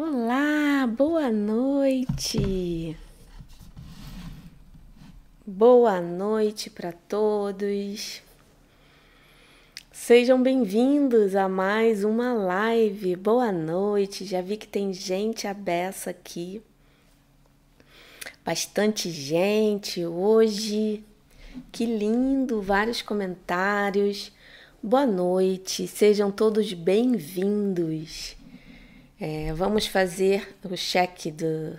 Olá, 0.00 0.86
boa 0.86 1.28
noite. 1.28 2.96
Boa 5.44 6.00
noite 6.00 6.70
para 6.70 6.92
todos. 6.92 8.22
Sejam 9.90 10.40
bem-vindos 10.40 11.34
a 11.34 11.48
mais 11.48 12.04
uma 12.04 12.32
live. 12.32 13.16
Boa 13.16 13.50
noite. 13.50 14.24
Já 14.24 14.40
vi 14.40 14.56
que 14.56 14.68
tem 14.68 14.92
gente 14.92 15.48
abessa 15.48 16.10
aqui. 16.10 16.62
Bastante 18.44 19.10
gente 19.10 20.06
hoje. 20.06 21.02
Que 21.72 21.84
lindo, 21.84 22.62
vários 22.62 23.02
comentários. 23.02 24.30
Boa 24.80 25.04
noite. 25.04 25.88
Sejam 25.88 26.30
todos 26.30 26.72
bem-vindos. 26.72 28.37
É, 29.20 29.52
vamos 29.52 29.84
fazer 29.84 30.56
o 30.62 30.76
check 30.76 31.32
do, 31.32 31.76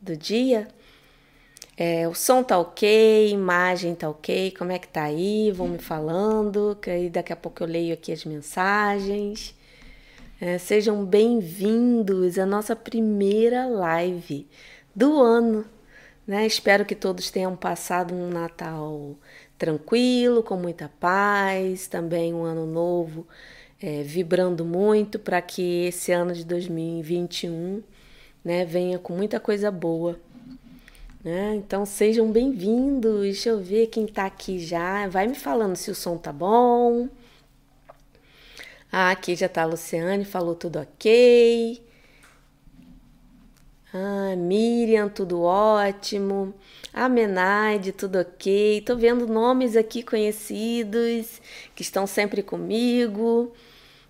do 0.00 0.16
dia. 0.16 0.66
É, 1.76 2.08
o 2.08 2.14
som 2.14 2.42
tá 2.42 2.58
ok, 2.58 3.30
imagem 3.30 3.94
tá 3.94 4.10
ok, 4.10 4.50
como 4.58 4.72
é 4.72 4.78
que 4.78 4.88
tá 4.88 5.04
aí? 5.04 5.52
Vão 5.52 5.68
me 5.68 5.78
falando, 5.78 6.76
que 6.82 6.90
aí 6.90 7.08
daqui 7.08 7.32
a 7.32 7.36
pouco 7.36 7.62
eu 7.62 7.68
leio 7.68 7.94
aqui 7.94 8.10
as 8.10 8.24
mensagens. 8.24 9.54
É, 10.40 10.58
sejam 10.58 11.04
bem-vindos 11.04 12.36
à 12.40 12.44
nossa 12.44 12.74
primeira 12.74 13.66
live 13.66 14.48
do 14.92 15.20
ano. 15.22 15.64
Né? 16.26 16.44
Espero 16.44 16.84
que 16.84 16.96
todos 16.96 17.30
tenham 17.30 17.54
passado 17.54 18.12
um 18.12 18.30
Natal 18.30 19.14
tranquilo, 19.56 20.42
com 20.42 20.56
muita 20.56 20.90
paz, 20.98 21.86
também 21.86 22.34
um 22.34 22.42
ano 22.42 22.66
novo 22.66 23.28
é, 23.82 24.02
vibrando 24.02 24.64
muito 24.64 25.18
para 25.18 25.40
que 25.40 25.86
esse 25.86 26.12
ano 26.12 26.34
de 26.34 26.44
2021 26.44 27.82
né, 28.44 28.64
venha 28.64 28.98
com 28.98 29.14
muita 29.14 29.40
coisa 29.40 29.70
boa. 29.70 30.20
Né? 31.24 31.54
Então 31.56 31.86
sejam 31.86 32.30
bem-vindos. 32.30 33.22
Deixa 33.22 33.50
eu 33.50 33.60
ver 33.60 33.86
quem 33.88 34.04
está 34.04 34.26
aqui 34.26 34.58
já. 34.58 35.08
Vai 35.08 35.26
me 35.26 35.34
falando 35.34 35.76
se 35.76 35.90
o 35.90 35.94
som 35.94 36.16
tá 36.18 36.32
bom. 36.32 37.08
Ah, 38.92 39.10
aqui 39.10 39.36
já 39.36 39.46
está 39.46 39.62
a 39.62 39.66
Luciane, 39.66 40.24
falou 40.24 40.54
tudo 40.54 40.80
ok. 40.80 41.82
Ah, 43.92 44.34
Miriam, 44.36 45.08
tudo 45.08 45.42
ótimo. 45.42 46.54
A 46.92 47.08
Menaide, 47.08 47.92
tudo 47.92 48.18
ok. 48.18 48.80
Tô 48.82 48.96
vendo 48.96 49.26
nomes 49.26 49.76
aqui 49.76 50.02
conhecidos 50.02 51.40
que 51.74 51.82
estão 51.82 52.06
sempre 52.06 52.42
comigo. 52.42 53.52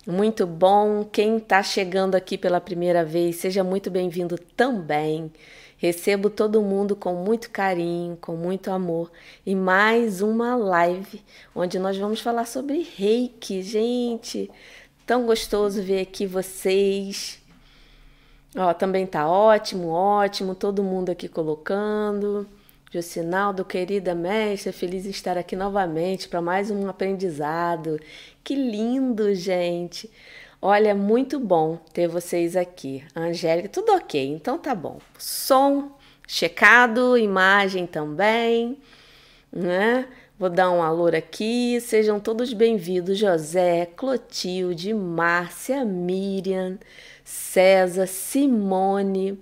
Muito 0.07 0.47
bom. 0.47 1.03
Quem 1.03 1.37
está 1.37 1.61
chegando 1.61 2.15
aqui 2.15 2.35
pela 2.37 2.59
primeira 2.59 3.05
vez, 3.05 3.35
seja 3.35 3.63
muito 3.63 3.91
bem-vindo 3.91 4.35
também. 4.35 5.31
Recebo 5.77 6.29
todo 6.29 6.61
mundo 6.61 6.95
com 6.95 7.13
muito 7.15 7.49
carinho, 7.51 8.17
com 8.17 8.35
muito 8.35 8.71
amor 8.71 9.11
e 9.45 9.55
mais 9.55 10.21
uma 10.21 10.55
live 10.55 11.23
onde 11.55 11.77
nós 11.79 11.97
vamos 11.97 12.19
falar 12.19 12.45
sobre 12.45 12.87
reiki. 12.97 13.61
Gente, 13.61 14.49
tão 15.05 15.25
gostoso 15.25 15.81
ver 15.83 16.01
aqui 16.01 16.25
vocês. 16.25 17.39
Ó, 18.55 18.73
também 18.73 19.05
tá 19.05 19.27
ótimo, 19.29 19.89
ótimo, 19.89 20.55
todo 20.55 20.83
mundo 20.83 21.09
aqui 21.11 21.27
colocando. 21.27 22.47
Jocinaldo, 22.93 23.63
querida 23.63 24.13
mestra, 24.13 24.73
feliz 24.73 25.05
em 25.05 25.11
estar 25.11 25.37
aqui 25.37 25.55
novamente 25.55 26.27
para 26.27 26.41
mais 26.41 26.69
um 26.69 26.89
aprendizado. 26.89 27.97
Que 28.43 28.53
lindo, 28.53 29.33
gente! 29.33 30.11
Olha, 30.61 30.93
muito 30.93 31.39
bom 31.39 31.77
ter 31.93 32.09
vocês 32.09 32.57
aqui. 32.57 33.01
Angélica, 33.15 33.69
tudo 33.69 33.93
ok, 33.93 34.21
então 34.27 34.57
tá 34.57 34.75
bom. 34.75 34.99
Som 35.17 35.93
checado, 36.27 37.17
imagem 37.17 37.87
também, 37.87 38.77
né? 39.49 40.05
Vou 40.37 40.49
dar 40.49 40.69
um 40.69 40.83
alô 40.83 41.07
aqui. 41.07 41.79
Sejam 41.79 42.19
todos 42.19 42.51
bem-vindos, 42.51 43.17
José, 43.17 43.85
Clotilde, 43.95 44.93
Márcia, 44.93 45.85
Miriam, 45.85 46.77
César, 47.23 48.05
Simone. 48.05 49.39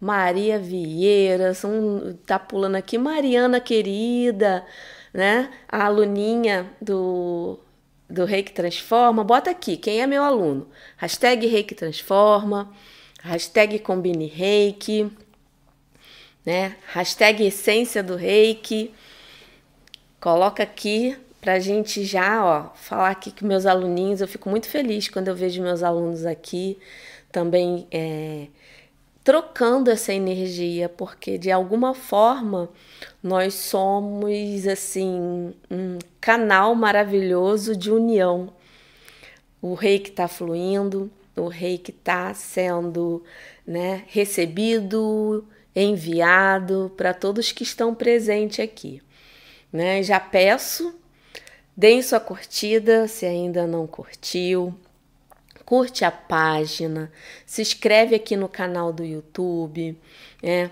Maria 0.00 0.58
Vieira, 0.58 1.52
um, 1.64 2.14
tá 2.26 2.38
pulando 2.38 2.76
aqui, 2.76 2.96
Mariana 2.96 3.60
querida, 3.60 4.64
né? 5.12 5.50
A 5.68 5.84
aluninha 5.84 6.70
do, 6.80 7.58
do 8.08 8.24
Reiki 8.24 8.52
Transforma, 8.52 9.22
bota 9.22 9.50
aqui, 9.50 9.76
quem 9.76 10.00
é 10.00 10.06
meu 10.06 10.22
aluno? 10.22 10.68
Hashtag 10.96 11.46
Reiki 11.46 11.74
Transforma, 11.74 12.72
hashtag 13.22 13.78
Combine 13.80 14.26
Reiki, 14.26 15.10
né? 16.46 16.76
Hashtag 16.92 17.44
Essência 17.44 18.02
do 18.02 18.16
Reiki. 18.16 18.94
Coloca 20.18 20.62
aqui 20.62 21.16
pra 21.40 21.58
gente 21.58 22.04
já, 22.04 22.44
ó, 22.44 22.70
falar 22.74 23.10
aqui 23.10 23.30
com 23.32 23.46
meus 23.46 23.66
aluninhos. 23.66 24.20
Eu 24.20 24.28
fico 24.28 24.48
muito 24.48 24.66
feliz 24.68 25.08
quando 25.08 25.28
eu 25.28 25.36
vejo 25.36 25.62
meus 25.62 25.82
alunos 25.82 26.24
aqui 26.24 26.78
também 27.32 27.86
é, 27.90 28.48
trocando 29.30 29.92
essa 29.92 30.12
energia, 30.12 30.88
porque 30.88 31.38
de 31.38 31.52
alguma 31.52 31.94
forma 31.94 32.68
nós 33.22 33.54
somos 33.54 34.66
assim 34.66 35.54
um 35.70 36.00
canal 36.20 36.74
maravilhoso 36.74 37.76
de 37.76 37.92
união. 37.92 38.52
O 39.62 39.74
rei 39.74 40.00
que 40.00 40.10
está 40.10 40.26
fluindo, 40.26 41.08
o 41.36 41.46
rei 41.46 41.78
que 41.78 41.92
está 41.92 42.34
sendo 42.34 43.22
né, 43.64 44.02
recebido, 44.08 45.46
enviado 45.76 46.92
para 46.96 47.14
todos 47.14 47.52
que 47.52 47.62
estão 47.62 47.94
presentes 47.94 48.58
aqui. 48.58 49.00
Né? 49.72 50.02
Já 50.02 50.18
peço, 50.18 50.92
deem 51.76 52.02
sua 52.02 52.18
curtida 52.18 53.06
se 53.06 53.26
ainda 53.26 53.64
não 53.64 53.86
curtiu 53.86 54.74
curte 55.70 56.04
a 56.04 56.10
página, 56.10 57.12
se 57.46 57.62
inscreve 57.62 58.16
aqui 58.16 58.34
no 58.34 58.48
canal 58.48 58.92
do 58.92 59.04
YouTube, 59.04 59.96
né? 60.42 60.68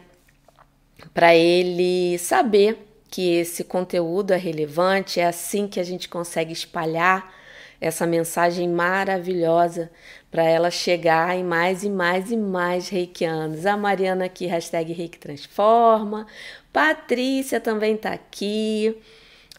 Para 1.14 1.36
ele 1.36 2.19
saber 2.19 2.84
que 3.09 3.36
esse 3.36 3.62
conteúdo 3.62 4.32
é 4.32 4.36
relevante, 4.36 5.20
é 5.20 5.26
assim 5.26 5.69
que 5.69 5.78
a 5.78 5.84
gente 5.84 6.09
consegue 6.09 6.53
espalhar 6.53 7.32
essa 7.81 8.09
mensagem 8.09 8.69
maravilhosa 8.69 9.88
para 10.32 10.42
ela 10.42 10.69
chegar 10.69 11.36
em 11.36 11.44
mais 11.44 11.84
e 11.84 11.88
mais 11.88 12.32
e 12.32 12.36
mais 12.36 12.88
reikianos. 12.88 13.66
A 13.66 13.76
Mariana 13.76 14.25
aqui, 14.25 14.47
hashtag 14.47 14.92
Reiki 14.92 15.20
Transforma. 15.20 16.26
Patrícia 16.72 17.60
também 17.60 17.94
está 17.94 18.10
aqui. 18.10 19.00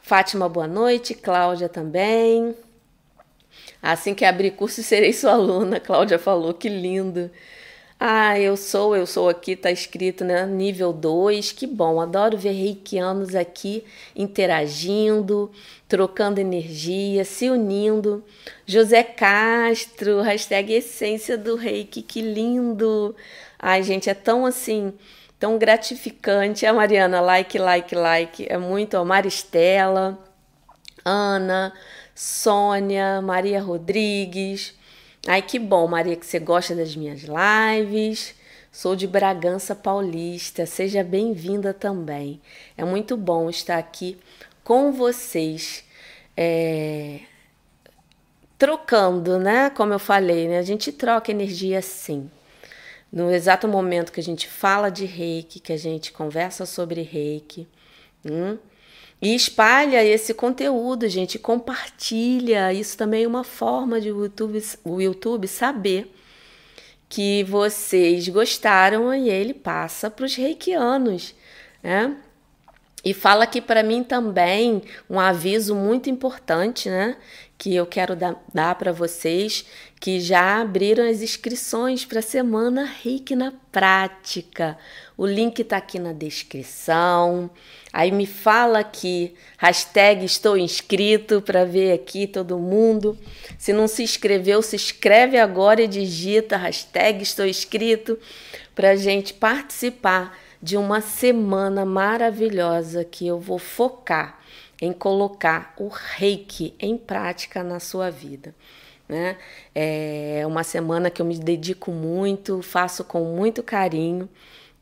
Fátima, 0.02 0.50
boa 0.50 0.68
noite. 0.68 1.14
Cláudia 1.14 1.70
também. 1.70 2.54
Assim 3.82 4.14
que 4.14 4.26
abrir 4.26 4.52
curso, 4.52 4.82
serei 4.84 5.14
sua 5.14 5.34
aluna. 5.34 5.80
Cláudia 5.80 6.20
falou, 6.20 6.54
que 6.54 6.70
lindo. 6.70 7.30
Ah, 8.02 8.40
eu 8.40 8.56
sou, 8.56 8.96
eu 8.96 9.06
sou 9.06 9.28
aqui, 9.28 9.58
tá 9.58 9.70
escrito, 9.70 10.24
né? 10.24 10.46
Nível 10.46 10.94
2, 10.94 11.52
que 11.52 11.68
bom. 11.68 12.00
Adoro 12.00 12.38
ver 12.38 12.52
reikianos 12.52 13.36
aqui 13.36 13.84
interagindo, 14.16 15.52
trocando 15.86 16.40
energia, 16.40 17.26
se 17.26 17.50
unindo. 17.50 18.24
José 18.66 19.04
Castro, 19.04 20.22
hashtag 20.22 20.72
essência 20.74 21.38
do 21.38 21.58
reiki, 21.58 22.02
que 22.02 22.22
lindo. 22.22 23.14
Ai, 23.60 23.84
gente, 23.84 24.10
é 24.10 24.14
tão 24.14 24.46
assim, 24.46 24.94
tão 25.38 25.58
gratificante. 25.58 26.66
A 26.66 26.74
Mariana, 26.74 27.20
like, 27.20 27.58
like, 27.60 27.94
like. 27.96 28.48
É 28.50 28.58
muito. 28.58 28.96
A 28.96 29.04
Maristela, 29.04 30.18
Ana. 31.04 31.74
Sônia, 32.20 33.22
Maria 33.22 33.62
Rodrigues. 33.62 34.74
Ai, 35.26 35.42
que 35.42 35.58
bom, 35.58 35.88
Maria, 35.88 36.18
que 36.18 36.26
você 36.26 36.38
gosta 36.38 36.76
das 36.76 36.94
minhas 36.94 37.22
lives. 37.22 38.36
Sou 38.74 38.94
de 38.94 39.08
Bragança 39.08 39.74
Paulista, 39.74 40.66
seja 40.66 41.02
bem-vinda 41.02 41.74
também. 41.74 42.42
É 42.76 42.84
muito 42.84 43.16
bom 43.16 43.50
estar 43.50 43.78
aqui 43.78 44.18
com 44.66 44.92
vocês, 44.92 45.86
é... 46.36 47.22
trocando, 48.58 49.40
né? 49.40 49.70
Como 49.70 49.94
eu 49.94 50.00
falei, 50.00 50.50
né? 50.50 50.58
A 50.58 50.64
gente 50.64 50.92
troca 50.92 51.32
energia 51.32 51.82
sim. 51.82 52.30
No 53.10 53.32
exato 53.32 53.66
momento 53.66 54.12
que 54.12 54.20
a 54.20 54.24
gente 54.24 54.46
fala 54.46 54.90
de 54.90 55.06
reiki, 55.06 55.62
que 55.62 55.72
a 55.72 55.78
gente 55.78 56.12
conversa 56.12 56.66
sobre 56.66 57.02
reiki, 57.02 57.66
hum? 58.26 58.58
E 59.22 59.36
espalha 59.36 60.04
esse 60.04 60.34
conteúdo, 60.34 61.08
gente, 61.10 61.38
compartilha. 61.38 62.72
Isso 62.74 62.98
também 62.98 63.24
é 63.24 63.28
uma 63.28 63.44
forma 63.44 64.00
de 64.00 64.12
o 64.12 64.24
YouTube, 64.24 64.64
o 64.84 65.02
YouTube 65.02 65.48
saber 65.48 66.14
que 67.10 67.44
vocês 67.44 68.28
gostaram 68.30 69.14
e 69.14 69.30
ele 69.30 69.54
passa 69.54 70.10
para 70.10 70.26
os 70.26 70.36
reikianos, 70.36 71.36
né? 71.84 72.16
E 73.04 73.14
fala 73.14 73.46
aqui 73.46 73.62
para 73.62 73.82
mim 73.82 74.04
também 74.04 74.84
um 75.10 75.20
aviso 75.20 75.74
muito 75.74 76.10
importante, 76.10 76.90
né? 76.90 77.16
que 77.60 77.76
eu 77.76 77.86
quero 77.86 78.16
dar, 78.16 78.42
dar 78.54 78.74
para 78.76 78.94
vocês 78.94 79.66
que 80.00 80.22
já 80.22 80.62
abriram 80.62 81.10
as 81.10 81.22
inscrições 81.22 82.06
para 82.06 82.20
a 82.20 82.24
semana 82.24 82.86
Reiki 82.86 83.36
na 83.36 83.52
Prática. 83.70 84.78
O 85.18 85.26
link 85.26 85.60
está 85.60 85.76
aqui 85.78 86.00
na 86.00 86.14
descrição. 86.14 87.50
Aí 87.92 88.10
me 88.10 88.26
fala 88.26 88.80
aqui, 88.80 89.34
hashtag 89.58 90.24
estou 90.24 90.58
inscrito 90.58 91.42
para 91.42 91.66
ver 91.66 91.92
aqui 91.92 92.28
todo 92.28 92.58
mundo. 92.58 93.18
Se 93.58 93.74
não 93.74 93.88
se 93.88 94.02
inscreveu, 94.02 94.62
se 94.62 94.78
inscreve 94.78 95.38
agora 95.38 95.82
e 95.82 95.88
digita 95.88 96.56
hashtag 96.56 97.22
estou 97.22 97.46
inscrito 97.46 98.18
para 98.74 98.92
a 98.92 98.96
gente 98.96 99.34
participar 99.34 100.38
de 100.64 100.78
uma 100.78 101.02
semana 101.02 101.84
maravilhosa 101.84 103.04
que 103.04 103.28
eu 103.28 103.40
vou 103.40 103.60
focar 103.60 104.40
em 104.82 104.94
colocar 104.94 105.74
o 105.78 105.90
reiki 105.90 106.74
em 106.80 106.98
prática 106.98 107.64
na 107.64 107.82
sua 107.82 108.10
vida. 108.10 108.56
Né? 109.10 109.38
É 109.74 110.44
uma 110.46 110.64
semana 110.64 111.10
que 111.10 111.20
eu 111.20 111.26
me 111.26 111.36
dedico 111.38 111.92
muito, 111.92 112.62
faço 112.62 113.04
com 113.04 113.24
muito 113.36 113.64
carinho 113.64 114.30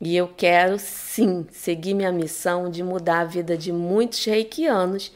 e 0.01 0.15
eu 0.15 0.27
quero 0.27 0.77
sim 0.77 1.47
seguir 1.49 1.93
minha 1.93 2.11
missão 2.11 2.69
de 2.69 2.83
mudar 2.83 3.21
a 3.21 3.25
vida 3.25 3.57
de 3.57 3.71
muitos 3.71 4.23
reikianos, 4.25 5.13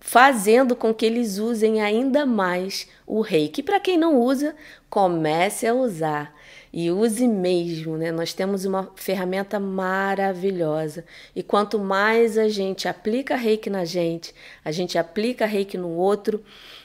fazendo 0.00 0.74
com 0.74 0.94
que 0.94 1.04
eles 1.04 1.38
usem 1.38 1.82
ainda 1.82 2.24
mais 2.24 2.88
o 3.06 3.20
reiki. 3.20 3.62
Para 3.62 3.80
quem 3.80 3.98
não 3.98 4.20
usa, 4.20 4.54
comece 4.88 5.66
a 5.66 5.74
usar 5.74 6.34
e 6.72 6.90
use 6.90 7.28
mesmo, 7.28 7.98
né? 7.98 8.10
Nós 8.10 8.32
temos 8.32 8.64
uma 8.64 8.90
ferramenta 8.96 9.60
maravilhosa 9.60 11.04
e 11.36 11.42
quanto 11.42 11.78
mais 11.78 12.38
a 12.38 12.48
gente 12.48 12.88
aplica 12.88 13.36
reiki 13.36 13.68
na 13.68 13.84
gente, 13.84 14.34
a 14.64 14.72
gente 14.72 14.96
aplica 14.96 15.44
reiki 15.44 15.76
no 15.76 15.90
outro, 15.90 16.42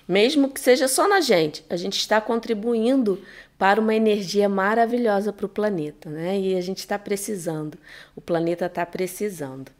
mesmo 0.07 0.49
que 0.49 0.59
seja 0.59 0.87
só 0.87 1.07
na 1.07 1.21
gente, 1.21 1.63
a 1.69 1.75
gente 1.75 1.99
está 1.99 2.21
contribuindo 2.21 3.21
para 3.57 3.81
uma 3.81 3.95
energia 3.95 4.47
maravilhosa 4.47 5.33
para 5.33 5.45
o 5.45 5.49
planeta, 5.49 6.09
né? 6.09 6.39
E 6.39 6.55
a 6.55 6.61
gente 6.61 6.79
está 6.79 6.97
precisando, 6.97 7.77
o 8.15 8.21
planeta 8.21 8.67
está 8.67 8.85
precisando. 8.85 9.71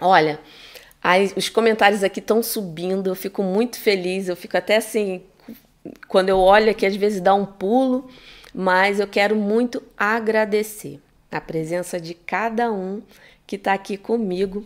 Olha, 0.00 0.40
aí, 1.02 1.32
os 1.36 1.48
comentários 1.48 2.04
aqui 2.04 2.20
estão 2.20 2.42
subindo, 2.42 3.08
eu 3.08 3.14
fico 3.14 3.42
muito 3.42 3.78
feliz, 3.78 4.28
eu 4.28 4.36
fico 4.36 4.56
até 4.56 4.76
assim, 4.76 5.22
quando 6.08 6.28
eu 6.28 6.38
olho 6.38 6.70
aqui, 6.70 6.86
às 6.86 6.96
vezes 6.96 7.20
dá 7.20 7.34
um 7.34 7.44
pulo 7.44 8.08
mas 8.54 9.00
eu 9.00 9.08
quero 9.08 9.34
muito 9.34 9.82
agradecer 9.96 11.00
a 11.32 11.40
presença 11.40 12.00
de 12.00 12.14
cada 12.14 12.70
um 12.70 13.02
que 13.44 13.56
está 13.56 13.72
aqui 13.72 13.96
comigo, 13.96 14.64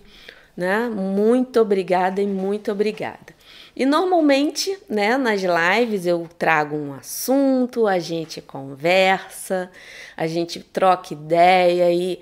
né? 0.54 0.90
Muito 0.90 1.58
obrigada 1.58 2.20
e 2.20 2.26
muito 2.26 2.70
obrigada. 2.70 3.37
E 3.78 3.86
normalmente, 3.86 4.76
né, 4.90 5.16
nas 5.16 5.40
lives 5.40 6.04
eu 6.04 6.28
trago 6.36 6.74
um 6.74 6.92
assunto, 6.92 7.86
a 7.86 8.00
gente 8.00 8.40
conversa, 8.42 9.70
a 10.16 10.26
gente 10.26 10.58
troca 10.58 11.14
ideia 11.14 11.88
e 11.92 12.18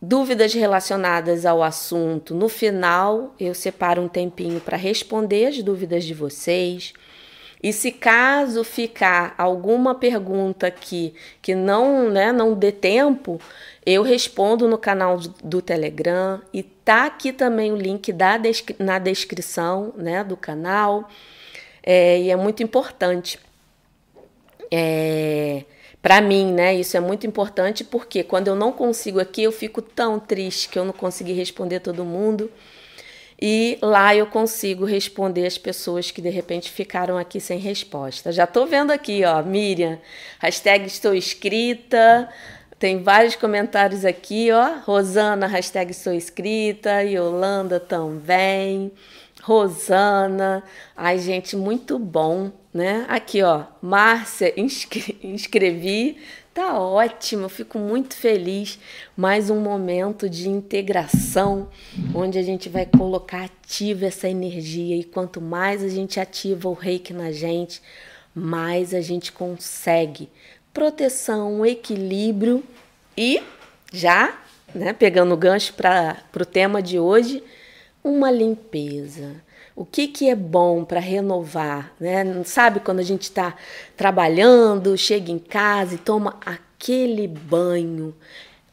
dúvidas 0.00 0.52
relacionadas 0.52 1.46
ao 1.46 1.62
assunto. 1.62 2.34
No 2.34 2.50
final, 2.50 3.34
eu 3.40 3.54
separo 3.54 4.02
um 4.02 4.08
tempinho 4.08 4.60
para 4.60 4.76
responder 4.76 5.46
as 5.46 5.62
dúvidas 5.62 6.04
de 6.04 6.12
vocês. 6.12 6.92
E 7.62 7.72
se 7.72 7.92
caso 7.92 8.64
ficar 8.64 9.34
alguma 9.36 9.94
pergunta 9.94 10.66
aqui 10.66 11.14
que 11.42 11.54
não, 11.54 12.08
né, 12.08 12.32
não 12.32 12.54
dê 12.54 12.72
tempo, 12.72 13.38
eu 13.84 14.02
respondo 14.02 14.66
no 14.66 14.78
canal 14.78 15.18
do 15.18 15.60
Telegram 15.60 16.40
e 16.54 16.62
tá 16.62 17.04
aqui 17.04 17.32
também 17.32 17.70
o 17.70 17.76
link 17.76 18.12
da 18.12 18.38
descri 18.38 18.74
na 18.78 18.98
descrição, 18.98 19.92
né, 19.96 20.24
do 20.24 20.36
canal. 20.36 21.08
É, 21.82 22.20
e 22.20 22.30
é 22.30 22.36
muito 22.36 22.62
importante. 22.62 23.38
É, 24.70 25.64
para 26.00 26.20
mim, 26.20 26.52
né? 26.52 26.74
Isso 26.74 26.96
é 26.96 27.00
muito 27.00 27.26
importante 27.26 27.84
porque 27.84 28.22
quando 28.22 28.48
eu 28.48 28.56
não 28.56 28.72
consigo 28.72 29.20
aqui, 29.20 29.42
eu 29.42 29.52
fico 29.52 29.82
tão 29.82 30.18
triste 30.18 30.68
que 30.68 30.78
eu 30.78 30.84
não 30.84 30.92
consegui 30.92 31.32
responder 31.32 31.80
todo 31.80 32.04
mundo 32.04 32.50
e 33.40 33.78
lá 33.80 34.14
eu 34.14 34.26
consigo 34.26 34.84
responder 34.84 35.46
as 35.46 35.56
pessoas 35.56 36.10
que 36.10 36.20
de 36.20 36.28
repente 36.28 36.70
ficaram 36.70 37.16
aqui 37.16 37.40
sem 37.40 37.58
resposta. 37.58 38.30
Já 38.30 38.44
estou 38.44 38.66
vendo 38.66 38.90
aqui, 38.90 39.24
ó, 39.24 39.42
Miriam, 39.42 39.98
hashtag 40.38 40.86
estou 40.86 41.14
inscrita, 41.14 42.28
tem 42.78 43.02
vários 43.02 43.36
comentários 43.36 44.04
aqui, 44.04 44.50
ó, 44.52 44.80
Rosana, 44.84 45.46
hashtag 45.46 45.90
estou 45.90 46.12
inscrita, 46.12 47.02
Yolanda 47.02 47.80
também, 47.80 48.92
Rosana, 49.42 50.62
ai 50.94 51.18
gente, 51.18 51.56
muito 51.56 51.98
bom, 51.98 52.52
né? 52.74 53.06
Aqui, 53.08 53.42
ó, 53.42 53.64
Márcia, 53.80 54.52
inscre 54.58 55.18
inscrevi, 55.22 56.18
Tá 56.52 56.80
ótimo, 56.80 57.44
eu 57.44 57.48
fico 57.48 57.78
muito 57.78 58.16
feliz. 58.16 58.76
Mais 59.16 59.50
um 59.50 59.60
momento 59.60 60.28
de 60.28 60.48
integração, 60.48 61.68
onde 62.12 62.38
a 62.38 62.42
gente 62.42 62.68
vai 62.68 62.84
colocar 62.84 63.44
ativa 63.44 64.06
essa 64.06 64.28
energia. 64.28 64.96
E 64.96 65.04
quanto 65.04 65.40
mais 65.40 65.84
a 65.84 65.88
gente 65.88 66.18
ativa 66.18 66.68
o 66.68 66.72
reiki 66.72 67.12
na 67.12 67.30
gente, 67.30 67.80
mais 68.34 68.92
a 68.92 69.00
gente 69.00 69.30
consegue 69.30 70.28
proteção, 70.74 71.64
equilíbrio. 71.64 72.64
E 73.16 73.40
já, 73.92 74.36
né, 74.74 74.92
pegando 74.92 75.32
o 75.32 75.36
gancho 75.36 75.74
para 75.74 76.16
o 76.34 76.44
tema 76.44 76.82
de 76.82 76.98
hoje, 76.98 77.44
uma 78.02 78.28
limpeza 78.28 79.40
o 79.74 79.84
que, 79.84 80.08
que 80.08 80.28
é 80.28 80.34
bom 80.34 80.84
para 80.84 81.00
renovar, 81.00 81.94
né? 81.98 82.24
Sabe 82.44 82.80
quando 82.80 82.98
a 82.98 83.04
gente 83.04 83.22
está 83.22 83.56
trabalhando, 83.96 84.96
chega 84.96 85.30
em 85.30 85.38
casa 85.38 85.94
e 85.94 85.98
toma 85.98 86.38
aquele 86.44 87.26
banho, 87.26 88.14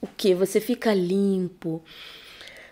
o 0.02 0.08
que? 0.08 0.34
Você 0.34 0.60
fica 0.60 0.94
limpo, 0.94 1.82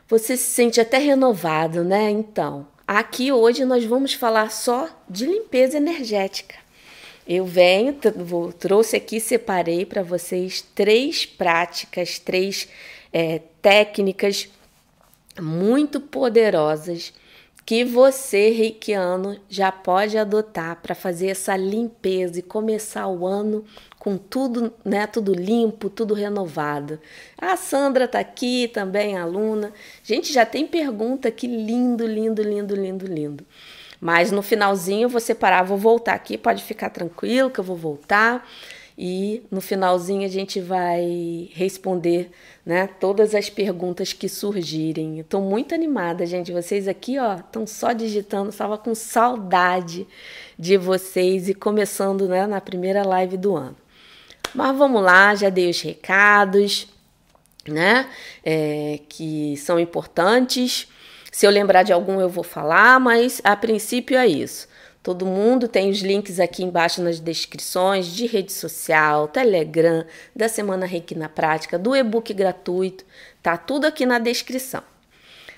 você 0.08 0.36
se 0.36 0.50
sente 0.50 0.82
até 0.82 0.98
renovado, 0.98 1.84
né? 1.84 2.10
Então, 2.10 2.68
aqui 2.88 3.32
hoje 3.32 3.66
nós 3.66 3.84
vamos 3.86 4.14
falar 4.14 4.52
só 4.52 4.90
de 5.10 5.26
limpeza 5.26 5.78
energética. 5.78 6.56
Eu 7.28 7.46
venho, 7.46 7.98
vou, 8.18 8.54
trouxe 8.54 8.96
aqui, 8.96 9.20
separei 9.20 9.84
para 9.84 10.04
vocês 10.04 10.62
três 10.62 11.26
práticas, 11.26 12.20
três 12.20 12.68
é, 13.12 13.42
técnicas 13.62 14.48
muito 15.42 16.00
poderosas 16.00 17.14
que 17.66 17.84
você, 17.84 18.52
reikiano, 18.52 19.40
já 19.50 19.72
pode 19.72 20.18
adotar 20.18 20.80
para 20.82 20.94
fazer 20.94 21.28
essa 21.28 21.58
limpeza 21.58 22.40
e 22.40 22.44
começar 22.44 23.08
o 23.08 23.26
ano 23.26 23.66
com 23.98 24.18
tudo, 24.18 24.72
né, 24.86 25.08
tudo 25.08 25.34
limpo, 25.34 25.90
tudo 25.90 26.14
renovado. 26.14 27.00
A 27.36 27.58
Sandra 27.58 28.08
tá 28.08 28.20
aqui 28.20 28.70
também, 28.72 29.18
aluna. 29.18 29.74
Gente, 30.04 30.32
já 30.32 30.46
tem 30.46 30.68
pergunta 30.68 31.28
aqui, 31.28 31.48
lindo, 31.48 32.06
lindo, 32.06 32.44
lindo, 32.44 32.76
lindo, 32.76 33.08
lindo. 33.08 33.46
Mas 34.00 34.32
no 34.32 34.44
finalzinho 34.44 35.06
eu 35.06 35.10
vou 35.10 35.22
separar, 35.22 35.64
vou 35.64 35.78
voltar 35.78 36.14
aqui, 36.14 36.38
pode 36.38 36.62
ficar 36.62 36.92
tranquilo 36.92 37.50
que 37.50 37.60
eu 37.60 37.64
vou 37.64 37.76
voltar 37.76 38.48
e 38.98 39.44
no 39.52 39.60
finalzinho 39.60 40.26
a 40.26 40.30
gente 40.30 40.62
vai 40.62 41.50
responder 41.54 42.32
né, 42.66 42.88
todas 42.88 43.36
as 43.36 43.50
perguntas 43.50 44.14
que 44.14 44.30
surgirem. 44.30 45.20
Estou 45.20 45.42
muito 45.42 45.76
animada, 45.76 46.26
gente. 46.26 46.54
Vocês 46.54 46.88
aqui 46.88 47.20
ó 47.20 47.36
estão 47.36 47.68
só 47.68 47.92
digitando, 47.92 48.50
estava 48.50 48.78
com 48.78 48.96
saudade 48.96 50.08
de 50.58 50.78
vocês 50.78 51.50
e 51.50 51.54
começando 51.54 52.28
né, 52.28 52.48
na 52.48 52.62
primeira 52.62 53.06
live 53.06 53.36
do 53.36 53.56
ano. 53.56 53.76
Mas 54.54 54.78
vamos 54.78 55.04
lá, 55.04 55.36
já 55.36 55.50
dei 55.50 55.70
os 55.70 55.82
recados, 55.82 56.88
né? 57.68 58.10
É, 58.44 59.02
que 59.10 59.58
são 59.58 59.78
importantes. 59.78 60.88
Se 61.30 61.46
eu 61.46 61.52
lembrar 61.52 61.84
de 61.84 61.92
algum, 61.92 62.22
eu 62.22 62.30
vou 62.30 62.46
falar, 62.46 62.98
mas 62.98 63.42
a 63.44 63.58
princípio 63.58 64.18
é 64.18 64.26
isso. 64.26 64.70
Todo 65.06 65.24
mundo 65.24 65.68
tem 65.68 65.92
os 65.92 66.00
links 66.00 66.40
aqui 66.40 66.64
embaixo 66.64 67.00
nas 67.00 67.20
descrições 67.20 68.08
de 68.08 68.26
rede 68.26 68.52
social, 68.52 69.28
Telegram, 69.28 70.04
da 70.36 70.50
Semana 70.50 70.88
Reiki 70.88 71.14
na 71.14 71.30
Prática, 71.30 71.78
do 71.78 71.96
e-book 71.96 72.34
gratuito, 72.34 73.06
tá 73.44 73.56
tudo 73.56 73.86
aqui 73.86 74.04
na 74.04 74.18
descrição. 74.18 74.82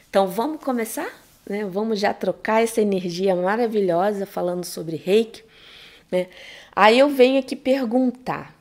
Então 0.10 0.28
vamos 0.28 0.62
começar? 0.62 1.10
Né? 1.50 1.64
Vamos 1.64 1.98
já 1.98 2.14
trocar 2.14 2.62
essa 2.62 2.82
energia 2.82 3.38
maravilhosa 3.38 4.26
falando 4.26 4.66
sobre 4.66 4.98
Reiki. 4.98 5.46
Né? 6.12 6.28
Aí 6.76 7.00
eu 7.00 7.08
venho 7.08 7.40
aqui 7.40 7.56
perguntar: 7.56 8.54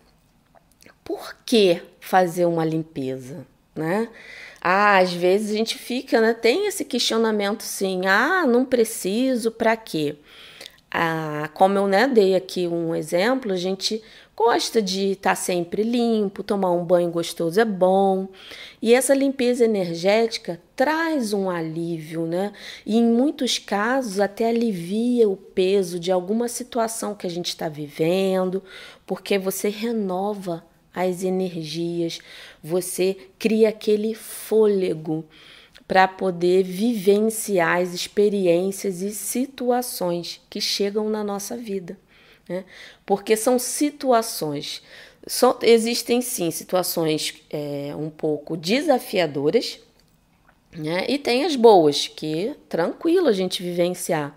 por 1.03 1.35
que 1.45 1.83
fazer 1.99 2.47
uma 2.47 2.65
limpeza? 2.65 3.45
Né? 3.75 4.09
Ah, 4.61 4.99
às 4.99 5.13
vezes 5.13 5.51
a 5.51 5.55
gente 5.55 5.77
fica, 5.77 6.21
né? 6.21 6.33
Tem 6.33 6.69
esse 6.69 6.85
questionamento 6.85 7.63
sim, 7.63 8.07
ah, 8.07 8.47
não 8.47 8.65
preciso, 8.65 9.51
para 9.51 9.77
quê? 9.77 10.15
Ah, 10.99 11.51
como 11.53 11.77
eu 11.77 11.87
né, 11.87 12.09
dei 12.09 12.35
aqui 12.35 12.67
um 12.67 12.95
exemplo, 12.95 13.53
a 13.53 13.57
gente 13.57 14.03
gosta 14.35 14.81
de 14.81 15.11
estar 15.13 15.33
tá 15.33 15.37
sempre 15.37 15.83
limpo, 15.83 16.43
tomar 16.43 16.73
um 16.73 16.83
banho 16.83 17.11
gostoso 17.11 17.61
é 17.61 17.67
bom. 17.67 18.29
E 18.81 18.95
essa 18.95 19.13
limpeza 19.13 19.67
energética 19.67 20.59
traz 20.75 21.35
um 21.35 21.51
alívio, 21.51 22.25
né? 22.25 22.51
E 22.87 22.97
em 22.97 23.05
muitos 23.05 23.59
casos 23.59 24.19
até 24.19 24.49
alivia 24.49 25.29
o 25.29 25.37
peso 25.37 26.01
de 26.01 26.11
alguma 26.11 26.49
situação 26.49 27.15
que 27.15 27.27
a 27.27 27.31
gente 27.31 27.49
está 27.49 27.69
vivendo, 27.69 28.63
porque 29.07 29.39
você 29.39 29.69
renova 29.69 30.65
as 30.95 31.23
energias, 31.23 32.21
você 32.65 33.19
cria 33.39 33.69
aquele 33.69 34.15
fôlego 34.15 35.27
para 35.87 36.09
poder 36.09 36.65
vivenciar 36.65 37.81
as 37.81 37.95
experiências 37.95 39.03
e 39.03 39.13
situações 39.13 40.41
que 40.51 40.61
chegam 40.61 41.09
na 41.09 41.23
nossa 41.23 41.57
vida. 41.57 41.97
Né? 42.49 42.65
Porque 43.05 43.37
são 43.37 43.59
situações, 43.59 44.83
só, 45.27 45.59
existem 45.63 46.21
sim 46.21 46.51
situações 46.51 47.35
é, 47.51 47.95
um 47.97 48.11
pouco 48.11 48.57
desafiadoras, 48.57 49.79
né? 50.75 51.05
e 51.09 51.19
tem 51.19 51.45
as 51.45 51.57
boas, 51.57 52.09
que 52.09 52.55
tranquilo 52.69 53.29
a 53.29 53.33
gente 53.33 53.63
vivenciar. 53.63 54.37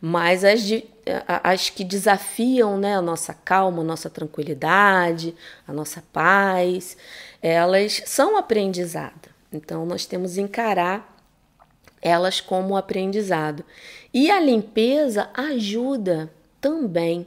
Mas 0.00 0.42
as, 0.42 0.62
de, 0.62 0.84
as 1.28 1.70
que 1.70 1.84
desafiam 1.84 2.76
né, 2.76 2.96
a 2.96 3.02
nossa 3.02 3.32
calma, 3.32 3.82
a 3.82 3.84
nossa 3.84 4.10
tranquilidade, 4.10 5.34
a 5.66 5.72
nossa 5.72 6.02
paz, 6.12 6.96
elas 7.40 8.02
são 8.06 8.36
aprendizado. 8.36 9.31
Então, 9.52 9.84
nós 9.84 10.06
temos 10.06 10.34
que 10.34 10.40
encarar 10.40 11.12
elas 12.00 12.40
como 12.40 12.76
aprendizado. 12.76 13.64
E 14.12 14.30
a 14.30 14.40
limpeza 14.40 15.30
ajuda 15.34 16.32
também 16.60 17.26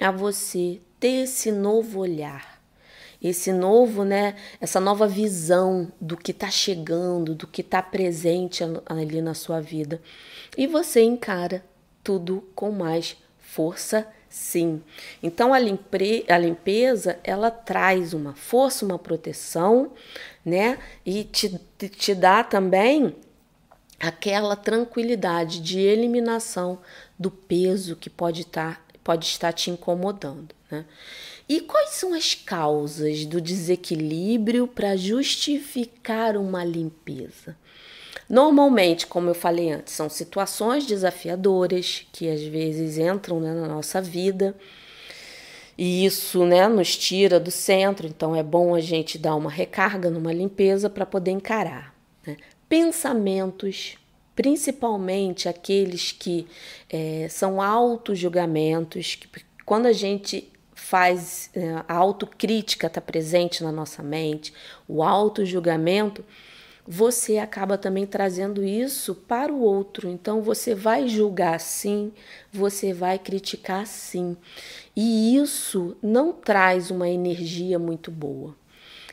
a 0.00 0.10
você 0.10 0.80
ter 0.98 1.24
esse 1.24 1.52
novo 1.52 2.00
olhar, 2.00 2.62
esse 3.22 3.52
novo, 3.52 4.04
né, 4.04 4.34
essa 4.60 4.80
nova 4.80 5.06
visão 5.06 5.92
do 6.00 6.16
que 6.16 6.30
está 6.30 6.50
chegando, 6.50 7.34
do 7.34 7.46
que 7.46 7.60
está 7.60 7.82
presente 7.82 8.64
ali 8.86 9.20
na 9.20 9.34
sua 9.34 9.60
vida. 9.60 10.00
E 10.56 10.66
você 10.66 11.02
encara 11.02 11.64
tudo 12.02 12.46
com 12.54 12.70
mais 12.70 13.16
força, 13.38 14.06
sim. 14.34 14.82
Então 15.22 15.54
a, 15.54 15.58
limpe 15.60 16.24
a 16.28 16.36
limpeza 16.36 17.20
ela 17.22 17.52
traz 17.52 18.12
uma 18.12 18.34
força, 18.34 18.84
uma 18.84 18.98
proteção, 18.98 19.92
né, 20.44 20.78
e 21.06 21.22
te, 21.22 21.60
te 21.88 22.14
dá 22.14 22.42
também 22.42 23.14
aquela 24.00 24.56
tranquilidade 24.56 25.60
de 25.60 25.78
eliminação 25.78 26.80
do 27.16 27.30
peso 27.30 27.94
que 27.94 28.10
pode 28.10 28.42
estar, 28.42 28.76
tá, 28.76 28.98
pode 29.04 29.26
estar 29.26 29.52
te 29.52 29.70
incomodando. 29.70 30.52
Né? 30.68 30.84
E 31.48 31.60
quais 31.60 31.90
são 31.90 32.12
as 32.12 32.34
causas 32.34 33.24
do 33.24 33.40
desequilíbrio 33.40 34.66
para 34.66 34.96
justificar 34.96 36.36
uma 36.36 36.64
limpeza? 36.64 37.56
Normalmente, 38.28 39.06
como 39.06 39.28
eu 39.28 39.34
falei 39.34 39.72
antes, 39.72 39.94
são 39.94 40.08
situações 40.08 40.86
desafiadoras 40.86 42.06
que 42.12 42.28
às 42.28 42.42
vezes 42.42 42.98
entram 42.98 43.40
né, 43.40 43.52
na 43.52 43.66
nossa 43.66 44.00
vida 44.00 44.56
e 45.76 46.04
isso 46.04 46.44
né, 46.44 46.68
nos 46.68 46.96
tira 46.96 47.40
do 47.40 47.50
centro, 47.50 48.06
então 48.06 48.34
é 48.34 48.42
bom 48.42 48.74
a 48.74 48.80
gente 48.80 49.18
dar 49.18 49.34
uma 49.34 49.50
recarga 49.50 50.08
numa 50.08 50.32
limpeza 50.32 50.88
para 50.88 51.04
poder 51.04 51.32
encarar. 51.32 51.94
Né? 52.26 52.36
Pensamentos 52.68 53.96
principalmente 54.34 55.48
aqueles 55.48 56.12
que 56.12 56.46
é, 56.90 57.26
são 57.30 57.60
auto-julgamentos, 57.60 59.14
que 59.14 59.28
quando 59.64 59.86
a 59.86 59.92
gente 59.92 60.50
faz 60.74 61.50
é, 61.54 61.82
a 61.88 61.94
autocrítica 61.94 62.88
está 62.88 63.00
presente 63.00 63.62
na 63.62 63.70
nossa 63.70 64.02
mente, 64.02 64.52
o 64.88 65.02
auto-julgamento, 65.02 66.24
você 66.86 67.38
acaba 67.38 67.78
também 67.78 68.06
trazendo 68.06 68.62
isso 68.62 69.14
para 69.14 69.52
o 69.52 69.60
outro. 69.60 70.08
Então 70.08 70.42
você 70.42 70.74
vai 70.74 71.08
julgar 71.08 71.58
sim, 71.60 72.12
você 72.52 72.92
vai 72.92 73.18
criticar 73.18 73.86
sim. 73.86 74.36
E 74.94 75.36
isso 75.36 75.96
não 76.02 76.32
traz 76.32 76.90
uma 76.90 77.08
energia 77.08 77.78
muito 77.78 78.10
boa. 78.10 78.54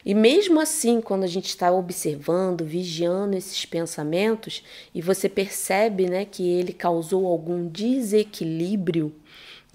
E 0.03 0.13
mesmo 0.15 0.59
assim, 0.59 0.99
quando 0.99 1.23
a 1.23 1.27
gente 1.27 1.49
está 1.49 1.71
observando, 1.71 2.65
vigiando 2.65 3.37
esses 3.37 3.65
pensamentos 3.65 4.63
e 4.93 5.01
você 5.01 5.29
percebe 5.29 6.09
né, 6.09 6.25
que 6.25 6.47
ele 6.47 6.73
causou 6.73 7.27
algum 7.27 7.67
desequilíbrio, 7.67 9.13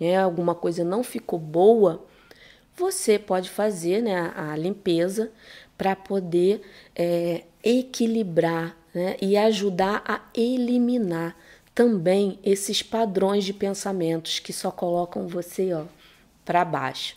né, 0.00 0.18
alguma 0.18 0.54
coisa 0.54 0.82
não 0.84 1.04
ficou 1.04 1.38
boa, 1.38 2.04
você 2.76 3.18
pode 3.18 3.48
fazer 3.48 4.02
né, 4.02 4.32
a 4.36 4.56
limpeza 4.56 5.30
para 5.78 5.94
poder 5.94 6.60
é, 6.94 7.44
equilibrar 7.68 8.76
né, 8.94 9.16
e 9.20 9.36
ajudar 9.36 10.02
a 10.06 10.20
eliminar 10.34 11.36
também 11.74 12.38
esses 12.42 12.82
padrões 12.82 13.44
de 13.44 13.52
pensamentos 13.52 14.38
que 14.38 14.52
só 14.52 14.70
colocam 14.70 15.26
você 15.26 15.70
para 16.44 16.64
baixo, 16.64 17.16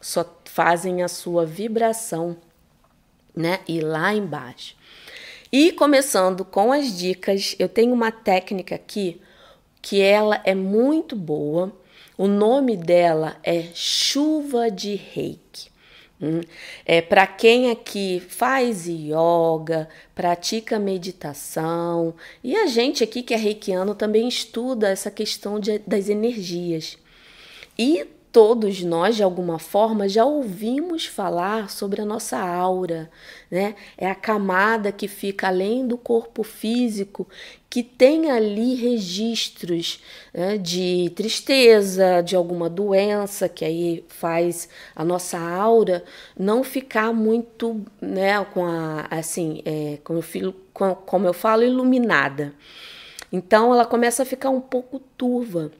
só 0.00 0.24
fazem 0.44 1.02
a 1.02 1.08
sua 1.08 1.44
vibração 1.44 2.36
né? 3.34 3.60
E 3.66 3.80
lá 3.80 4.14
embaixo. 4.14 4.76
E 5.52 5.72
começando 5.72 6.44
com 6.44 6.72
as 6.72 6.96
dicas, 6.96 7.56
eu 7.58 7.68
tenho 7.68 7.92
uma 7.92 8.12
técnica 8.12 8.74
aqui 8.74 9.20
que 9.82 10.00
ela 10.00 10.40
é 10.44 10.54
muito 10.54 11.16
boa. 11.16 11.72
O 12.16 12.28
nome 12.28 12.76
dela 12.76 13.36
é 13.42 13.62
chuva 13.74 14.70
de 14.70 14.94
reiki. 14.94 15.69
Hum? 16.22 16.40
É 16.84 17.00
para 17.00 17.26
quem 17.26 17.70
aqui 17.70 18.20
faz 18.28 18.86
yoga, 18.86 19.88
pratica 20.14 20.78
meditação 20.78 22.14
e 22.44 22.54
a 22.54 22.66
gente 22.66 23.02
aqui 23.02 23.22
que 23.22 23.32
é 23.32 23.38
reikiano 23.38 23.94
também 23.94 24.28
estuda 24.28 24.90
essa 24.90 25.10
questão 25.10 25.58
de, 25.58 25.78
das 25.78 26.10
energias. 26.10 26.98
E 27.78 28.06
todos 28.32 28.82
nós, 28.82 29.16
de 29.16 29.22
alguma 29.22 29.58
forma, 29.58 30.08
já 30.08 30.24
ouvimos 30.24 31.06
falar 31.06 31.68
sobre 31.68 32.00
a 32.00 32.04
nossa 32.04 32.38
aura, 32.38 33.10
né? 33.50 33.74
É 33.98 34.08
a 34.08 34.14
camada 34.14 34.92
que 34.92 35.08
fica 35.08 35.48
além 35.48 35.86
do 35.86 35.98
corpo 35.98 36.42
físico, 36.42 37.26
que 37.68 37.82
tem 37.82 38.30
ali 38.30 38.74
registros 38.74 40.02
né, 40.34 40.58
de 40.58 41.12
tristeza, 41.14 42.20
de 42.20 42.34
alguma 42.34 42.68
doença, 42.68 43.48
que 43.48 43.64
aí 43.64 44.04
faz 44.08 44.68
a 44.94 45.04
nossa 45.04 45.38
aura 45.38 46.04
não 46.38 46.64
ficar 46.64 47.12
muito, 47.12 47.84
né, 48.00 48.44
com 48.46 48.66
a, 48.66 49.06
assim, 49.10 49.62
é, 49.64 49.98
como, 50.02 50.18
eu 50.18 50.22
filo, 50.22 50.54
como 51.06 51.26
eu 51.26 51.32
falo, 51.32 51.62
iluminada. 51.62 52.52
Então 53.32 53.72
ela 53.72 53.84
começa 53.84 54.22
a 54.22 54.26
ficar 54.26 54.50
um 54.50 54.60
pouco 54.60 54.98
turva. 55.16 55.70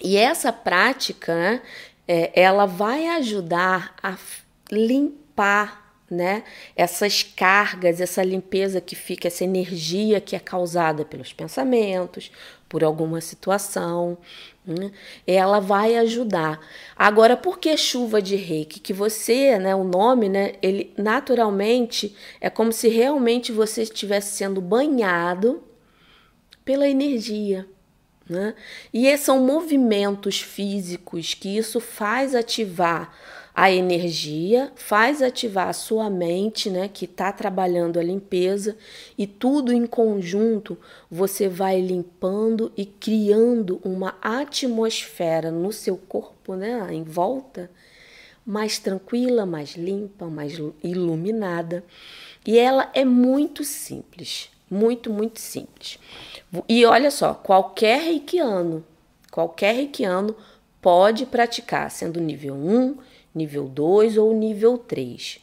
E 0.00 0.16
essa 0.16 0.52
prática, 0.52 1.34
né, 1.34 1.62
é, 2.08 2.32
ela 2.40 2.66
vai 2.66 3.06
ajudar 3.08 3.94
a 4.02 4.16
limpar 4.70 5.80
né, 6.10 6.42
essas 6.74 7.22
cargas, 7.22 8.00
essa 8.00 8.22
limpeza 8.22 8.80
que 8.80 8.96
fica, 8.96 9.28
essa 9.28 9.44
energia 9.44 10.20
que 10.20 10.34
é 10.34 10.40
causada 10.40 11.04
pelos 11.04 11.32
pensamentos, 11.32 12.32
por 12.68 12.82
alguma 12.82 13.20
situação, 13.20 14.18
né, 14.66 14.90
ela 15.24 15.60
vai 15.60 15.96
ajudar. 15.96 16.58
Agora, 16.96 17.36
por 17.36 17.58
que 17.58 17.76
chuva 17.76 18.20
de 18.20 18.34
reiki? 18.34 18.80
Que 18.80 18.92
você, 18.92 19.56
né, 19.58 19.74
o 19.74 19.84
nome, 19.84 20.28
né, 20.28 20.54
ele 20.60 20.92
naturalmente 20.96 22.16
é 22.40 22.50
como 22.50 22.72
se 22.72 22.88
realmente 22.88 23.52
você 23.52 23.82
estivesse 23.82 24.36
sendo 24.36 24.60
banhado 24.60 25.62
pela 26.64 26.88
energia. 26.88 27.68
Né? 28.30 28.54
E 28.94 29.18
são 29.18 29.44
movimentos 29.44 30.40
físicos 30.40 31.34
que 31.34 31.58
isso 31.58 31.80
faz 31.80 32.32
ativar 32.32 33.12
a 33.52 33.72
energia, 33.72 34.70
faz 34.76 35.20
ativar 35.20 35.68
a 35.68 35.72
sua 35.72 36.08
mente, 36.08 36.70
né, 36.70 36.86
que 36.86 37.06
está 37.06 37.32
trabalhando 37.32 37.98
a 37.98 38.04
limpeza, 38.04 38.76
e 39.18 39.26
tudo 39.26 39.72
em 39.72 39.84
conjunto 39.84 40.78
você 41.10 41.48
vai 41.48 41.80
limpando 41.80 42.70
e 42.76 42.86
criando 42.86 43.80
uma 43.84 44.16
atmosfera 44.22 45.50
no 45.50 45.72
seu 45.72 45.96
corpo, 45.96 46.54
né, 46.54 46.86
em 46.92 47.02
volta, 47.02 47.68
mais 48.46 48.78
tranquila, 48.78 49.44
mais 49.44 49.74
limpa, 49.74 50.26
mais 50.26 50.56
iluminada. 50.84 51.84
E 52.46 52.56
ela 52.56 52.88
é 52.94 53.04
muito 53.04 53.64
simples, 53.64 54.50
muito, 54.70 55.10
muito 55.10 55.40
simples. 55.40 55.98
E 56.68 56.84
olha 56.84 57.10
só, 57.10 57.34
qualquer 57.34 58.00
reikiano, 58.00 58.84
qualquer 59.30 59.74
reikiano 59.74 60.34
pode 60.80 61.26
praticar, 61.26 61.90
sendo 61.90 62.20
nível 62.20 62.54
1, 62.54 62.96
nível 63.34 63.66
2 63.66 64.16
ou 64.16 64.32
nível 64.34 64.78
3. 64.78 65.40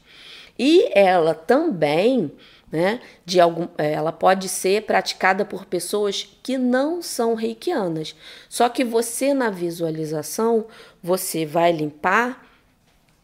E 0.57 0.89
ela 0.97 1.33
também 1.33 2.31
né? 2.71 2.99
De 3.25 3.39
algum, 3.39 3.67
é, 3.77 3.93
ela 3.93 4.11
pode 4.11 4.49
ser 4.49 4.83
praticada 4.83 5.45
por 5.45 5.65
pessoas 5.65 6.37
que 6.43 6.57
não 6.57 7.01
são 7.01 7.33
reikianas. 7.33 8.15
Só 8.49 8.67
que 8.67 8.83
você 8.83 9.33
na 9.33 9.49
visualização 9.49 10.65
você 11.01 11.45
vai 11.45 11.71
limpar, 11.71 12.45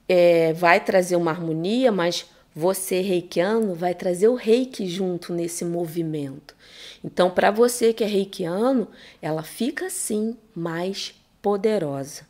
é, 0.08 0.54
vai 0.54 0.80
trazer 0.80 1.16
uma 1.16 1.32
harmonia, 1.32 1.92
mas 1.92 2.26
você 2.56 3.02
reikiano 3.02 3.74
vai 3.74 3.96
trazer 3.96 4.28
o 4.28 4.36
reiki 4.36 4.88
junto 4.88 5.34
nesse 5.34 5.66
movimento. 5.66 6.56
Então, 7.04 7.30
para 7.30 7.52
você 7.52 7.94
que 7.94 8.04
é 8.04 8.08
reikiano, 8.08 8.88
ela 9.22 9.44
fica 9.44 9.90
sim 9.90 10.38
mais 10.56 11.14
poderosa. 11.42 12.28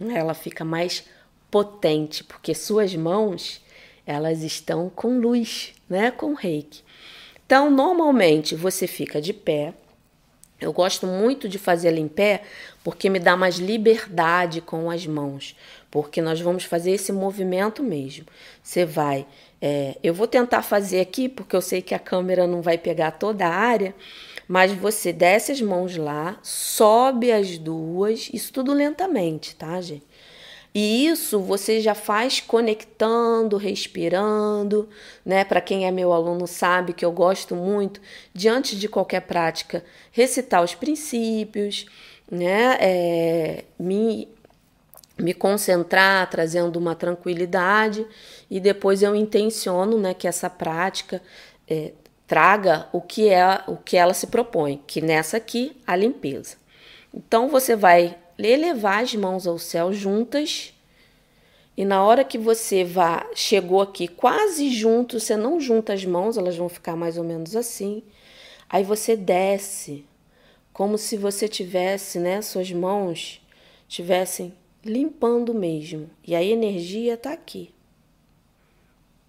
Ela 0.00 0.34
fica 0.34 0.64
mais 0.64 1.04
potente, 1.50 2.24
porque 2.24 2.54
suas 2.54 2.94
mãos 2.94 3.60
elas 4.06 4.42
estão 4.42 4.88
com 4.88 5.18
luz, 5.18 5.74
né, 5.88 6.10
com 6.10 6.32
reiki. 6.32 6.82
Então, 7.44 7.70
normalmente 7.70 8.54
você 8.54 8.86
fica 8.86 9.20
de 9.20 9.32
pé. 9.32 9.74
Eu 10.60 10.72
gosto 10.72 11.06
muito 11.06 11.48
de 11.48 11.58
fazer 11.58 11.88
ela 11.88 12.00
em 12.00 12.08
pé 12.08 12.42
porque 12.82 13.08
me 13.08 13.18
dá 13.18 13.36
mais 13.36 13.56
liberdade 13.56 14.60
com 14.60 14.90
as 14.90 15.06
mãos, 15.06 15.54
porque 15.90 16.20
nós 16.20 16.40
vamos 16.40 16.64
fazer 16.64 16.92
esse 16.92 17.12
movimento 17.12 17.82
mesmo. 17.82 18.26
Você 18.62 18.84
vai, 18.84 19.26
é, 19.60 19.96
eu 20.02 20.14
vou 20.14 20.26
tentar 20.26 20.62
fazer 20.62 21.00
aqui 21.00 21.28
porque 21.28 21.54
eu 21.54 21.60
sei 21.60 21.82
que 21.82 21.94
a 21.94 21.98
câmera 21.98 22.46
não 22.46 22.62
vai 22.62 22.78
pegar 22.78 23.12
toda 23.12 23.46
a 23.46 23.54
área, 23.54 23.94
mas 24.46 24.72
você 24.72 25.12
desce 25.12 25.52
as 25.52 25.60
mãos 25.60 25.96
lá, 25.96 26.38
sobe 26.42 27.32
as 27.32 27.58
duas, 27.58 28.30
isso 28.32 28.52
tudo 28.52 28.72
lentamente, 28.72 29.54
tá, 29.56 29.80
gente? 29.80 30.06
E 30.74 31.06
isso 31.06 31.40
você 31.40 31.80
já 31.80 31.94
faz 31.94 32.40
conectando, 32.40 33.56
respirando, 33.56 34.88
né? 35.24 35.44
Para 35.44 35.60
quem 35.60 35.86
é 35.86 35.90
meu 35.90 36.12
aluno 36.12 36.46
sabe 36.46 36.92
que 36.92 37.04
eu 37.04 37.10
gosto 37.10 37.56
muito, 37.56 38.00
diante 38.34 38.76
de 38.78 38.88
qualquer 38.88 39.22
prática, 39.22 39.84
recitar 40.12 40.62
os 40.62 40.74
princípios, 40.74 41.86
né? 42.30 42.76
É, 42.80 43.64
me, 43.78 44.28
me 45.18 45.34
concentrar, 45.34 46.28
trazendo 46.30 46.78
uma 46.78 46.94
tranquilidade, 46.94 48.06
e 48.50 48.60
depois 48.60 49.02
eu 49.02 49.14
intenciono 49.14 49.98
né, 49.98 50.14
que 50.14 50.28
essa 50.28 50.48
prática 50.48 51.20
é, 51.68 51.92
traga 52.26 52.88
o 52.92 53.00
que, 53.00 53.28
é, 53.28 53.62
o 53.66 53.76
que 53.76 53.96
ela 53.96 54.14
se 54.14 54.28
propõe, 54.28 54.82
que 54.86 55.00
nessa 55.00 55.36
aqui, 55.36 55.76
a 55.86 55.96
limpeza. 55.96 56.56
Então 57.12 57.48
você 57.48 57.74
vai 57.74 58.16
elevar 58.38 59.02
as 59.02 59.14
mãos 59.14 59.46
ao 59.46 59.58
céu 59.58 59.92
juntas. 59.92 60.72
E 61.76 61.84
na 61.84 62.02
hora 62.02 62.24
que 62.24 62.38
você 62.38 62.84
vá, 62.84 63.26
chegou 63.34 63.80
aqui 63.80 64.06
quase 64.06 64.70
junto, 64.70 65.18
você 65.18 65.36
não 65.36 65.60
junta 65.60 65.92
as 65.92 66.04
mãos, 66.04 66.36
elas 66.36 66.56
vão 66.56 66.68
ficar 66.68 66.96
mais 66.96 67.16
ou 67.16 67.24
menos 67.24 67.56
assim. 67.56 68.02
Aí 68.68 68.84
você 68.84 69.16
desce, 69.16 70.04
como 70.72 70.98
se 70.98 71.16
você 71.16 71.48
tivesse, 71.48 72.18
né, 72.18 72.42
suas 72.42 72.70
mãos 72.70 73.40
tivessem 73.88 74.54
limpando 74.88 75.54
mesmo. 75.54 76.10
E 76.26 76.34
a 76.34 76.42
energia 76.42 77.16
tá 77.16 77.32
aqui. 77.32 77.72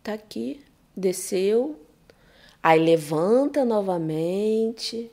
Tá 0.02 0.14
aqui, 0.14 0.62
desceu. 0.96 1.80
Aí 2.62 2.80
levanta 2.80 3.64
novamente. 3.64 5.12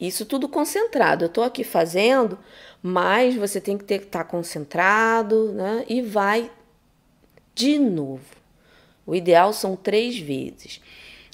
Isso 0.00 0.26
tudo 0.26 0.48
concentrado. 0.48 1.24
Eu 1.24 1.28
estou 1.28 1.44
aqui 1.44 1.62
fazendo, 1.62 2.38
mas 2.82 3.36
você 3.36 3.60
tem 3.60 3.78
que 3.78 3.84
estar 3.94 4.24
tá 4.24 4.24
concentrado, 4.24 5.52
né? 5.52 5.84
E 5.88 6.02
vai 6.02 6.50
de 7.54 7.78
novo. 7.78 8.42
O 9.06 9.14
ideal 9.14 9.52
são 9.52 9.76
três 9.76 10.18
vezes, 10.18 10.80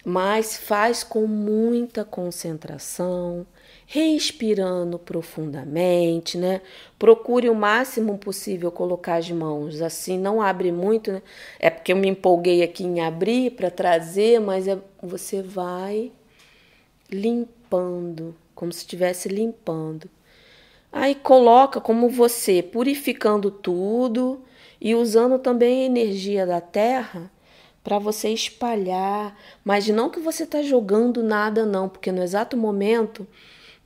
mas 0.04 0.56
faz 0.56 1.04
com 1.04 1.26
muita 1.26 2.04
concentração, 2.04 3.46
respirando 3.90 4.99
profundamente, 4.99 6.37
né? 6.37 6.61
Procure 6.99 7.49
o 7.49 7.54
máximo 7.54 8.18
possível 8.18 8.71
colocar 8.71 9.14
as 9.14 9.30
mãos 9.30 9.80
assim, 9.80 10.18
não 10.18 10.42
abre 10.42 10.71
muito, 10.71 11.11
né? 11.11 11.23
É 11.59 11.71
porque 11.71 11.95
eu 11.95 11.97
me 11.97 12.07
empolguei 12.07 12.62
aqui 12.62 12.85
em 12.85 13.00
abrir 13.00 13.52
para 13.52 13.71
trazer, 13.71 14.40
mas 14.40 14.68
é, 14.68 14.76
você 15.02 15.40
vai 15.40 16.12
limpando 17.11 18.37
como 18.54 18.71
se 18.71 18.80
estivesse 18.80 19.26
limpando. 19.26 20.11
Aí 20.92 21.14
coloca 21.14 21.80
como 21.80 22.11
você 22.11 22.62
purificando 22.62 23.50
tudo 23.50 24.42
e 24.78 24.95
usando 24.95 25.38
também 25.38 25.85
a 25.85 25.87
energia 25.87 26.44
da 26.44 26.61
terra 26.61 27.31
para 27.83 27.98
você 27.98 28.29
espalhar, 28.29 29.35
mas 29.64 29.88
não 29.88 30.11
que 30.11 30.20
você 30.20 30.42
está 30.42 30.61
jogando 30.62 31.22
nada 31.22 31.64
não, 31.64 31.88
porque 31.88 32.12
no 32.12 32.22
exato 32.22 32.55
momento 32.55 33.27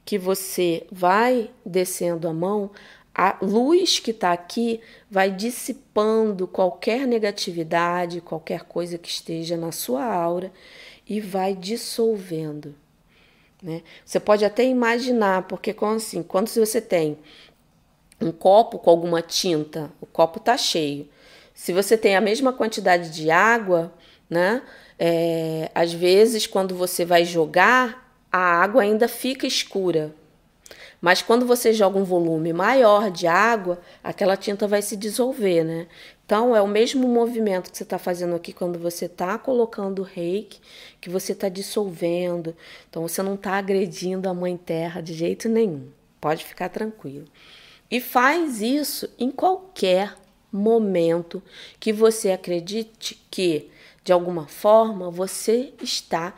que 0.05 0.19
você 0.19 0.87
vai 0.91 1.51
descendo 1.65 2.29
a 2.29 2.33
mão, 2.33 2.71
a 3.15 3.37
luz 3.43 3.99
que 3.99 4.11
está 4.11 4.33
aqui 4.33 4.81
vai 5.11 5.31
dissipando 5.31 6.47
qualquer 6.47 7.07
negatividade, 7.07 8.21
qualquer 8.21 8.65
coisa 8.65 8.97
que 8.97 9.09
esteja 9.09 9.57
na 9.57 9.71
sua 9.71 10.05
aura 10.05 10.53
e 11.07 11.21
vai 11.21 11.55
dissolvendo. 11.55 12.75
Né? 13.63 13.83
Você 14.05 14.19
pode 14.19 14.45
até 14.45 14.65
imaginar, 14.65 15.43
porque 15.47 15.75
assim, 15.95 16.23
quando 16.23 16.49
você 16.49 16.81
tem 16.81 17.19
um 18.21 18.33
copo 18.33 18.79
com 18.79 18.91
alguma 18.91 19.21
tinta, 19.21 19.91
o 20.01 20.07
copo 20.07 20.39
está 20.39 20.57
cheio. 20.57 21.09
Se 21.55 21.73
você 21.73 21.99
tem 21.99 22.17
a 22.17 22.21
mesma 22.21 22.53
quantidade 22.53 23.11
de 23.11 23.31
água, 23.31 23.93
né? 24.29 24.63
É, 24.99 25.71
às 25.75 25.93
vezes, 25.93 26.47
quando 26.47 26.75
você 26.75 27.05
vai 27.05 27.25
jogar, 27.25 28.12
a 28.33 28.39
água 28.39 28.83
ainda 28.83 29.07
fica 29.07 29.47
escura. 29.47 30.15
Mas 31.03 31.21
quando 31.21 31.45
você 31.45 31.73
joga 31.73 31.99
um 31.99 32.05
volume 32.05 32.53
maior 32.53 33.11
de 33.11 33.27
água, 33.27 33.81
aquela 34.03 34.37
tinta 34.37 34.69
vai 34.69 34.81
se 34.81 34.97
dissolver, 34.97 35.65
né? 35.65 35.89
Então, 36.25 36.55
é 36.57 36.63
o 36.63 36.67
mesmo 36.69 37.07
movimento 37.09 37.71
que 37.71 37.77
você 37.77 37.83
está 37.83 37.99
fazendo 37.99 38.35
aqui 38.37 38.53
quando 38.53 38.79
você 38.79 39.07
está 39.07 39.37
colocando 39.37 39.99
o 39.99 40.05
reiki, 40.05 40.61
que 41.01 41.11
você 41.11 41.33
está 41.33 41.49
dissolvendo. 41.49 42.57
Então, 42.89 43.07
você 43.07 43.21
não 43.21 43.35
está 43.35 43.55
agredindo 43.55 44.29
a 44.29 44.33
Mãe 44.33 44.57
Terra 44.57 45.01
de 45.01 45.13
jeito 45.13 45.49
nenhum. 45.49 45.89
Pode 46.21 46.45
ficar 46.45 46.69
tranquilo. 46.69 47.27
E 47.91 48.01
faz 48.01 48.63
isso 48.63 49.11
em 49.19 49.31
qualquer 49.31 50.15
momento 50.51 51.43
que 51.81 51.93
você 51.93 52.31
acredite 52.31 53.21
que, 53.31 53.69
de 54.05 54.13
alguma 54.13 54.47
forma, 54.47 55.11
você 55.11 55.75
está 55.83 56.33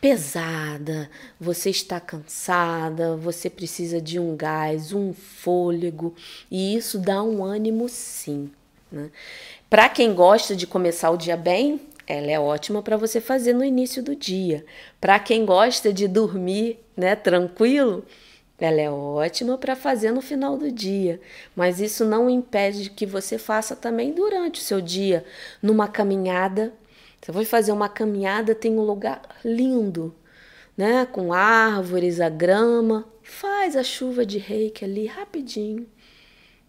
pesada, 0.00 1.10
você 1.40 1.70
está 1.70 1.98
cansada, 2.00 3.16
você 3.16 3.50
precisa 3.50 4.00
de 4.00 4.18
um 4.18 4.36
gás, 4.36 4.92
um 4.92 5.12
fôlego, 5.12 6.14
e 6.50 6.76
isso 6.76 6.98
dá 6.98 7.22
um 7.22 7.44
ânimo 7.44 7.88
sim. 7.88 8.50
Né? 8.90 9.10
Para 9.68 9.88
quem 9.88 10.14
gosta 10.14 10.54
de 10.54 10.66
começar 10.66 11.10
o 11.10 11.16
dia 11.16 11.36
bem, 11.36 11.80
ela 12.06 12.30
é 12.30 12.40
ótima 12.40 12.82
para 12.82 12.96
você 12.96 13.20
fazer 13.20 13.52
no 13.52 13.64
início 13.64 14.02
do 14.02 14.16
dia. 14.16 14.64
Para 15.00 15.18
quem 15.18 15.44
gosta 15.44 15.92
de 15.92 16.08
dormir, 16.08 16.78
né, 16.96 17.14
tranquilo, 17.14 18.04
ela 18.58 18.80
é 18.80 18.90
ótima 18.90 19.56
para 19.56 19.76
fazer 19.76 20.10
no 20.10 20.20
final 20.20 20.56
do 20.56 20.72
dia, 20.72 21.20
mas 21.54 21.80
isso 21.80 22.04
não 22.04 22.28
impede 22.28 22.90
que 22.90 23.06
você 23.06 23.38
faça 23.38 23.76
também 23.76 24.12
durante 24.12 24.60
o 24.60 24.64
seu 24.64 24.80
dia, 24.80 25.24
numa 25.62 25.86
caminhada. 25.86 26.72
Você 27.20 27.32
vai 27.32 27.44
fazer 27.44 27.72
uma 27.72 27.88
caminhada, 27.88 28.54
tem 28.54 28.72
um 28.72 28.82
lugar 28.82 29.22
lindo, 29.44 30.14
né, 30.76 31.06
com 31.06 31.32
árvores, 31.32 32.20
a 32.20 32.28
grama. 32.28 33.06
Faz 33.22 33.76
a 33.76 33.82
chuva 33.82 34.24
de 34.24 34.38
reiki 34.38 34.84
ali 34.84 35.06
rapidinho 35.06 35.86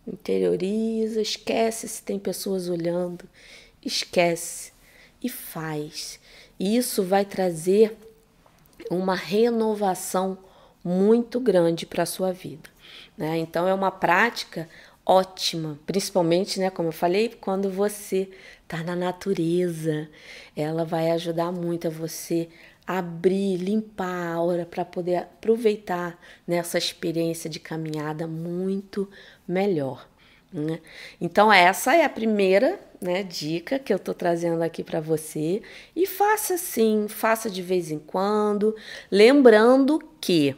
interioriza, 0.10 1.22
esquece 1.22 1.88
se 1.88 2.04
tem 2.04 2.18
pessoas 2.18 2.68
olhando, 2.68 3.28
esquece 3.84 4.74
e 5.22 5.30
faz. 5.30 6.20
Isso 6.60 7.04
vai 7.04 7.24
trazer 7.24 7.96
uma 8.90 9.16
renovação 9.16 10.38
muito 10.84 11.40
grande 11.40 11.86
para 11.86 12.04
a 12.04 12.08
sua 12.08 12.32
vida. 12.32 12.70
Né? 13.18 13.38
Então 13.38 13.68
é 13.68 13.74
uma 13.74 13.92
prática 13.92 14.68
ótima, 15.10 15.80
principalmente, 15.88 16.60
né, 16.60 16.70
como 16.70 16.90
eu 16.90 16.94
falei, 16.94 17.30
quando 17.42 17.68
você 17.68 18.30
está 18.62 18.84
na 18.84 18.96
natureza. 18.96 20.08
Ela 20.56 20.86
vai 20.86 21.10
ajudar 21.10 21.52
muito 21.52 21.88
a 21.88 21.90
você 21.90 22.48
abrir, 22.86 23.58
limpar 23.58 24.06
a 24.06 24.34
aura 24.36 24.68
para 24.68 24.86
poder 24.86 25.16
aproveitar 25.16 26.20
nessa 26.48 26.78
experiência 26.78 27.50
de 27.50 27.60
caminhada 27.60 28.28
muito 28.28 29.10
melhor. 29.48 30.08
Né? 30.54 30.80
Então, 31.20 31.52
essa 31.52 31.96
é 31.96 32.06
a 32.06 32.10
primeira 32.10 32.80
né, 33.02 33.24
dica 33.24 33.80
que 33.80 33.92
eu 33.92 33.98
estou 33.98 34.14
trazendo 34.14 34.62
aqui 34.62 34.84
para 34.84 35.00
você. 35.00 35.64
E 35.96 36.06
faça 36.06 36.56
sim, 36.56 37.08
faça 37.08 37.50
de 37.50 37.64
vez 37.64 37.90
em 37.90 38.00
quando, 38.00 38.76
lembrando 39.12 40.00
que 40.22 40.56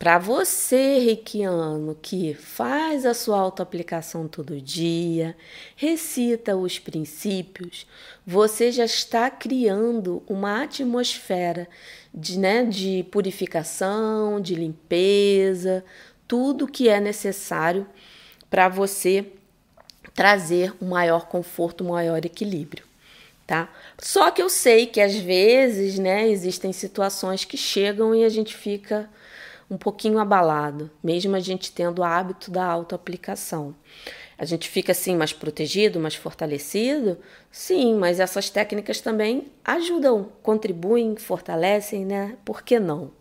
para 0.00 0.16
você, 0.16 0.98
reikiano, 0.98 1.94
que 2.00 2.32
faz 2.32 3.04
a 3.04 3.12
sua 3.12 3.38
autoaplicação 3.38 4.26
todo 4.26 4.58
dia, 4.58 5.36
recita 5.76 6.56
os 6.56 6.78
princípios, 6.78 7.86
você 8.26 8.72
já 8.72 8.86
está 8.86 9.30
criando 9.30 10.22
uma 10.26 10.62
atmosfera 10.62 11.68
de, 12.14 12.38
né, 12.38 12.64
de 12.64 13.04
purificação, 13.10 14.40
de 14.40 14.54
limpeza, 14.54 15.84
tudo 16.26 16.66
que 16.66 16.88
é 16.88 16.98
necessário 16.98 17.86
para 18.48 18.70
você 18.70 19.26
trazer 20.14 20.72
um 20.80 20.88
maior 20.88 21.26
conforto, 21.26 21.84
um 21.84 21.88
maior 21.88 22.24
equilíbrio, 22.24 22.86
tá? 23.46 23.70
Só 23.98 24.30
que 24.30 24.40
eu 24.40 24.48
sei 24.48 24.86
que 24.86 24.98
às 24.98 25.14
vezes, 25.14 25.98
né, 25.98 26.26
existem 26.26 26.72
situações 26.72 27.44
que 27.44 27.58
chegam 27.58 28.14
e 28.14 28.24
a 28.24 28.30
gente 28.30 28.56
fica 28.56 29.06
um 29.70 29.78
pouquinho 29.78 30.18
abalado, 30.18 30.90
mesmo 31.02 31.36
a 31.36 31.40
gente 31.40 31.72
tendo 31.72 32.00
o 32.00 32.04
hábito 32.04 32.50
da 32.50 32.64
autoaplicação. 32.64 33.74
A 34.36 34.44
gente 34.44 34.68
fica 34.68 34.90
assim 34.90 35.16
mais 35.16 35.32
protegido, 35.32 36.00
mais 36.00 36.16
fortalecido? 36.16 37.18
Sim, 37.52 37.94
mas 37.94 38.18
essas 38.18 38.50
técnicas 38.50 39.00
também 39.00 39.46
ajudam, 39.64 40.32
contribuem, 40.42 41.14
fortalecem, 41.16 42.04
né? 42.04 42.36
Por 42.44 42.62
que 42.62 42.80
não? 42.80 43.12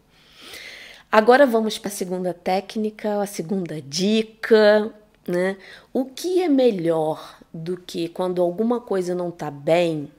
Agora 1.12 1.46
vamos 1.46 1.78
para 1.78 1.90
a 1.90 1.92
segunda 1.92 2.34
técnica, 2.34 3.22
a 3.22 3.28
segunda 3.28 3.80
dica, 3.82 4.92
né? 5.28 5.58
O 5.94 6.06
que 6.06 6.42
é 6.42 6.48
melhor 6.48 7.38
do 7.54 7.78
que 7.78 8.10
quando 8.10 8.42
alguma 8.42 8.80
coisa 8.80 9.14
não 9.14 9.30
está 9.30 9.52
bem, 9.52 10.12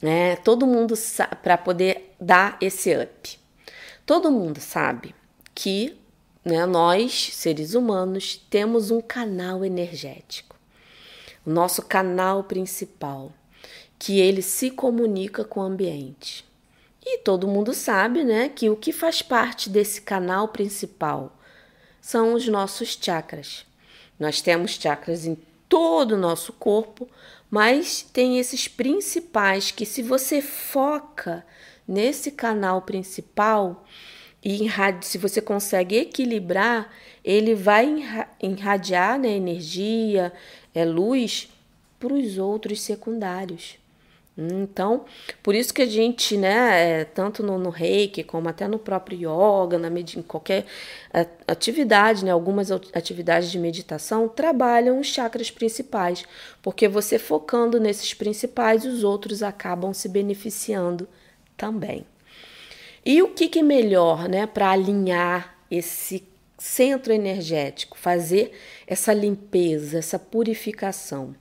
né? 0.00 0.36
Todo 0.36 0.66
mundo 0.66 0.94
para 1.42 1.58
poder 1.58 2.14
dar 2.18 2.56
esse 2.60 2.94
up. 2.94 3.38
Todo 4.06 4.30
mundo 4.30 4.60
sabe 4.60 5.14
que 5.60 5.94
né, 6.42 6.64
nós, 6.64 7.34
seres 7.34 7.74
humanos, 7.74 8.34
temos 8.48 8.90
um 8.90 9.02
canal 9.02 9.62
energético, 9.62 10.56
o 11.44 11.50
nosso 11.50 11.82
canal 11.82 12.44
principal, 12.44 13.30
que 13.98 14.18
ele 14.18 14.40
se 14.40 14.70
comunica 14.70 15.44
com 15.44 15.60
o 15.60 15.64
ambiente. 15.64 16.46
E 17.04 17.18
todo 17.18 17.46
mundo 17.46 17.74
sabe 17.74 18.24
né, 18.24 18.48
que 18.48 18.70
o 18.70 18.76
que 18.76 18.90
faz 18.90 19.20
parte 19.20 19.68
desse 19.68 20.00
canal 20.00 20.48
principal 20.48 21.38
são 22.00 22.32
os 22.32 22.48
nossos 22.48 22.98
chakras. 22.98 23.66
Nós 24.18 24.40
temos 24.40 24.70
chakras 24.70 25.26
em 25.26 25.36
todo 25.68 26.12
o 26.12 26.18
nosso 26.18 26.54
corpo, 26.54 27.06
mas 27.50 28.00
tem 28.00 28.38
esses 28.38 28.66
principais 28.66 29.70
que, 29.70 29.84
se 29.84 30.02
você 30.02 30.40
foca 30.40 31.44
nesse 31.86 32.30
canal 32.30 32.80
principal, 32.80 33.84
e 34.44 34.66
se 35.02 35.18
você 35.18 35.40
consegue 35.40 35.96
equilibrar, 35.96 36.90
ele 37.24 37.54
vai 37.54 38.02
irradiar 38.42 39.18
né, 39.18 39.28
energia, 39.28 40.32
é, 40.74 40.84
luz 40.84 41.48
para 41.98 42.14
os 42.14 42.38
outros 42.38 42.80
secundários. 42.80 43.78
Então, 44.38 45.04
por 45.42 45.54
isso 45.54 45.74
que 45.74 45.82
a 45.82 45.86
gente, 45.86 46.36
né, 46.36 47.00
é, 47.00 47.04
tanto 47.04 47.42
no, 47.42 47.58
no 47.58 47.68
reiki, 47.68 48.24
como 48.24 48.48
até 48.48 48.66
no 48.66 48.78
próprio 48.78 49.18
yoga, 49.18 49.78
na 49.78 49.88
em 49.88 50.22
qualquer 50.22 50.64
atividade, 51.46 52.24
né, 52.24 52.30
algumas 52.30 52.70
atividades 52.70 53.50
de 53.50 53.58
meditação, 53.58 54.28
trabalham 54.28 54.98
os 54.98 55.08
chakras 55.08 55.50
principais, 55.50 56.24
porque 56.62 56.88
você 56.88 57.18
focando 57.18 57.78
nesses 57.78 58.14
principais, 58.14 58.86
os 58.86 59.04
outros 59.04 59.42
acabam 59.42 59.92
se 59.92 60.08
beneficiando 60.08 61.06
também. 61.56 62.06
E 63.04 63.22
o 63.22 63.28
que, 63.28 63.48
que 63.48 63.60
é 63.60 63.62
melhor 63.62 64.28
né, 64.28 64.46
para 64.46 64.70
alinhar 64.70 65.56
esse 65.70 66.22
centro 66.58 67.12
energético, 67.12 67.96
fazer 67.98 68.52
essa 68.86 69.12
limpeza, 69.12 69.98
essa 69.98 70.18
purificação? 70.18 71.34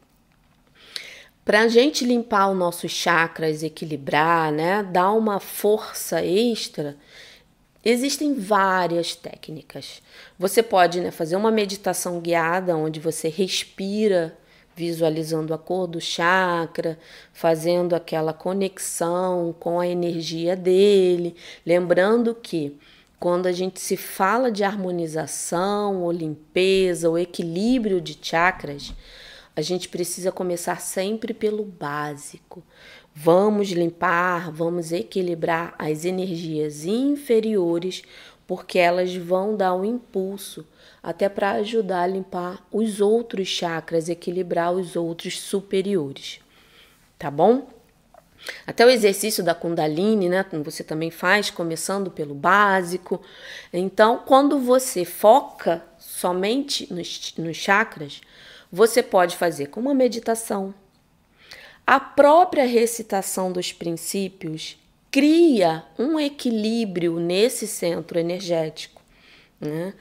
Para 1.44 1.62
a 1.62 1.68
gente 1.68 2.06
limpar 2.06 2.52
os 2.52 2.58
nossos 2.58 2.92
chakras, 2.92 3.64
equilibrar, 3.64 4.52
né, 4.52 4.84
dar 4.84 5.12
uma 5.12 5.40
força 5.40 6.24
extra, 6.24 6.96
existem 7.84 8.36
várias 8.36 9.16
técnicas. 9.16 10.02
Você 10.38 10.62
pode 10.64 11.02
né, 11.02 11.12
fazer 11.12 11.36
uma 11.36 11.52
meditação 11.52 12.20
guiada, 12.20 12.78
onde 12.78 13.00
você 13.00 13.28
respira 13.28 14.38
visualizando 14.80 15.54
a 15.54 15.58
cor 15.58 15.88
do 15.88 16.00
chakra, 16.00 16.98
fazendo 17.34 17.94
aquela 17.94 18.32
conexão 18.32 19.54
com 19.60 19.78
a 19.78 19.86
energia 19.86 20.56
dele, 20.56 21.36
lembrando 21.66 22.34
que 22.34 22.80
quando 23.20 23.48
a 23.48 23.52
gente 23.52 23.82
se 23.82 23.98
fala 23.98 24.50
de 24.50 24.64
harmonização, 24.64 26.02
ou 26.04 26.12
limpeza, 26.14 27.10
ou 27.10 27.20
equilíbrio 27.20 28.00
de 28.00 28.18
chakras, 28.22 28.94
a 29.54 29.62
gente 29.62 29.90
precisa 29.90 30.32
começar 30.32 30.80
sempre 30.80 31.34
pelo 31.34 31.66
básico. 31.66 32.64
Vamos 33.14 33.68
limpar, 33.72 34.50
vamos 34.50 34.94
equilibrar 34.94 35.76
as 35.78 36.06
energias 36.06 36.86
inferiores, 36.86 38.02
porque 38.48 38.80
elas 38.80 39.14
vão 39.14 39.58
dar 39.58 39.76
um 39.76 39.84
impulso 39.84 40.66
até 41.02 41.30
para 41.30 41.52
ajudar 41.52 42.04
a 42.04 42.08
limpar 42.08 42.66
os 42.72 43.02
outros 43.02 43.48
chakras, 43.48 44.10
equilibrar 44.10 44.72
os 44.74 44.96
outros 44.96 45.40
superiores. 45.40 46.40
Tá 47.18 47.32
bom? 47.32 47.68
Até 48.66 48.86
o 48.86 48.90
exercício 48.90 49.44
da 49.44 49.54
Kundalini, 49.54 50.30
né? 50.30 50.46
Você 50.64 50.84
também 50.84 51.12
faz, 51.12 51.50
começando 51.50 52.10
pelo 52.10 52.34
básico. 52.34 53.22
Então, 53.74 54.24
quando 54.26 54.60
você 54.60 55.04
foca 55.04 55.84
somente 55.98 56.92
nos, 56.94 57.34
nos 57.38 57.58
chakras, 57.58 58.22
você 58.72 59.04
pode 59.04 59.36
fazer 59.36 59.68
com 59.68 59.80
uma 59.80 59.94
meditação. 59.94 60.74
A 61.86 62.00
própria 62.00 62.66
recitação 62.66 63.52
dos 63.52 63.74
princípios 63.74 64.78
cria 65.12 65.84
um 65.98 66.20
equilíbrio 66.20 67.20
nesse 67.20 67.68
centro 67.68 68.20
energético. 68.20 69.02
Né? 69.60 69.94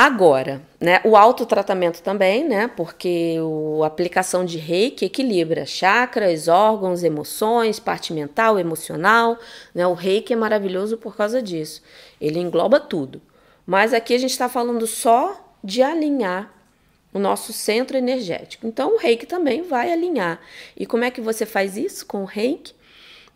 Agora, 0.00 0.62
né, 0.80 1.00
o 1.02 1.16
autotratamento 1.16 2.00
também, 2.04 2.44
né, 2.48 2.68
porque 2.68 3.34
a 3.82 3.86
aplicação 3.88 4.44
de 4.44 4.56
reiki 4.56 5.04
equilibra 5.04 5.66
chakras, 5.66 6.46
órgãos, 6.46 7.02
emoções, 7.02 7.80
parte 7.80 8.12
mental, 8.12 8.60
emocional. 8.60 9.36
Né, 9.74 9.84
o 9.88 9.94
reiki 9.94 10.32
é 10.32 10.36
maravilhoso 10.36 10.98
por 10.98 11.16
causa 11.16 11.42
disso. 11.42 11.82
Ele 12.20 12.38
engloba 12.38 12.78
tudo. 12.78 13.20
Mas 13.66 13.92
aqui 13.92 14.14
a 14.14 14.18
gente 14.18 14.30
está 14.30 14.48
falando 14.48 14.86
só 14.86 15.52
de 15.64 15.82
alinhar 15.82 16.48
o 17.12 17.18
nosso 17.18 17.52
centro 17.52 17.96
energético. 17.96 18.68
Então, 18.68 18.94
o 18.94 18.98
reiki 18.98 19.26
também 19.26 19.62
vai 19.62 19.92
alinhar. 19.92 20.40
E 20.76 20.86
como 20.86 21.02
é 21.02 21.10
que 21.10 21.20
você 21.20 21.44
faz 21.44 21.76
isso 21.76 22.06
com 22.06 22.22
o 22.22 22.24
reiki? 22.24 22.72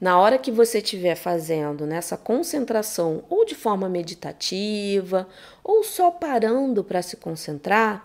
Na 0.02 0.18
hora 0.18 0.36
que 0.36 0.50
você 0.50 0.78
estiver 0.78 1.14
fazendo 1.14 1.86
nessa 1.86 2.16
concentração, 2.16 3.22
ou 3.30 3.44
de 3.44 3.54
forma 3.54 3.88
meditativa, 3.88 5.28
ou 5.62 5.84
só 5.84 6.10
parando 6.10 6.82
para 6.82 7.00
se 7.02 7.16
concentrar, 7.16 8.04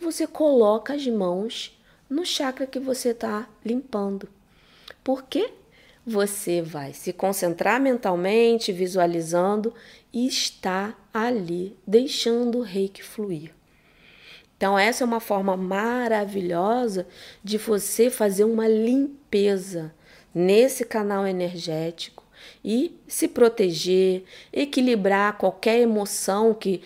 você 0.00 0.26
coloca 0.26 0.94
as 0.94 1.06
mãos 1.06 1.78
no 2.08 2.24
chakra 2.24 2.66
que 2.66 2.80
você 2.80 3.10
está 3.10 3.46
limpando. 3.62 4.26
Por 5.04 5.24
quê? 5.24 5.52
Você 6.06 6.62
vai 6.62 6.94
se 6.94 7.12
concentrar 7.12 7.78
mentalmente, 7.78 8.72
visualizando 8.72 9.74
e 10.14 10.26
está 10.26 10.96
ali, 11.12 11.76
deixando 11.86 12.60
o 12.60 12.62
reiki 12.62 13.02
fluir. 13.02 13.54
Então, 14.56 14.78
essa 14.78 15.04
é 15.04 15.06
uma 15.06 15.20
forma 15.20 15.58
maravilhosa 15.58 17.06
de 17.42 17.58
você 17.58 18.08
fazer 18.08 18.44
uma 18.44 18.66
limpeza 18.66 19.92
nesse 20.34 20.84
canal 20.84 21.26
energético 21.26 22.24
e 22.64 22.98
se 23.06 23.28
proteger, 23.28 24.24
equilibrar 24.52 25.38
qualquer 25.38 25.78
emoção 25.78 26.52
que 26.52 26.82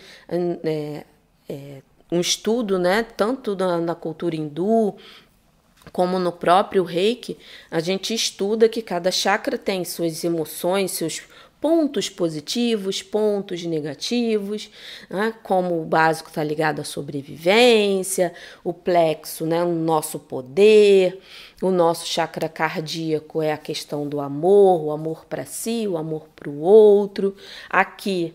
é, 0.63 1.05
é, 1.47 1.81
um 2.11 2.19
estudo, 2.19 2.77
né, 2.77 3.03
tanto 3.03 3.55
na, 3.55 3.79
na 3.79 3.95
cultura 3.95 4.35
hindu 4.35 4.95
como 5.91 6.19
no 6.19 6.31
próprio 6.31 6.83
reiki, 6.83 7.37
a 7.71 7.79
gente 7.79 8.13
estuda 8.13 8.69
que 8.69 8.81
cada 8.81 9.11
chakra 9.11 9.57
tem 9.57 9.83
suas 9.83 10.23
emoções, 10.23 10.91
seus 10.91 11.21
pontos 11.61 12.09
positivos, 12.09 13.03
pontos 13.03 13.63
negativos, 13.63 14.69
né? 15.09 15.33
como 15.43 15.81
o 15.81 15.85
básico 15.85 16.29
está 16.29 16.43
ligado 16.43 16.79
à 16.79 16.83
sobrevivência, 16.83 18.33
o 18.63 18.73
plexo, 18.73 19.45
né? 19.45 19.63
o 19.63 19.73
nosso 19.73 20.19
poder, 20.19 21.19
o 21.61 21.69
nosso 21.69 22.05
chakra 22.05 22.47
cardíaco 22.47 23.41
é 23.41 23.51
a 23.51 23.57
questão 23.57 24.07
do 24.07 24.21
amor, 24.21 24.83
o 24.85 24.91
amor 24.91 25.25
para 25.25 25.45
si, 25.45 25.85
o 25.87 25.97
amor 25.97 26.27
para 26.35 26.49
o 26.49 26.59
outro. 26.61 27.35
Aqui, 27.69 28.33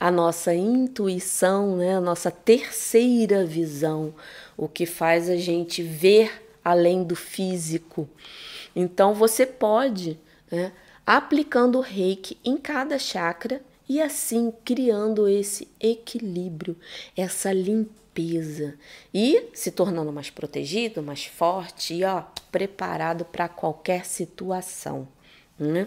a 0.00 0.10
nossa 0.10 0.54
intuição, 0.54 1.76
né? 1.76 1.96
a 1.96 2.00
nossa 2.00 2.30
terceira 2.30 3.44
visão, 3.44 4.14
o 4.56 4.66
que 4.66 4.86
faz 4.86 5.28
a 5.28 5.36
gente 5.36 5.82
ver 5.82 6.42
além 6.64 7.04
do 7.04 7.14
físico. 7.14 8.08
Então, 8.74 9.12
você 9.12 9.44
pode. 9.44 10.18
Né? 10.50 10.72
Aplicando 11.06 11.78
o 11.78 11.82
reiki 11.82 12.38
em 12.44 12.56
cada 12.56 12.98
chakra 12.98 13.60
e 13.88 14.00
assim 14.00 14.52
criando 14.64 15.28
esse 15.28 15.68
equilíbrio, 15.80 16.76
essa 17.16 17.52
limpeza 17.52 18.74
e 19.12 19.48
se 19.52 19.70
tornando 19.70 20.12
mais 20.12 20.30
protegido, 20.30 21.02
mais 21.02 21.24
forte 21.24 21.94
e 21.94 22.04
ó, 22.04 22.22
preparado 22.50 23.24
para 23.24 23.48
qualquer 23.48 24.04
situação. 24.04 25.08
Né? 25.58 25.86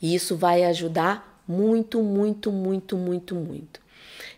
E 0.00 0.14
isso 0.14 0.36
vai 0.36 0.64
ajudar 0.64 1.42
muito, 1.46 2.02
muito, 2.02 2.52
muito, 2.52 2.96
muito, 2.96 3.34
muito. 3.34 3.80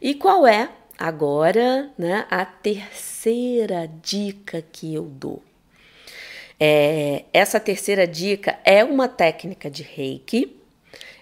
E 0.01 0.15
qual 0.15 0.47
é 0.47 0.73
agora 0.99 1.93
né, 1.99 2.27
a 2.31 2.45
terceira 2.45 3.89
dica 4.03 4.63
que 4.63 4.95
eu 4.95 5.05
dou? 5.05 5.43
É, 6.59 7.25
essa 7.33 7.59
terceira 7.59 8.07
dica 8.07 8.59
é 8.65 8.85
uma 8.85 9.09
técnica 9.09 9.71
de 9.71 9.83
reiki, 9.83 10.57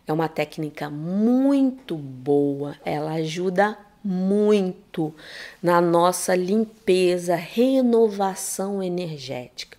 é 0.07 0.13
uma 0.13 0.29
técnica 0.29 0.91
muito 0.91 1.97
boa, 1.97 2.77
ela 2.85 3.13
ajuda 3.13 3.79
muito 4.03 5.15
na 5.63 5.81
nossa 5.81 6.35
limpeza, 6.35 7.37
renovação 7.37 8.83
energética. 8.83 9.79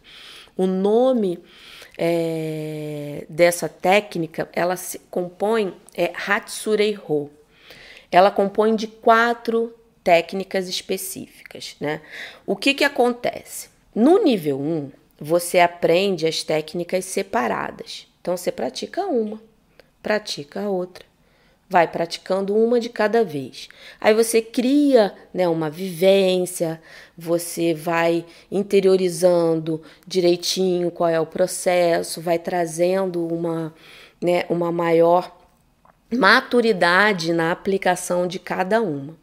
O 0.56 0.68
nome 0.68 1.40
é, 1.98 3.26
dessa 3.30 3.68
técnica, 3.68 4.48
ela 4.54 4.76
se 4.76 5.00
compõe, 5.10 5.74
é 5.96 6.12
Hatsurei 6.28 6.98
Ho. 6.98 7.30
Ela 8.12 8.32
compõe 8.32 8.76
de 8.76 8.88
quatro 8.88 9.74
técnicas 10.04 10.68
específicas, 10.68 11.76
né? 11.80 12.02
O 12.46 12.56
que 12.56 12.74
que 12.74 12.84
acontece? 12.84 13.70
No 13.94 14.24
nível 14.24 14.60
1, 14.60 14.92
você 15.24 15.60
aprende 15.60 16.26
as 16.26 16.42
técnicas 16.42 17.06
separadas. 17.06 18.08
Então 18.20 18.36
você 18.36 18.52
pratica 18.52 19.06
uma, 19.06 19.40
pratica 20.02 20.62
a 20.62 20.70
outra, 20.70 21.06
vai 21.70 21.88
praticando 21.88 22.56
uma 22.56 22.80
de 22.80 22.90
cada 22.90 23.24
vez. 23.24 23.70
Aí 24.00 24.16
você 24.16 24.42
cria 24.42 25.14
né, 25.32 25.48
uma 25.48 25.70
vivência, 25.70 26.82
você 27.16 27.72
vai 27.72 28.26
interiorizando 28.52 29.84
direitinho 30.08 30.90
qual 30.90 31.10
é 31.10 31.20
o 31.20 31.26
processo, 31.26 32.20
vai 32.20 32.40
trazendo 32.40 33.24
uma, 33.28 33.76
né, 34.20 34.46
uma 34.50 34.72
maior 34.72 35.38
maturidade 36.12 37.32
na 37.32 37.52
aplicação 37.52 38.26
de 38.26 38.40
cada 38.40 38.82
uma. 38.82 39.16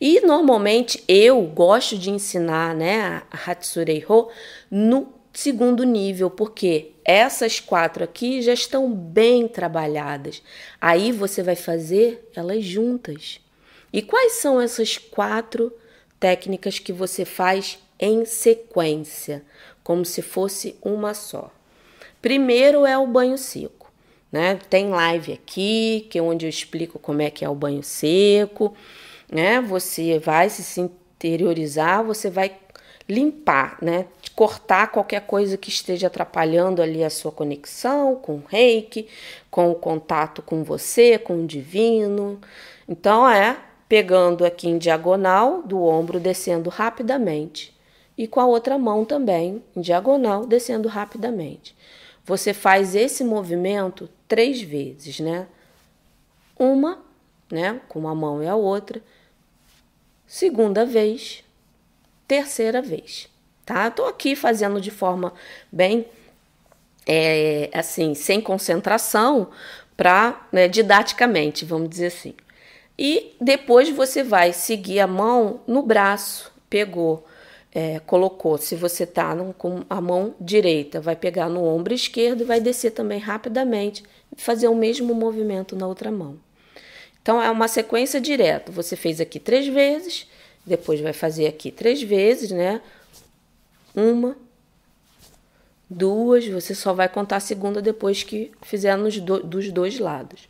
E 0.00 0.20
normalmente 0.20 1.02
eu 1.08 1.40
gosto 1.42 1.96
de 1.96 2.10
ensinar 2.10 2.74
né, 2.74 3.22
a 3.30 3.50
Hatsurei 3.50 4.04
Ho 4.08 4.28
no 4.70 5.17
segundo 5.38 5.84
nível, 5.84 6.28
porque 6.28 6.90
essas 7.04 7.60
quatro 7.60 8.02
aqui 8.02 8.42
já 8.42 8.52
estão 8.52 8.92
bem 8.92 9.46
trabalhadas. 9.46 10.42
Aí 10.80 11.12
você 11.12 11.44
vai 11.44 11.54
fazer 11.54 12.28
elas 12.34 12.64
juntas. 12.64 13.40
E 13.92 14.02
quais 14.02 14.32
são 14.32 14.60
essas 14.60 14.98
quatro 14.98 15.72
técnicas 16.18 16.80
que 16.80 16.92
você 16.92 17.24
faz 17.24 17.78
em 18.00 18.24
sequência, 18.24 19.44
como 19.84 20.04
se 20.04 20.22
fosse 20.22 20.74
uma 20.82 21.14
só? 21.14 21.52
Primeiro 22.20 22.84
é 22.84 22.98
o 22.98 23.06
banho 23.06 23.38
seco, 23.38 23.92
né? 24.32 24.58
Tem 24.68 24.88
live 24.88 25.34
aqui, 25.34 26.08
que 26.10 26.18
é 26.18 26.22
onde 26.22 26.46
eu 26.46 26.50
explico 26.50 26.98
como 26.98 27.22
é 27.22 27.30
que 27.30 27.44
é 27.44 27.48
o 27.48 27.54
banho 27.54 27.84
seco, 27.84 28.76
né? 29.30 29.60
Você 29.60 30.18
vai 30.18 30.50
se 30.50 30.80
interiorizar, 30.80 32.02
você 32.02 32.28
vai 32.28 32.58
limpar, 33.08 33.78
né? 33.80 34.06
Cortar 34.38 34.92
qualquer 34.92 35.22
coisa 35.22 35.56
que 35.56 35.68
esteja 35.68 36.06
atrapalhando 36.06 36.80
ali 36.80 37.02
a 37.02 37.10
sua 37.10 37.32
conexão 37.32 38.14
com 38.14 38.36
o 38.36 38.44
reiki, 38.48 39.08
com 39.50 39.68
o 39.68 39.74
contato 39.74 40.42
com 40.42 40.62
você, 40.62 41.18
com 41.18 41.42
o 41.42 41.44
divino. 41.44 42.40
Então 42.88 43.28
é 43.28 43.58
pegando 43.88 44.44
aqui 44.44 44.68
em 44.68 44.78
diagonal 44.78 45.64
do 45.64 45.82
ombro, 45.82 46.20
descendo 46.20 46.70
rapidamente. 46.70 47.76
E 48.16 48.28
com 48.28 48.38
a 48.38 48.46
outra 48.46 48.78
mão 48.78 49.04
também, 49.04 49.60
em 49.74 49.80
diagonal, 49.80 50.46
descendo 50.46 50.86
rapidamente. 50.86 51.74
Você 52.24 52.54
faz 52.54 52.94
esse 52.94 53.24
movimento 53.24 54.08
três 54.28 54.62
vezes, 54.62 55.18
né? 55.18 55.48
Uma, 56.56 57.02
né? 57.50 57.80
Com 57.88 57.98
uma 57.98 58.14
mão 58.14 58.40
e 58.40 58.46
a 58.46 58.54
outra. 58.54 59.02
Segunda 60.28 60.86
vez, 60.86 61.42
terceira 62.28 62.80
vez, 62.80 63.28
tá? 63.68 63.90
Tô 63.90 64.06
aqui 64.06 64.34
fazendo 64.34 64.80
de 64.80 64.90
forma 64.90 65.34
bem, 65.70 66.06
é, 67.06 67.68
assim, 67.74 68.14
sem 68.14 68.40
concentração, 68.40 69.48
para 69.94 70.48
né, 70.50 70.68
didaticamente, 70.68 71.66
vamos 71.66 71.90
dizer 71.90 72.06
assim. 72.06 72.34
E 72.98 73.36
depois 73.38 73.90
você 73.90 74.22
vai 74.24 74.54
seguir 74.54 75.00
a 75.00 75.06
mão 75.06 75.60
no 75.66 75.82
braço, 75.82 76.50
pegou, 76.70 77.26
é, 77.74 78.00
colocou. 78.00 78.56
Se 78.56 78.74
você 78.74 79.04
tá 79.04 79.36
com 79.58 79.84
a 79.90 80.00
mão 80.00 80.34
direita, 80.40 80.98
vai 80.98 81.14
pegar 81.14 81.50
no 81.50 81.62
ombro 81.62 81.92
esquerdo 81.92 82.40
e 82.40 82.44
vai 82.44 82.60
descer 82.60 82.92
também 82.92 83.18
rapidamente, 83.18 84.02
fazer 84.36 84.68
o 84.68 84.74
mesmo 84.74 85.14
movimento 85.14 85.76
na 85.76 85.86
outra 85.86 86.10
mão. 86.10 86.38
Então 87.20 87.42
é 87.42 87.50
uma 87.50 87.68
sequência 87.68 88.18
direta. 88.18 88.72
Você 88.72 88.96
fez 88.96 89.20
aqui 89.20 89.38
três 89.38 89.66
vezes, 89.66 90.26
depois 90.64 91.00
vai 91.00 91.12
fazer 91.12 91.46
aqui 91.46 91.70
três 91.70 92.02
vezes, 92.02 92.50
né? 92.50 92.80
Uma, 93.94 94.36
duas, 95.88 96.46
você 96.46 96.74
só 96.74 96.92
vai 96.92 97.08
contar 97.08 97.36
a 97.36 97.40
segunda 97.40 97.80
depois 97.80 98.22
que 98.22 98.52
fizer 98.62 98.96
nos 98.96 99.18
do, 99.18 99.42
dos 99.42 99.70
dois 99.70 99.98
lados. 99.98 100.48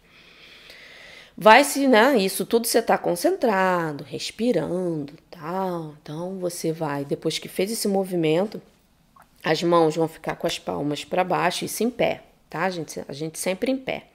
Vai 1.37 1.62
se, 1.62 1.87
né? 1.87 2.16
Isso 2.18 2.44
tudo 2.44 2.66
você 2.66 2.81
está 2.81 2.98
concentrado, 2.98 4.03
respirando, 4.03 5.12
tal. 5.31 5.94
Então 6.03 6.38
você 6.38 6.72
vai, 6.72 7.05
depois 7.05 7.38
que 7.38 7.48
fez 7.48 7.70
esse 7.70 7.87
movimento, 7.87 8.61
as 9.44 9.62
mãos 9.62 9.94
vão 9.94 10.09
ficar 10.09 10.35
com 10.35 10.46
as 10.46 10.59
palmas 10.59 11.05
para 11.05 11.22
baixo, 11.22 11.64
isso 11.64 11.85
em 11.85 11.90
pé, 11.90 12.22
tá, 12.51 12.68
gente? 12.68 13.01
A 13.07 13.12
gente 13.12 13.38
sempre 13.38 13.70
em 13.70 13.77
pé. 13.77 14.09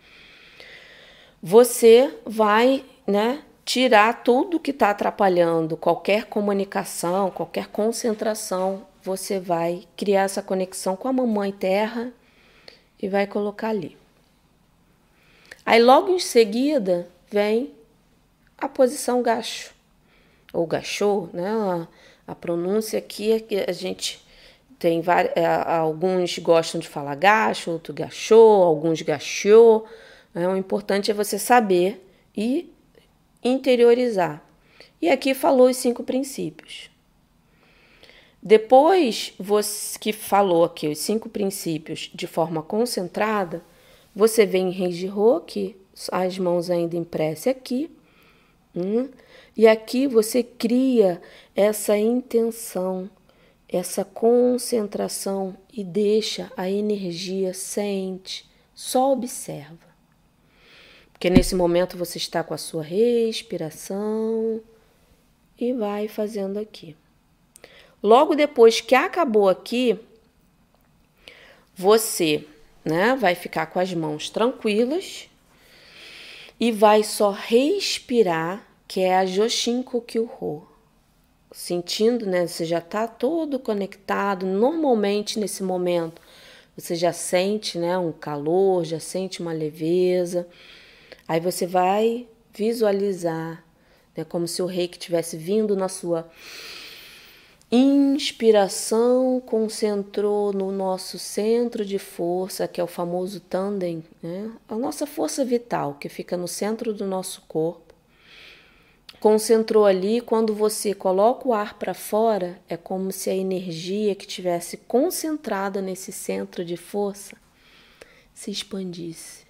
Você 1.42 2.14
vai, 2.26 2.84
né? 3.08 3.42
tirar 3.66 4.24
tudo 4.24 4.60
que 4.60 4.72
está 4.72 4.90
atrapalhando 4.90 5.78
qualquer 5.78 6.26
comunicação, 6.26 7.32
qualquer 7.32 7.68
concentração, 7.68 8.86
você 9.04 9.40
vai 9.40 9.84
criar 9.98 10.24
essa 10.24 10.42
conexão 10.42 10.96
com 10.96 11.08
a 11.08 11.14
mamãe 11.14 11.52
terra 11.52 12.14
e 13.02 13.08
vai 13.10 13.28
colocar 13.28 13.70
ali. 13.70 13.98
Aí 15.66 15.82
logo 15.82 16.10
em 16.10 16.20
seguida 16.20 17.08
vem 17.30 17.74
a 18.58 18.68
posição 18.68 19.22
gacho 19.22 19.74
ou 20.54 20.66
gachô, 20.66 21.28
né? 21.34 21.50
A, 21.50 21.88
a 22.32 22.36
pronúncia 22.36 22.98
aqui 23.00 23.34
é 23.34 23.40
que 23.40 23.58
a 23.68 23.74
gente 23.74 24.24
tem 24.80 25.02
vários, 25.02 25.34
é, 25.36 25.46
alguns 25.46 26.38
gostam 26.40 26.80
de 26.80 26.88
falar 26.88 27.16
gacho, 27.16 27.72
outro 27.72 27.94
gachô, 27.94 28.64
alguns 28.64 29.02
gachô. 29.02 29.86
Né? 30.34 30.48
O 30.48 30.56
importante 30.56 31.12
é 31.12 31.14
você 31.14 31.38
saber 31.38 32.06
e 32.36 32.72
interiorizar. 33.44 34.42
E 35.02 35.10
aqui 35.10 35.34
falou 35.34 35.70
os 35.70 35.78
cinco 35.78 36.04
princípios. 36.04 36.93
Depois 38.46 39.34
você, 39.40 39.98
que 39.98 40.12
falou 40.12 40.66
aqui 40.66 40.90
os 40.90 40.98
cinco 40.98 41.30
princípios 41.30 42.12
de 42.14 42.28
forma 42.28 42.62
concentrada, 42.62 43.64
você 44.14 44.46
vem 44.46 44.68
em 44.68 44.72
Reijiro, 44.72 45.42
que 45.48 45.78
as 46.12 46.38
mãos 46.38 46.70
ainda 46.70 46.98
em 46.98 47.06
prece 47.06 47.48
aqui, 47.48 47.90
hum, 48.76 49.08
e 49.56 49.66
aqui 49.66 50.08
você 50.08 50.44
cria 50.44 51.22
essa 51.56 51.98
intenção, 51.98 53.10
essa 53.70 54.04
concentração 54.04 55.56
e 55.72 55.82
deixa 55.82 56.52
a 56.58 56.70
energia, 56.70 57.54
sente, 57.54 58.46
só 58.76 59.14
observa. 59.14 59.94
Porque 61.14 61.30
nesse 61.30 61.56
momento 61.56 61.98
você 61.98 62.18
está 62.18 62.44
com 62.44 62.54
a 62.54 62.58
sua 62.58 62.84
respiração 62.84 64.60
e 65.58 65.72
vai 65.72 66.10
fazendo 66.10 66.60
aqui. 66.60 66.94
Logo 68.04 68.36
depois 68.36 68.82
que 68.82 68.94
acabou 68.94 69.48
aqui, 69.48 69.98
você, 71.74 72.46
né, 72.84 73.16
vai 73.16 73.34
ficar 73.34 73.68
com 73.68 73.80
as 73.80 73.94
mãos 73.94 74.30
tranquilas 74.30 75.30
e 76.60 76.70
vai 76.70 77.02
só 77.02 77.32
respirar, 77.32 78.68
que 78.90 79.00
é 79.00 79.16
a 79.16 79.26
Joshin 79.26 79.82
Kokyuho. 79.82 80.68
Sentindo, 81.54 82.26
né, 82.26 82.46
você 82.46 82.66
já 82.66 82.80
está 82.80 83.08
todo 83.08 83.58
conectado, 83.58 84.46
normalmente 84.46 85.40
nesse 85.40 85.64
momento 85.64 86.22
você 86.76 86.96
já 86.96 87.14
sente, 87.14 87.78
né, 87.78 87.98
um 87.98 88.12
calor, 88.12 88.84
já 88.84 89.00
sente 89.00 89.40
uma 89.40 89.54
leveza. 89.54 90.46
Aí 91.26 91.40
você 91.40 91.66
vai 91.66 92.28
visualizar, 92.52 93.64
né, 94.18 94.26
como 94.26 94.46
se 94.46 94.62
o 94.62 94.66
reiki 94.66 95.00
tivesse 95.00 95.38
vindo 95.38 95.74
na 95.74 95.88
sua 95.88 96.30
inspiração 97.76 99.42
concentrou 99.44 100.54
no 100.54 100.72
nosso 100.72 101.18
centro 101.18 101.84
de 101.84 101.98
força, 101.98 102.68
que 102.68 102.80
é 102.80 102.84
o 102.84 102.88
famoso 102.88 103.40
tandem, 103.40 104.04
né? 104.22 104.52
a 104.68 104.76
nossa 104.76 105.08
força 105.08 105.44
vital, 105.44 105.96
que 105.96 106.08
fica 106.08 106.38
no 106.38 106.48
centro 106.48 106.94
do 106.94 107.06
nosso 107.06 107.42
corpo. 107.48 107.94
Concentrou 109.20 109.86
ali, 109.86 110.22
quando 110.22 110.54
você 110.54 110.94
coloca 110.94 111.48
o 111.48 111.54
ar 111.54 111.80
para 111.80 111.94
fora, 111.94 112.60
é 112.68 112.78
como 112.78 113.12
se 113.12 113.30
a 113.30 113.36
energia 113.36 114.14
que 114.14 114.28
tivesse 114.28 114.78
concentrada 114.78 115.82
nesse 115.82 116.12
centro 116.12 116.64
de 116.64 116.78
força 116.78 117.36
se 118.34 118.52
expandisse. 118.52 119.48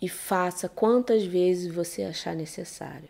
E 0.00 0.08
faça 0.08 0.68
quantas 0.68 1.24
vezes 1.24 1.74
você 1.74 2.04
achar 2.04 2.36
necessário. 2.36 3.08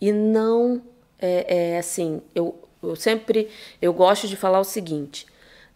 E 0.00 0.12
não 0.12 0.82
é, 1.24 1.72
é 1.72 1.78
assim, 1.78 2.20
eu, 2.34 2.58
eu 2.82 2.96
sempre 2.96 3.48
eu 3.80 3.92
gosto 3.92 4.28
de 4.28 4.36
falar 4.36 4.60
o 4.60 4.64
seguinte: 4.64 5.26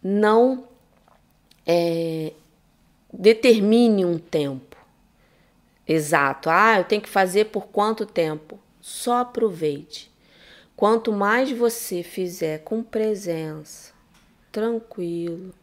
não 0.03 0.65
é, 1.65 2.33
determine 3.11 4.05
um 4.05 4.17
tempo 4.17 4.77
exato. 5.87 6.49
Ah, 6.49 6.77
eu 6.77 6.83
tenho 6.83 7.01
que 7.01 7.09
fazer 7.09 7.45
por 7.45 7.67
quanto 7.67 8.05
tempo? 8.05 8.59
Só 8.79 9.19
aproveite. 9.19 10.11
Quanto 10.75 11.11
mais 11.11 11.51
você 11.51 12.03
fizer 12.03 12.59
com 12.59 12.81
presença, 12.81 13.91
tranquilo, 14.51 15.53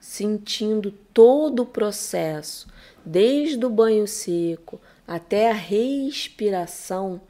sentindo 0.00 0.90
todo 1.12 1.64
o 1.64 1.66
processo, 1.66 2.66
desde 3.04 3.64
o 3.66 3.70
banho 3.70 4.06
seco 4.06 4.80
até 5.06 5.50
a 5.50 5.54
respiração, 5.54 7.20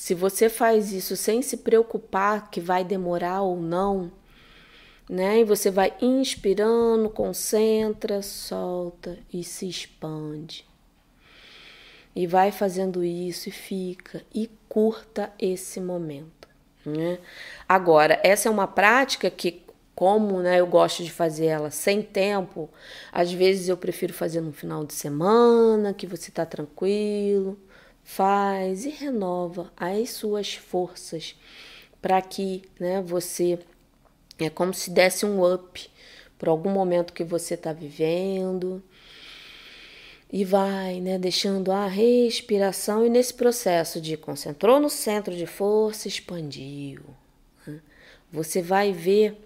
se 0.00 0.14
você 0.14 0.48
faz 0.48 0.94
isso 0.94 1.14
sem 1.14 1.42
se 1.42 1.58
preocupar 1.58 2.50
que 2.50 2.58
vai 2.58 2.82
demorar 2.82 3.42
ou 3.42 3.60
não, 3.60 4.10
né? 5.06 5.40
E 5.40 5.44
você 5.44 5.70
vai 5.70 5.92
inspirando, 6.00 7.10
concentra, 7.10 8.22
solta 8.22 9.18
e 9.30 9.44
se 9.44 9.68
expande. 9.68 10.66
E 12.16 12.26
vai 12.26 12.50
fazendo 12.50 13.04
isso 13.04 13.50
e 13.50 13.52
fica 13.52 14.24
e 14.34 14.48
curta 14.70 15.30
esse 15.38 15.78
momento, 15.82 16.48
né? 16.82 17.18
Agora, 17.68 18.18
essa 18.24 18.48
é 18.48 18.50
uma 18.50 18.66
prática 18.66 19.30
que 19.30 19.62
como 19.94 20.40
né, 20.40 20.60
eu 20.60 20.66
gosto 20.66 21.04
de 21.04 21.12
fazer 21.12 21.44
ela 21.44 21.70
sem 21.70 22.00
tempo, 22.00 22.70
às 23.12 23.30
vezes 23.30 23.68
eu 23.68 23.76
prefiro 23.76 24.14
fazer 24.14 24.40
no 24.40 24.50
final 24.50 24.82
de 24.82 24.94
semana, 24.94 25.92
que 25.92 26.06
você 26.06 26.30
está 26.30 26.46
tranquilo, 26.46 27.58
faz 28.10 28.84
e 28.84 28.90
renova 28.90 29.72
as 29.76 30.10
suas 30.10 30.54
forças 30.54 31.36
para 32.02 32.20
que 32.20 32.62
né, 32.78 33.00
você 33.00 33.56
é 34.36 34.50
como 34.50 34.74
se 34.74 34.90
desse 34.90 35.24
um 35.24 35.44
up 35.44 35.88
por 36.36 36.48
algum 36.48 36.70
momento 36.70 37.12
que 37.12 37.22
você 37.22 37.54
está 37.54 37.72
vivendo 37.72 38.82
e 40.28 40.44
vai 40.44 41.00
né, 41.00 41.20
deixando 41.20 41.70
a 41.70 41.86
respiração 41.86 43.06
e 43.06 43.08
nesse 43.08 43.32
processo 43.32 44.00
de 44.00 44.16
concentrou 44.16 44.80
no 44.80 44.90
centro 44.90 45.36
de 45.36 45.46
força 45.46 46.08
expandiu 46.08 47.02
né, 47.64 47.80
você 48.32 48.60
vai 48.60 48.92
ver 48.92 49.40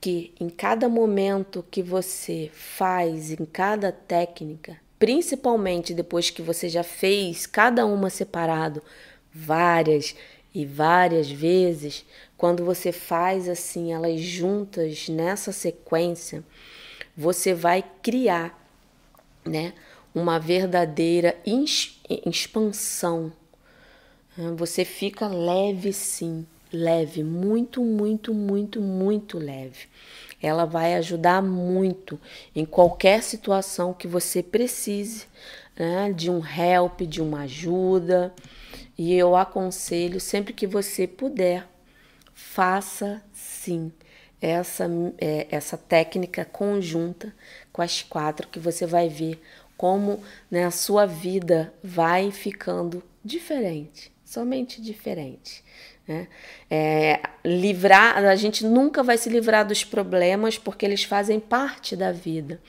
que 0.00 0.34
em 0.40 0.48
cada 0.48 0.88
momento 0.88 1.64
que 1.70 1.80
você 1.80 2.50
faz 2.52 3.30
em 3.30 3.44
cada 3.44 3.92
técnica 3.92 4.76
principalmente 5.02 5.92
depois 5.92 6.30
que 6.30 6.40
você 6.40 6.68
já 6.68 6.84
fez 6.84 7.44
cada 7.44 7.84
uma 7.84 8.08
separado 8.08 8.80
várias 9.34 10.14
e 10.54 10.64
várias 10.64 11.28
vezes, 11.28 12.04
quando 12.36 12.64
você 12.64 12.92
faz 12.92 13.48
assim 13.48 13.92
elas 13.92 14.20
juntas 14.20 15.08
nessa 15.08 15.50
sequência, 15.50 16.44
você 17.16 17.52
vai 17.52 17.84
criar, 18.00 18.56
né, 19.44 19.74
uma 20.14 20.38
verdadeira 20.38 21.36
expansão. 22.24 23.32
Você 24.56 24.84
fica 24.84 25.26
leve 25.26 25.92
sim, 25.92 26.46
leve, 26.72 27.24
muito, 27.24 27.82
muito, 27.82 28.32
muito, 28.32 28.80
muito 28.80 29.36
leve 29.36 29.88
ela 30.42 30.64
vai 30.64 30.94
ajudar 30.94 31.40
muito 31.40 32.20
em 32.54 32.64
qualquer 32.64 33.22
situação 33.22 33.94
que 33.94 34.08
você 34.08 34.42
precise 34.42 35.26
né, 35.78 36.12
de 36.12 36.30
um 36.30 36.42
help, 36.44 37.02
de 37.02 37.22
uma 37.22 37.42
ajuda. 37.42 38.34
E 38.98 39.14
eu 39.14 39.36
aconselho 39.36 40.20
sempre 40.20 40.52
que 40.52 40.66
você 40.66 41.06
puder, 41.06 41.66
faça 42.34 43.22
sim 43.32 43.92
essa, 44.40 44.90
é, 45.18 45.46
essa 45.50 45.78
técnica 45.78 46.44
conjunta 46.44 47.32
com 47.72 47.80
as 47.80 48.02
quatro 48.02 48.48
que 48.48 48.58
você 48.58 48.84
vai 48.84 49.08
ver 49.08 49.40
como 49.76 50.22
né, 50.50 50.64
a 50.64 50.70
sua 50.70 51.06
vida 51.06 51.72
vai 51.82 52.30
ficando 52.30 53.02
diferente, 53.24 54.12
somente 54.24 54.80
diferente. 54.80 55.64
Né? 56.06 56.26
É, 56.70 57.20
livrar, 57.44 58.16
a 58.18 58.36
gente 58.36 58.64
nunca 58.64 59.02
vai 59.02 59.16
se 59.16 59.28
livrar 59.28 59.66
dos 59.66 59.84
problemas 59.84 60.58
porque 60.58 60.84
eles 60.84 61.04
fazem 61.04 61.38
parte 61.38 61.94
da 61.94 62.10
vida, 62.10 62.60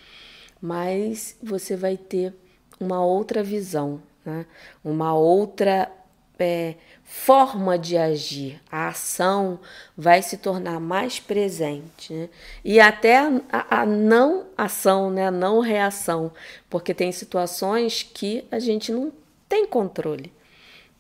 mas 0.62 1.38
você 1.41 1.76
vai 1.76 1.98
ter 1.98 2.34
uma 2.80 3.04
outra 3.04 3.43
visão, 3.43 4.02
né? 4.26 4.46
uma 4.84 5.15
outra 5.15 5.91
é, 6.38 6.76
forma 7.04 7.78
de 7.78 7.98
agir. 7.98 8.62
A 8.72 8.89
ação 8.89 9.60
vai 9.98 10.22
se 10.22 10.38
tornar 10.38 10.80
mais 10.80 11.19
presente 11.19 12.13
né? 12.13 12.30
e 12.63 12.80
até 12.80 13.17
a, 13.52 13.82
a 13.82 13.86
não 13.86 14.48
ação, 14.58 15.10
né? 15.10 15.28
a 15.28 15.32
não 15.32 15.60
reação, 15.60 16.32
porque 16.69 16.93
tem 16.93 17.12
situações 17.12 18.04
que 18.04 18.46
a 18.52 18.60
gente 18.60 18.91
não 18.91 19.12
tem 19.48 19.65
controle. 19.65 20.32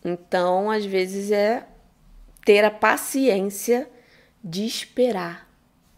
Então, 0.03 0.69
às 0.69 0.85
vezes 0.85 1.31
é 1.31 1.65
ter 2.45 2.63
a 2.63 2.71
paciência 2.71 3.89
de 4.43 4.65
esperar 4.65 5.49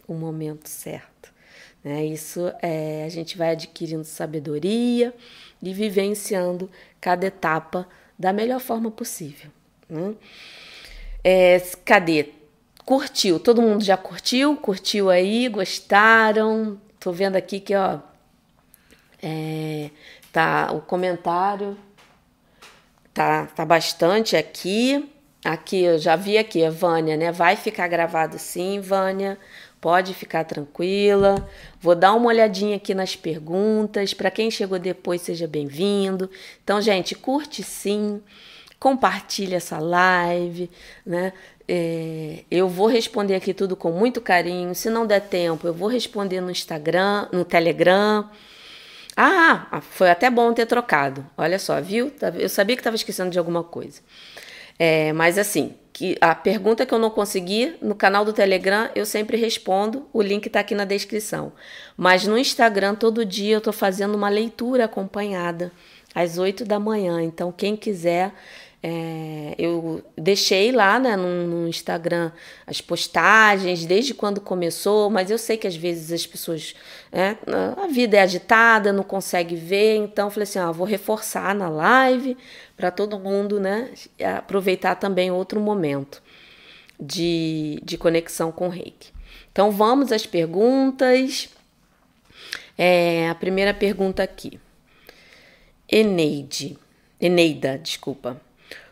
o 0.06 0.14
momento 0.14 0.68
certo. 0.68 1.32
Né? 1.82 2.04
Isso 2.06 2.52
é, 2.62 3.04
a 3.04 3.08
gente 3.08 3.36
vai 3.36 3.50
adquirindo 3.50 4.04
sabedoria 4.04 5.14
e 5.62 5.72
vivenciando 5.72 6.70
cada 7.00 7.26
etapa 7.26 7.88
da 8.18 8.32
melhor 8.32 8.60
forma 8.60 8.90
possível. 8.90 9.50
Né? 9.88 10.14
É, 11.22 11.60
cadê? 11.84 12.30
Curtiu? 12.84 13.40
Todo 13.40 13.60
mundo 13.60 13.82
já 13.82 13.96
curtiu? 13.96 14.56
Curtiu 14.56 15.10
aí? 15.10 15.48
Gostaram? 15.48 16.80
Tô 17.00 17.10
vendo 17.10 17.36
aqui 17.36 17.58
que 17.58 17.74
ó, 17.74 17.98
é, 19.20 19.90
tá 20.32 20.70
o 20.72 20.80
comentário 20.80 21.76
tá, 23.16 23.46
tá 23.46 23.64
bastante 23.64 24.36
aqui. 24.36 25.10
Aqui, 25.46 25.84
eu 25.84 25.96
já 25.96 26.16
vi 26.16 26.36
aqui, 26.36 26.64
a 26.64 26.70
Vânia, 26.70 27.16
né? 27.16 27.30
Vai 27.30 27.54
ficar 27.54 27.86
gravado 27.86 28.36
sim, 28.36 28.80
Vânia. 28.80 29.38
Pode 29.80 30.12
ficar 30.12 30.42
tranquila. 30.42 31.48
Vou 31.80 31.94
dar 31.94 32.14
uma 32.14 32.26
olhadinha 32.26 32.74
aqui 32.74 32.92
nas 32.92 33.14
perguntas. 33.14 34.12
Para 34.12 34.28
quem 34.28 34.50
chegou 34.50 34.76
depois, 34.76 35.22
seja 35.22 35.46
bem-vindo. 35.46 36.28
Então, 36.64 36.80
gente, 36.80 37.14
curte 37.14 37.62
sim. 37.62 38.20
Compartilha 38.80 39.58
essa 39.58 39.78
live, 39.78 40.68
né? 41.06 41.32
É, 41.68 42.42
eu 42.50 42.68
vou 42.68 42.88
responder 42.88 43.36
aqui 43.36 43.54
tudo 43.54 43.76
com 43.76 43.92
muito 43.92 44.20
carinho. 44.20 44.74
Se 44.74 44.90
não 44.90 45.06
der 45.06 45.20
tempo, 45.20 45.68
eu 45.68 45.72
vou 45.72 45.88
responder 45.88 46.40
no 46.40 46.50
Instagram, 46.50 47.28
no 47.30 47.44
Telegram. 47.44 48.28
Ah, 49.16 49.80
foi 49.92 50.10
até 50.10 50.28
bom 50.28 50.52
ter 50.52 50.66
trocado. 50.66 51.24
Olha 51.38 51.60
só, 51.60 51.80
viu? 51.80 52.12
Eu 52.34 52.48
sabia 52.48 52.74
que 52.74 52.80
estava 52.80 52.96
esquecendo 52.96 53.30
de 53.30 53.38
alguma 53.38 53.62
coisa. 53.62 54.00
É, 54.78 55.12
mas 55.12 55.38
assim, 55.38 55.74
que 55.92 56.14
a 56.20 56.34
pergunta 56.34 56.84
que 56.84 56.92
eu 56.92 56.98
não 56.98 57.08
consegui 57.08 57.74
no 57.80 57.94
canal 57.94 58.22
do 58.22 58.32
Telegram, 58.32 58.90
eu 58.94 59.06
sempre 59.06 59.38
respondo. 59.38 60.06
O 60.12 60.20
link 60.20 60.46
está 60.46 60.60
aqui 60.60 60.74
na 60.74 60.84
descrição. 60.84 61.52
Mas 61.96 62.26
no 62.26 62.36
Instagram, 62.36 62.94
todo 62.94 63.24
dia 63.24 63.54
eu 63.54 63.58
estou 63.58 63.72
fazendo 63.72 64.14
uma 64.14 64.28
leitura 64.28 64.84
acompanhada 64.84 65.72
às 66.14 66.36
8 66.36 66.66
da 66.66 66.78
manhã. 66.78 67.22
Então, 67.22 67.50
quem 67.50 67.74
quiser 67.74 68.32
é, 68.82 69.54
eu 69.58 70.00
deixei 70.16 70.70
lá 70.70 70.98
né, 71.00 71.16
no, 71.16 71.46
no, 71.46 71.68
Instagram 71.68 72.30
as 72.64 72.80
postagens 72.80 73.84
desde 73.84 74.14
quando 74.14 74.40
começou, 74.40 75.10
mas 75.10 75.28
eu 75.30 75.38
sei 75.38 75.56
que 75.56 75.66
às 75.66 75.74
vezes 75.74 76.12
as 76.12 76.24
pessoas. 76.24 76.74
É, 77.10 77.36
a 77.82 77.88
vida 77.88 78.16
é 78.16 78.20
agitada, 78.20 78.92
não 78.92 79.02
consegue 79.02 79.56
ver, 79.56 79.96
então 79.96 80.30
falei 80.30 80.44
assim: 80.44 80.60
ó, 80.60 80.72
vou 80.72 80.86
reforçar 80.86 81.54
na 81.54 81.68
live 81.68 82.36
para 82.76 82.90
todo 82.90 83.18
mundo 83.18 83.58
né, 83.58 83.90
aproveitar 84.36 84.96
também 84.96 85.30
outro 85.30 85.60
momento 85.60 86.22
de, 87.00 87.80
de 87.82 87.96
conexão 87.96 88.52
com 88.52 88.66
o 88.66 88.70
reiki. 88.70 89.12
Então 89.50 89.70
vamos 89.70 90.12
às 90.12 90.26
perguntas. 90.26 91.48
É, 92.76 93.28
a 93.30 93.34
primeira 93.34 93.72
pergunta 93.72 94.22
aqui. 94.22 94.60
Eneide. 95.90 96.76
Eneida, 97.20 97.78
desculpa. 97.78 98.40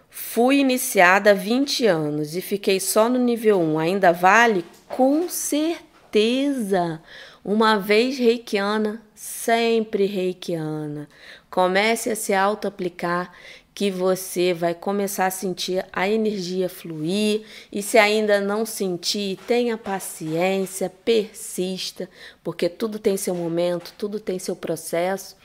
Fui 0.09 0.59
iniciada 0.59 1.33
há 1.33 1.35
20 1.35 1.87
anos 1.87 2.37
e 2.37 2.41
fiquei 2.41 2.81
só 2.81 3.09
no 3.09 3.19
nível 3.19 3.61
1. 3.61 3.79
Ainda 3.79 4.13
vale? 4.13 4.65
Com 4.89 5.29
certeza! 5.29 7.03
Uma 7.45 7.77
vez 7.79 8.17
reikiana, 8.17 9.03
sempre 9.15 10.07
reikiana. 10.07 11.09
Comece 11.51 12.11
a 12.11 12.17
se 12.17 12.33
auto-aplicar 12.33 13.33
que 13.75 13.91
você 13.91 14.55
vai 14.55 14.75
começar 14.75 15.27
a 15.27 15.31
sentir 15.31 15.85
a 15.93 16.09
energia 16.09 16.69
fluir 16.69 17.43
e 17.73 17.83
se 17.83 17.99
ainda 17.99 18.41
não 18.41 18.65
sentir, 18.65 19.39
tenha 19.47 19.77
paciência, 19.77 20.89
persista, 21.05 22.09
porque 22.43 22.69
tudo 22.69 22.99
tem 22.99 23.17
seu 23.17 23.35
momento, 23.35 23.93
tudo 23.99 24.21
tem 24.21 24.39
seu 24.39 24.55
processo 24.55 25.37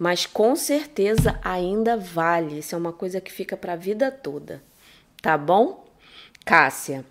mas 0.00 0.24
com 0.24 0.56
certeza 0.56 1.38
ainda 1.44 1.94
vale. 1.94 2.60
Isso 2.60 2.74
é 2.74 2.78
uma 2.78 2.90
coisa 2.90 3.20
que 3.20 3.30
fica 3.30 3.54
para 3.54 3.74
a 3.74 3.76
vida 3.76 4.10
toda. 4.10 4.62
Tá 5.20 5.36
bom? 5.36 5.86
Cássia. 6.42 7.04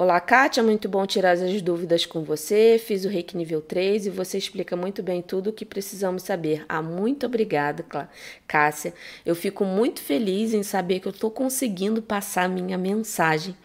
Olá, 0.00 0.20
Kátia, 0.20 0.62
muito 0.62 0.88
bom 0.88 1.04
tirar 1.04 1.32
as 1.32 1.60
dúvidas 1.60 2.06
com 2.06 2.22
você. 2.22 2.78
Fiz 2.78 3.04
o 3.04 3.08
Reiki 3.08 3.36
nível 3.36 3.60
3 3.60 4.06
e 4.06 4.10
você 4.10 4.38
explica 4.38 4.76
muito 4.76 5.02
bem 5.02 5.20
tudo 5.20 5.50
o 5.50 5.52
que 5.52 5.64
precisamos 5.64 6.22
saber. 6.22 6.64
Ah, 6.68 6.80
muito 6.80 7.26
obrigada, 7.26 7.84
Cássia. 8.46 8.94
Eu 9.26 9.34
fico 9.34 9.64
muito 9.64 10.00
feliz 10.00 10.54
em 10.54 10.62
saber 10.62 11.00
que 11.00 11.08
eu 11.08 11.10
estou 11.10 11.32
conseguindo 11.32 12.00
passar 12.00 12.48
minha 12.48 12.78
mensagem 12.78 13.56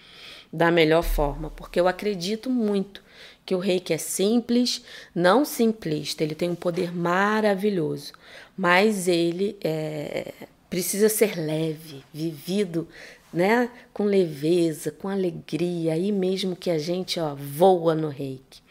da 0.51 0.71
melhor 0.71 1.03
forma, 1.03 1.51
porque 1.51 1.79
eu 1.79 1.87
acredito 1.87 2.49
muito 2.49 3.03
que 3.45 3.53
o 3.53 3.59
reiki 3.59 3.93
é 3.93 3.99
simples, 3.99 4.83
não 5.13 5.45
simplista, 5.45 6.23
ele 6.23 6.33
tem 6.33 6.49
um 6.49 6.55
poder 6.55 6.91
maravilhoso 6.91 8.11
mas 8.57 9.07
ele 9.07 9.57
é, 9.63 10.31
precisa 10.69 11.09
ser 11.09 11.37
leve, 11.37 12.03
vivido 12.13 12.87
né, 13.33 13.69
com 13.93 14.03
leveza, 14.03 14.91
com 14.91 15.09
alegria, 15.09 15.93
aí 15.93 16.11
mesmo 16.11 16.55
que 16.55 16.69
a 16.69 16.77
gente 16.77 17.19
ó, 17.19 17.33
voa 17.35 17.95
no 17.95 18.09
reiki. 18.09 18.61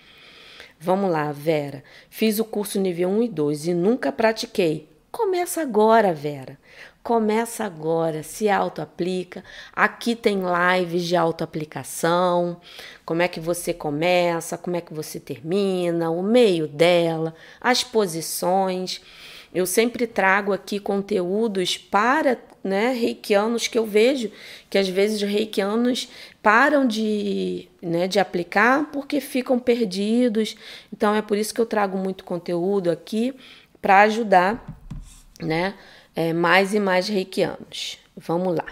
Vamos 0.78 1.10
lá, 1.10 1.30
Vera. 1.30 1.84
Fiz 2.10 2.38
o 2.38 2.44
curso 2.44 2.80
nível 2.80 3.08
1 3.08 3.22
e 3.22 3.28
2 3.28 3.66
e 3.68 3.74
nunca 3.74 4.10
pratiquei. 4.10 4.88
Começa 5.12 5.62
agora, 5.62 6.12
Vera. 6.12 6.58
Começa 7.02 7.64
agora, 7.64 8.22
se 8.22 8.48
auto-aplica. 8.48 9.44
Aqui 9.72 10.16
tem 10.16 10.40
lives 10.40 11.04
de 11.04 11.16
auto-aplicação. 11.16 12.60
Como 13.04 13.22
é 13.22 13.28
que 13.28 13.38
você 13.38 13.74
começa, 13.74 14.56
como 14.56 14.76
é 14.76 14.80
que 14.80 14.94
você 14.94 15.20
termina, 15.20 16.10
o 16.10 16.22
meio 16.22 16.66
dela, 16.66 17.34
as 17.60 17.84
posições. 17.84 19.00
Eu 19.54 19.66
sempre 19.66 20.06
trago 20.06 20.52
aqui 20.52 20.80
conteúdos 20.80 21.76
para 21.76 22.38
né, 22.62 22.92
reikianos 22.92 23.66
que 23.66 23.78
eu 23.78 23.84
vejo 23.84 24.30
que 24.70 24.78
às 24.78 24.88
vezes 24.88 25.20
os 25.20 25.28
reikianos 25.28 26.08
param 26.42 26.86
de, 26.86 27.68
né, 27.80 28.08
de 28.08 28.18
aplicar 28.18 28.90
porque 28.90 29.20
ficam 29.20 29.58
perdidos. 29.58 30.56
Então 30.92 31.14
é 31.14 31.20
por 31.20 31.36
isso 31.36 31.52
que 31.52 31.60
eu 31.60 31.66
trago 31.66 31.98
muito 31.98 32.24
conteúdo 32.24 32.90
aqui 32.90 33.34
para 33.80 34.02
ajudar 34.02 34.64
né, 35.40 35.74
é, 36.14 36.32
mais 36.32 36.72
e 36.72 36.80
mais 36.80 37.08
reikianos. 37.08 37.98
Vamos 38.16 38.56
lá. 38.56 38.66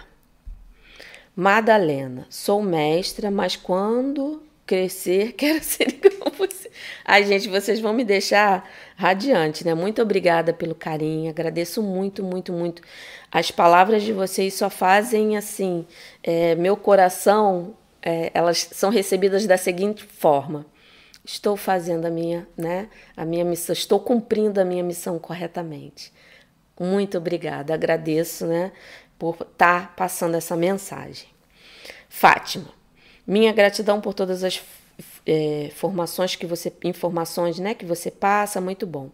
Madalena, 1.35 2.25
sou 2.29 2.61
mestra, 2.61 3.31
mas 3.31 3.55
quando 3.55 4.41
crescer, 4.71 5.33
quero 5.37 5.61
ser 5.61 5.89
igual 5.89 6.31
você. 6.37 6.71
Ai, 7.03 7.25
gente, 7.25 7.49
vocês 7.49 7.81
vão 7.81 7.91
me 7.91 8.05
deixar 8.05 8.69
radiante, 8.95 9.65
né? 9.65 9.73
Muito 9.73 10.01
obrigada 10.01 10.53
pelo 10.53 10.73
carinho, 10.73 11.29
agradeço 11.29 11.83
muito, 11.83 12.23
muito, 12.23 12.53
muito. 12.53 12.81
As 13.29 13.51
palavras 13.51 14.01
de 14.01 14.13
vocês 14.13 14.53
só 14.53 14.69
fazem 14.69 15.35
assim, 15.35 15.85
é, 16.23 16.55
meu 16.55 16.77
coração, 16.77 17.75
é, 18.01 18.31
elas 18.33 18.69
são 18.71 18.89
recebidas 18.89 19.45
da 19.45 19.57
seguinte 19.57 20.05
forma: 20.05 20.65
estou 21.25 21.57
fazendo 21.57 22.05
a 22.05 22.09
minha, 22.09 22.47
né? 22.55 22.87
A 23.17 23.25
minha 23.25 23.43
missão, 23.43 23.73
estou 23.73 23.99
cumprindo 23.99 24.61
a 24.61 24.63
minha 24.63 24.83
missão 24.83 25.19
corretamente. 25.19 26.13
Muito 26.79 27.17
obrigada, 27.17 27.73
agradeço, 27.73 28.45
né? 28.47 28.71
Por 29.19 29.33
estar 29.33 29.87
tá 29.87 29.93
passando 29.97 30.35
essa 30.35 30.55
mensagem. 30.55 31.27
Fátima. 32.07 32.80
Minha 33.25 33.53
gratidão 33.53 34.01
por 34.01 34.13
todas 34.13 34.43
as 34.43 34.61
é, 35.25 35.71
formações 35.75 36.35
que 36.35 36.45
você, 36.45 36.71
informações, 36.83 37.59
né, 37.59 37.73
que 37.73 37.85
você 37.85 38.09
passa, 38.09 38.61
muito 38.61 38.85
bom. 38.85 39.09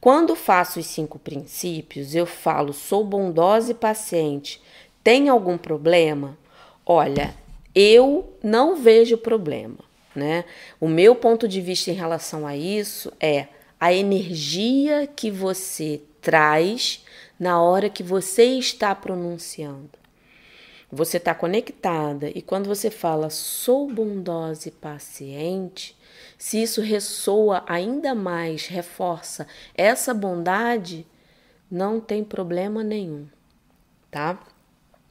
Quando 0.00 0.34
faço 0.34 0.80
os 0.80 0.86
cinco 0.86 1.18
princípios, 1.18 2.14
eu 2.14 2.26
falo, 2.26 2.72
sou 2.72 3.04
bondosa 3.04 3.70
e 3.70 3.74
paciente. 3.74 4.60
Tem 5.02 5.28
algum 5.28 5.56
problema? 5.56 6.36
Olha, 6.84 7.34
eu 7.74 8.36
não 8.42 8.76
vejo 8.76 9.16
problema, 9.16 9.78
né? 10.14 10.44
O 10.80 10.88
meu 10.88 11.14
ponto 11.14 11.46
de 11.46 11.60
vista 11.60 11.90
em 11.90 11.94
relação 11.94 12.46
a 12.46 12.56
isso 12.56 13.12
é 13.20 13.46
a 13.78 13.92
energia 13.92 15.06
que 15.06 15.30
você 15.30 16.00
traz 16.20 17.04
na 17.38 17.62
hora 17.62 17.88
que 17.88 18.02
você 18.02 18.44
está 18.44 18.94
pronunciando 18.94 20.01
você 20.94 21.16
está 21.16 21.34
conectada 21.34 22.30
e 22.34 22.42
quando 22.42 22.66
você 22.66 22.90
fala 22.90 23.30
sou 23.30 23.90
bondosa 23.90 24.68
e 24.68 24.70
paciente, 24.70 25.96
se 26.36 26.62
isso 26.62 26.82
ressoa 26.82 27.64
ainda 27.66 28.14
mais, 28.14 28.66
reforça 28.66 29.46
essa 29.74 30.12
bondade, 30.12 31.06
não 31.70 31.98
tem 31.98 32.22
problema 32.22 32.84
nenhum, 32.84 33.26
tá? 34.10 34.38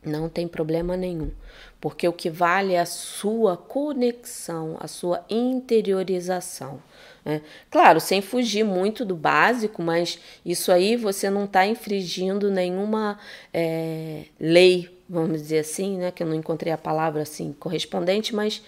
Não 0.04 0.30
tem 0.30 0.48
problema 0.48 0.96
nenhum, 0.96 1.32
porque 1.80 2.08
o 2.08 2.14
que 2.14 2.30
vale 2.30 2.74
é 2.74 2.80
a 2.80 2.86
sua 2.86 3.58
conexão, 3.58 4.78
a 4.80 4.88
sua 4.88 5.26
interiorização. 5.30 6.82
Né? 7.26 7.42
Claro, 7.70 8.00
sem 8.00 8.22
fugir 8.22 8.64
muito 8.64 9.04
do 9.06 9.16
básico, 9.16 9.82
mas 9.82 10.20
isso 10.46 10.72
aí 10.72 10.96
você 10.96 11.30
não 11.30 11.46
está 11.46 11.66
infringindo 11.66 12.52
nenhuma 12.52 13.20
é, 13.54 14.26
lei 14.40 15.01
vamos 15.12 15.42
dizer 15.42 15.60
assim, 15.60 15.98
né? 15.98 16.10
Que 16.10 16.24
eu 16.24 16.28
não 16.28 16.36
encontrei 16.36 16.72
a 16.72 16.78
palavra 16.78 17.22
assim 17.24 17.52
correspondente, 17.52 18.34
mas 18.34 18.64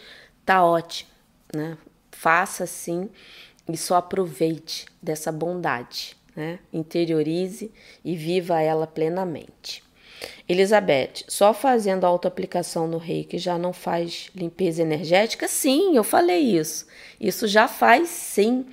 tá 0.46 0.64
ótimo, 0.64 1.10
né? 1.56 1.78
Faça 2.12 2.66
assim 2.66 3.10
e 3.68 3.78
só 3.78 3.96
aproveite 3.96 4.86
dessa 5.02 5.32
bondade, 5.32 6.18
né? 6.36 6.60
Interiorize 6.72 7.72
e 8.04 8.16
viva 8.16 8.62
ela 8.62 8.86
plenamente. 8.86 9.82
Elizabeth, 10.48 11.24
só 11.28 11.54
fazendo 11.54 12.06
autoaplicação 12.06 12.88
no 12.88 12.98
reiki 12.98 13.38
já 13.38 13.58
não 13.58 13.72
faz 13.72 14.30
limpeza 14.36 14.82
energética? 14.82 15.48
Sim, 15.48 15.96
eu 15.96 16.04
falei 16.04 16.58
isso. 16.58 16.86
Isso 17.20 17.48
já 17.48 17.68
faz 17.68 18.10
sim. 18.10 18.66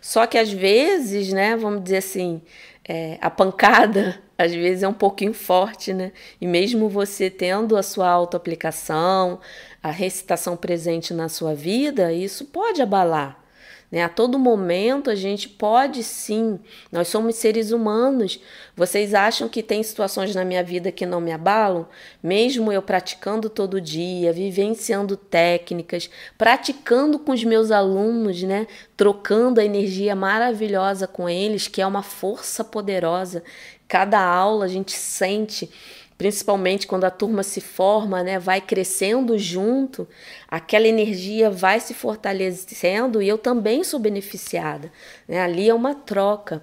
Só 0.00 0.26
que 0.26 0.38
às 0.38 0.52
vezes, 0.52 1.32
né, 1.32 1.56
vamos 1.56 1.82
dizer 1.82 1.98
assim, 1.98 2.42
é, 2.88 3.18
a 3.20 3.30
pancada 3.30 4.18
às 4.38 4.52
vezes 4.52 4.82
é 4.82 4.88
um 4.88 4.92
pouquinho 4.92 5.32
forte, 5.32 5.94
né? 5.94 6.12
E 6.40 6.46
mesmo 6.46 6.88
você 6.88 7.30
tendo 7.30 7.76
a 7.76 7.82
sua 7.82 8.08
autoaplicação, 8.08 9.40
a 9.82 9.90
recitação 9.90 10.56
presente 10.56 11.14
na 11.14 11.28
sua 11.28 11.54
vida, 11.54 12.12
isso 12.12 12.44
pode 12.46 12.82
abalar. 12.82 13.45
Né? 13.90 14.02
A 14.02 14.08
todo 14.08 14.38
momento 14.38 15.10
a 15.10 15.14
gente 15.14 15.48
pode 15.48 16.02
sim, 16.02 16.58
nós 16.90 17.08
somos 17.08 17.36
seres 17.36 17.70
humanos. 17.70 18.40
Vocês 18.74 19.14
acham 19.14 19.48
que 19.48 19.62
tem 19.62 19.82
situações 19.82 20.34
na 20.34 20.44
minha 20.44 20.62
vida 20.62 20.90
que 20.90 21.06
não 21.06 21.20
me 21.20 21.32
abalam? 21.32 21.86
Mesmo 22.22 22.72
eu 22.72 22.82
praticando 22.82 23.48
todo 23.48 23.80
dia, 23.80 24.32
vivenciando 24.32 25.16
técnicas, 25.16 26.10
praticando 26.36 27.18
com 27.18 27.32
os 27.32 27.44
meus 27.44 27.70
alunos, 27.70 28.42
né? 28.42 28.66
trocando 28.96 29.60
a 29.60 29.64
energia 29.64 30.16
maravilhosa 30.16 31.06
com 31.06 31.28
eles, 31.28 31.68
que 31.68 31.80
é 31.80 31.86
uma 31.86 32.02
força 32.02 32.64
poderosa. 32.64 33.42
Cada 33.88 34.20
aula 34.20 34.64
a 34.64 34.68
gente 34.68 34.92
sente 34.92 35.70
principalmente 36.18 36.86
quando 36.86 37.04
a 37.04 37.10
turma 37.10 37.42
se 37.42 37.60
forma, 37.60 38.22
né, 38.22 38.38
vai 38.38 38.60
crescendo 38.60 39.36
junto, 39.38 40.08
aquela 40.48 40.88
energia 40.88 41.50
vai 41.50 41.80
se 41.80 41.92
fortalecendo 41.94 43.20
e 43.20 43.28
eu 43.28 43.38
também 43.38 43.84
sou 43.84 44.00
beneficiada. 44.00 44.90
Né? 45.28 45.40
Ali 45.40 45.68
é 45.68 45.74
uma 45.74 45.94
troca. 45.94 46.62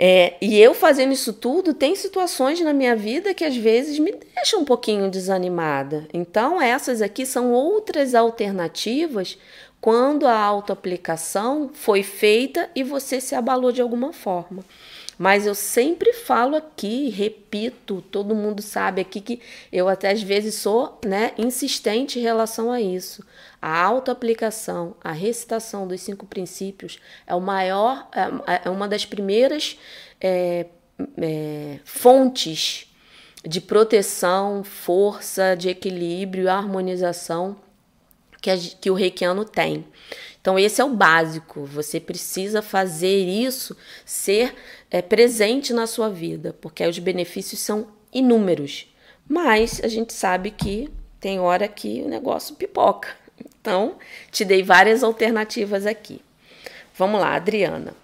É, 0.00 0.34
e 0.40 0.56
eu 0.60 0.74
fazendo 0.74 1.12
isso 1.12 1.32
tudo, 1.32 1.74
tem 1.74 1.96
situações 1.96 2.60
na 2.60 2.72
minha 2.72 2.94
vida 2.94 3.34
que 3.34 3.44
às 3.44 3.56
vezes 3.56 3.98
me 3.98 4.12
deixam 4.12 4.60
um 4.60 4.64
pouquinho 4.64 5.10
desanimada. 5.10 6.06
Então, 6.14 6.62
essas 6.62 7.02
aqui 7.02 7.26
são 7.26 7.52
outras 7.52 8.14
alternativas 8.14 9.36
quando 9.80 10.26
a 10.26 10.38
autoaplicação 10.38 11.70
foi 11.72 12.04
feita 12.04 12.70
e 12.76 12.84
você 12.84 13.20
se 13.20 13.34
abalou 13.34 13.72
de 13.72 13.82
alguma 13.82 14.12
forma. 14.12 14.64
Mas 15.18 15.46
eu 15.46 15.54
sempre 15.54 16.12
falo 16.12 16.54
aqui, 16.54 17.08
repito, 17.08 18.00
todo 18.02 18.36
mundo 18.36 18.62
sabe 18.62 19.00
aqui 19.00 19.20
que 19.20 19.40
eu 19.72 19.88
até 19.88 20.12
às 20.12 20.22
vezes 20.22 20.54
sou 20.54 21.00
né, 21.04 21.32
insistente 21.36 22.20
em 22.20 22.22
relação 22.22 22.70
a 22.70 22.80
isso. 22.80 23.24
A 23.60 23.82
autoaplicação, 23.82 24.94
a 25.02 25.10
recitação 25.10 25.88
dos 25.88 26.00
cinco 26.00 26.24
princípios 26.24 27.00
é 27.26 27.34
o 27.34 27.40
maior, 27.40 28.08
é, 28.14 28.62
é 28.66 28.70
uma 28.70 28.86
das 28.86 29.04
primeiras 29.04 29.76
é, 30.20 30.66
é, 31.20 31.80
fontes 31.84 32.86
de 33.44 33.60
proteção, 33.60 34.62
força, 34.62 35.56
de 35.56 35.68
equilíbrio 35.68 36.48
harmonização 36.48 37.56
que, 38.40 38.50
a, 38.50 38.56
que 38.56 38.90
o 38.90 38.94
reikiano 38.94 39.44
tem. 39.44 39.84
Então, 40.40 40.58
esse 40.58 40.80
é 40.80 40.84
o 40.84 40.94
básico. 40.94 41.64
Você 41.66 42.00
precisa 42.00 42.62
fazer 42.62 43.24
isso 43.24 43.76
ser 44.04 44.54
é, 44.90 45.02
presente 45.02 45.72
na 45.72 45.86
sua 45.86 46.08
vida, 46.08 46.56
porque 46.60 46.86
os 46.86 46.98
benefícios 46.98 47.60
são 47.60 47.88
inúmeros. 48.12 48.86
Mas 49.28 49.80
a 49.82 49.88
gente 49.88 50.12
sabe 50.12 50.50
que 50.50 50.88
tem 51.20 51.38
hora 51.38 51.68
que 51.68 52.02
o 52.02 52.08
negócio 52.08 52.54
pipoca. 52.54 53.08
Então, 53.60 53.96
te 54.30 54.44
dei 54.44 54.62
várias 54.62 55.02
alternativas 55.02 55.84
aqui. 55.84 56.22
Vamos 56.96 57.20
lá, 57.20 57.34
Adriana. 57.34 57.94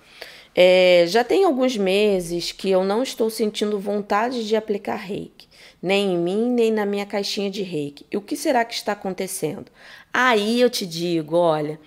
É, 0.54 1.04
já 1.08 1.24
tem 1.24 1.44
alguns 1.44 1.76
meses 1.76 2.52
que 2.52 2.70
eu 2.70 2.84
não 2.84 3.02
estou 3.02 3.28
sentindo 3.28 3.78
vontade 3.78 4.46
de 4.46 4.54
aplicar 4.54 4.94
reiki, 4.94 5.48
nem 5.82 6.14
em 6.14 6.18
mim, 6.18 6.48
nem 6.48 6.70
na 6.70 6.86
minha 6.86 7.04
caixinha 7.04 7.50
de 7.50 7.62
reiki. 7.62 8.06
E 8.10 8.16
o 8.16 8.20
que 8.20 8.36
será 8.36 8.64
que 8.64 8.74
está 8.74 8.92
acontecendo? 8.92 9.66
Aí 10.12 10.60
eu 10.60 10.70
te 10.70 10.86
digo: 10.86 11.36
olha, 11.36 11.80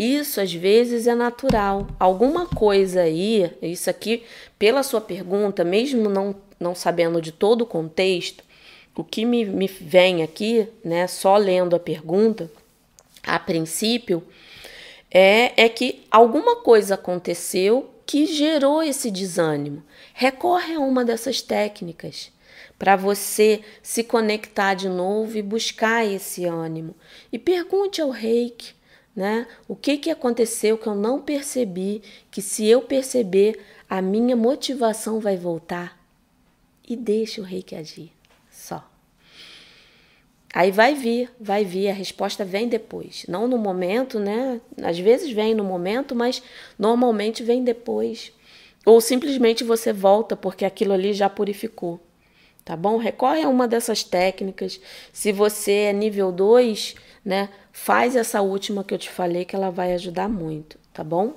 isso 0.00 0.40
às 0.40 0.52
vezes 0.52 1.06
é 1.06 1.14
natural. 1.14 1.86
Alguma 1.98 2.46
coisa 2.46 3.02
aí, 3.02 3.50
isso 3.60 3.90
aqui, 3.90 4.22
pela 4.58 4.82
sua 4.82 5.00
pergunta, 5.00 5.62
mesmo 5.62 6.08
não, 6.08 6.34
não 6.58 6.74
sabendo 6.74 7.20
de 7.20 7.30
todo 7.30 7.62
o 7.62 7.66
contexto, 7.66 8.42
o 8.96 9.04
que 9.04 9.26
me, 9.26 9.44
me 9.44 9.66
vem 9.66 10.22
aqui, 10.22 10.66
né, 10.82 11.06
só 11.06 11.36
lendo 11.36 11.76
a 11.76 11.78
pergunta, 11.78 12.50
a 13.22 13.38
princípio, 13.38 14.22
é, 15.10 15.64
é 15.64 15.68
que 15.68 16.00
alguma 16.10 16.56
coisa 16.56 16.94
aconteceu 16.94 17.90
que 18.06 18.26
gerou 18.26 18.82
esse 18.82 19.10
desânimo. 19.10 19.82
Recorre 20.14 20.74
a 20.74 20.80
uma 20.80 21.04
dessas 21.04 21.42
técnicas 21.42 22.32
para 22.78 22.96
você 22.96 23.60
se 23.82 24.02
conectar 24.02 24.72
de 24.72 24.88
novo 24.88 25.36
e 25.36 25.42
buscar 25.42 26.06
esse 26.06 26.46
ânimo. 26.46 26.94
E 27.30 27.38
pergunte 27.38 28.00
ao 28.00 28.08
reiki, 28.08 28.74
né? 29.14 29.46
O 29.66 29.74
que, 29.74 29.96
que 29.96 30.10
aconteceu 30.10 30.78
que 30.78 30.86
eu 30.86 30.94
não 30.94 31.20
percebi, 31.20 32.02
que 32.30 32.40
se 32.40 32.66
eu 32.66 32.82
perceber, 32.82 33.58
a 33.88 34.00
minha 34.00 34.36
motivação 34.36 35.20
vai 35.20 35.36
voltar. 35.36 35.98
E 36.88 36.96
deixe 36.96 37.40
o 37.40 37.44
reiki 37.44 37.74
agir. 37.74 38.12
Aí 40.52 40.72
vai 40.72 40.94
vir, 40.94 41.30
vai 41.38 41.64
vir, 41.64 41.88
a 41.88 41.92
resposta 41.92 42.44
vem 42.44 42.68
depois. 42.68 43.24
Não 43.28 43.46
no 43.46 43.56
momento, 43.56 44.18
né? 44.18 44.60
Às 44.82 44.98
vezes 44.98 45.30
vem 45.30 45.54
no 45.54 45.62
momento, 45.62 46.14
mas 46.14 46.42
normalmente 46.76 47.42
vem 47.42 47.62
depois. 47.62 48.32
Ou 48.84 49.00
simplesmente 49.00 49.62
você 49.62 49.92
volta 49.92 50.34
porque 50.36 50.64
aquilo 50.64 50.92
ali 50.92 51.12
já 51.12 51.28
purificou. 51.30 52.00
Tá 52.64 52.76
bom? 52.76 52.96
Recorre 52.96 53.42
a 53.42 53.48
uma 53.48 53.68
dessas 53.68 54.02
técnicas. 54.02 54.80
Se 55.12 55.30
você 55.30 55.72
é 55.72 55.92
nível 55.92 56.32
2, 56.32 56.96
né? 57.24 57.48
Faz 57.72 58.16
essa 58.16 58.40
última 58.40 58.84
que 58.84 58.94
eu 58.94 58.98
te 58.98 59.10
falei 59.10 59.44
que 59.44 59.54
ela 59.54 59.70
vai 59.70 59.92
ajudar 59.94 60.28
muito, 60.28 60.78
tá 60.92 61.04
bom? 61.04 61.34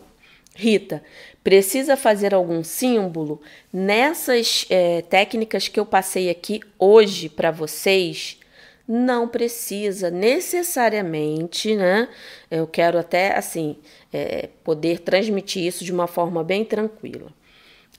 Rita, 0.55 1.03
precisa 1.43 1.97
fazer 1.97 2.34
algum 2.34 2.63
símbolo? 2.63 3.41
Nessas 3.71 4.65
é, 4.69 5.01
técnicas 5.01 5.67
que 5.67 5.79
eu 5.79 5.86
passei 5.86 6.29
aqui 6.29 6.61
hoje 6.77 7.27
para 7.27 7.49
vocês, 7.49 8.39
não 8.88 9.27
precisa 9.27 10.11
necessariamente, 10.11 11.75
né? 11.75 12.07
Eu 12.51 12.67
quero 12.67 12.99
até 12.99 13.36
assim 13.36 13.77
é, 14.11 14.49
poder 14.63 14.99
transmitir 14.99 15.63
isso 15.65 15.84
de 15.84 15.91
uma 15.91 16.05
forma 16.05 16.43
bem 16.43 16.63
tranquila. 16.63 17.31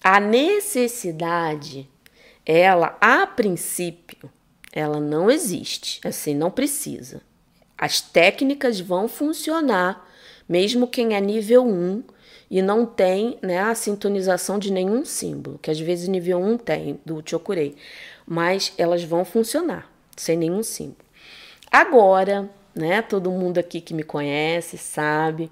A 0.03 0.21
necessidade, 0.21 1.89
ela 2.45 2.97
a 3.01 3.27
princípio, 3.27 4.31
ela 4.73 5.01
não 5.01 5.31
existe, 5.31 6.01
assim, 6.07 6.35
não 6.35 6.51
precisa. 6.51 7.23
As 7.85 8.01
técnicas 8.01 8.81
vão 8.81 9.07
funcionar, 9.07 10.09
mesmo 10.49 10.89
quem 10.89 11.15
é 11.15 11.21
nível 11.21 11.67
1 11.67 12.03
e 12.51 12.63
não 12.63 12.87
tem 12.87 13.37
né, 13.43 13.59
a 13.59 13.75
sintonização 13.75 14.59
de 14.59 14.73
nenhum 14.73 15.05
símbolo, 15.05 15.59
que 15.61 15.71
às 15.71 15.79
vezes 15.79 16.09
nível 16.09 16.39
1 16.39 16.57
tem, 16.57 16.99
do 17.05 17.23
Chokurei, 17.23 17.75
mas 18.27 18.73
elas 18.79 19.05
vão 19.05 19.23
funcionar 19.23 19.87
sem 20.17 20.35
nenhum 20.35 20.63
símbolo. 20.63 21.05
Agora, 21.71 22.49
né, 22.75 23.03
todo 23.03 23.31
mundo 23.31 23.59
aqui 23.59 23.83
que 23.83 23.93
me 23.93 24.03
conhece 24.03 24.79
sabe 24.79 25.51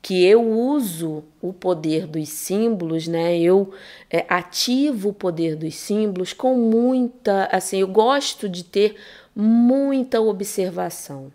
que 0.00 0.24
eu 0.24 0.42
uso 0.42 1.22
o 1.38 1.52
poder 1.52 2.06
dos 2.06 2.30
símbolos, 2.30 3.06
né? 3.06 3.38
Eu 3.38 3.74
é, 4.10 4.24
ativo 4.26 5.10
o 5.10 5.14
poder 5.14 5.54
dos 5.54 5.74
símbolos 5.74 6.32
com 6.32 6.56
muita, 6.56 7.44
assim, 7.52 7.80
eu 7.80 7.88
gosto 7.88 8.48
de 8.48 8.64
ter 8.64 8.96
muita 9.36 10.18
observação. 10.22 11.30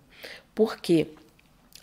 Porque 0.60 1.08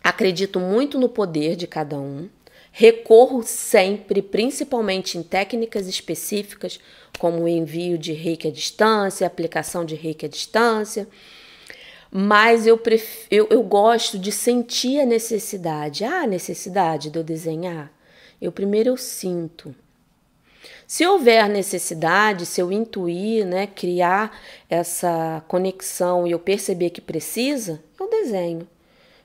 acredito 0.04 0.60
muito 0.60 0.98
no 0.98 1.08
poder 1.08 1.56
de 1.56 1.66
cada 1.66 1.98
um. 1.98 2.28
Recorro 2.70 3.42
sempre, 3.42 4.20
principalmente 4.20 5.16
em 5.16 5.22
técnicas 5.22 5.86
específicas, 5.86 6.78
como 7.18 7.44
o 7.44 7.48
envio 7.48 7.96
de 7.96 8.12
reiki 8.12 8.48
à 8.48 8.50
distância, 8.50 9.26
aplicação 9.26 9.82
de 9.82 9.94
reiki 9.94 10.26
à 10.26 10.28
distância. 10.28 11.08
Mas 12.10 12.66
eu, 12.66 12.76
pref... 12.76 13.26
eu, 13.30 13.46
eu 13.48 13.62
gosto 13.62 14.18
de 14.18 14.30
sentir 14.30 15.00
a 15.00 15.06
necessidade. 15.06 16.04
Ah, 16.04 16.24
a 16.24 16.26
necessidade 16.26 17.08
de 17.08 17.18
eu 17.18 17.24
desenhar? 17.24 17.90
Eu 18.42 18.52
primeiro 18.52 18.90
eu 18.90 18.98
sinto. 18.98 19.74
Se 20.86 21.04
houver 21.04 21.48
necessidade, 21.48 22.46
se 22.46 22.60
eu 22.60 22.70
intuir, 22.70 23.44
né, 23.44 23.66
criar 23.66 24.38
essa 24.70 25.42
conexão 25.48 26.26
e 26.26 26.30
eu 26.30 26.38
perceber 26.38 26.90
que 26.90 27.00
precisa, 27.00 27.82
eu 27.98 28.08
desenho. 28.08 28.68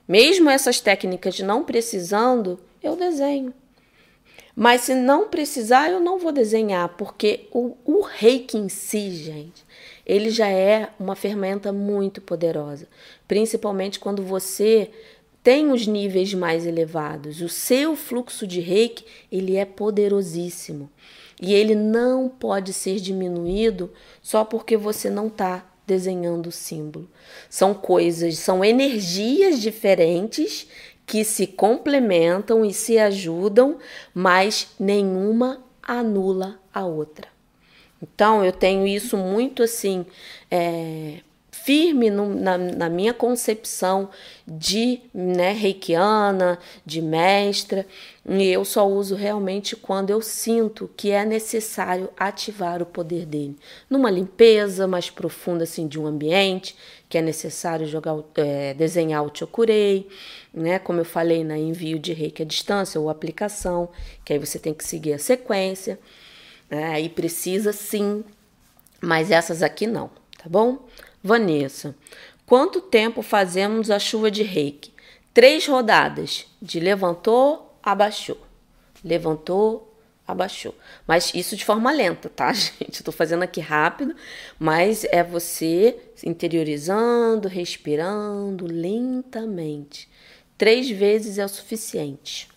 Mesmo 0.08 0.50
essas 0.50 0.80
técnicas 0.80 1.38
não 1.38 1.62
precisando, 1.62 2.58
eu 2.82 2.96
desenho. 2.96 3.54
Mas 4.54 4.82
se 4.82 4.94
não 4.94 5.28
precisar, 5.28 5.90
eu 5.90 6.00
não 6.00 6.18
vou 6.18 6.32
desenhar, 6.32 6.90
porque 6.90 7.48
o, 7.52 7.76
o 7.84 8.02
reiki 8.02 8.58
em 8.58 8.68
si, 8.68 9.10
gente, 9.12 9.64
ele 10.04 10.30
já 10.30 10.48
é 10.48 10.90
uma 10.98 11.14
ferramenta 11.14 11.72
muito 11.72 12.20
poderosa, 12.20 12.86
principalmente 13.26 13.98
quando 13.98 14.22
você 14.22 14.90
tem 15.42 15.72
os 15.72 15.86
níveis 15.86 16.34
mais 16.34 16.66
elevados. 16.66 17.40
O 17.40 17.48
seu 17.48 17.96
fluxo 17.96 18.46
de 18.46 18.60
reiki, 18.60 19.04
ele 19.30 19.56
é 19.56 19.64
poderosíssimo. 19.64 20.90
E 21.42 21.52
ele 21.52 21.74
não 21.74 22.28
pode 22.28 22.72
ser 22.72 23.00
diminuído 23.00 23.90
só 24.22 24.44
porque 24.44 24.76
você 24.76 25.10
não 25.10 25.26
está 25.26 25.66
desenhando 25.84 26.46
o 26.46 26.52
símbolo. 26.52 27.10
São 27.50 27.74
coisas, 27.74 28.38
são 28.38 28.64
energias 28.64 29.60
diferentes 29.60 30.68
que 31.04 31.24
se 31.24 31.48
complementam 31.48 32.64
e 32.64 32.72
se 32.72 32.96
ajudam, 32.96 33.78
mas 34.14 34.68
nenhuma 34.78 35.60
anula 35.82 36.60
a 36.72 36.84
outra. 36.86 37.26
Então 38.00 38.44
eu 38.44 38.52
tenho 38.52 38.86
isso 38.86 39.16
muito 39.16 39.64
assim 39.64 40.06
é, 40.48 41.22
firme 41.64 42.10
no, 42.10 42.34
na, 42.34 42.58
na, 42.58 42.88
minha 42.88 43.14
concepção 43.14 44.10
de 44.46 45.00
né, 45.14 45.52
reikiana, 45.52 46.58
de 46.84 47.00
mestra, 47.00 47.86
e 48.28 48.48
eu 48.48 48.64
só 48.64 48.88
uso 48.88 49.14
realmente 49.14 49.76
quando 49.76 50.10
eu 50.10 50.20
sinto 50.20 50.90
que 50.96 51.10
é 51.10 51.24
necessário 51.24 52.08
ativar 52.16 52.82
o 52.82 52.86
poder 52.86 53.26
dele. 53.26 53.56
Numa 53.88 54.10
limpeza 54.10 54.86
mais 54.86 55.08
profunda 55.08 55.64
assim, 55.64 55.86
de 55.86 56.00
um 56.00 56.06
ambiente, 56.06 56.74
que 57.08 57.16
é 57.16 57.22
necessário 57.22 57.86
jogar, 57.86 58.16
é, 58.36 58.74
desenhar 58.74 59.24
o 59.24 59.30
chokurei, 59.32 60.08
né, 60.52 60.78
como 60.78 61.00
eu 61.00 61.04
falei 61.04 61.44
na 61.44 61.56
envio 61.56 61.98
de 61.98 62.12
reiki 62.12 62.42
à 62.42 62.46
distância 62.46 63.00
ou 63.00 63.08
aplicação, 63.08 63.88
que 64.24 64.32
aí 64.32 64.38
você 64.38 64.58
tem 64.58 64.74
que 64.74 64.84
seguir 64.84 65.12
a 65.12 65.18
sequência. 65.18 65.98
Né, 66.68 66.84
aí 66.86 67.08
precisa 67.08 67.72
sim, 67.72 68.24
mas 69.00 69.30
essas 69.30 69.62
aqui 69.62 69.86
não, 69.86 70.10
tá 70.38 70.48
bom? 70.48 70.86
Vanessa, 71.22 71.94
quanto 72.44 72.80
tempo 72.80 73.22
fazemos 73.22 73.90
a 73.90 73.98
chuva 73.98 74.30
de 74.30 74.42
reiki? 74.42 74.92
Três 75.32 75.66
rodadas, 75.66 76.46
de 76.60 76.80
levantou, 76.80 77.78
abaixou. 77.82 78.38
Levantou, 79.04 79.96
abaixou. 80.26 80.74
Mas 81.06 81.32
isso 81.34 81.56
de 81.56 81.64
forma 81.64 81.90
lenta, 81.92 82.28
tá, 82.28 82.52
gente? 82.52 83.02
Tô 83.02 83.12
fazendo 83.12 83.42
aqui 83.42 83.60
rápido, 83.60 84.14
mas 84.58 85.04
é 85.04 85.22
você 85.22 85.96
interiorizando, 86.24 87.48
respirando 87.48 88.66
lentamente. 88.66 90.08
Três 90.58 90.90
vezes 90.90 91.38
é 91.38 91.44
o 91.44 91.48
suficiente. 91.48 92.48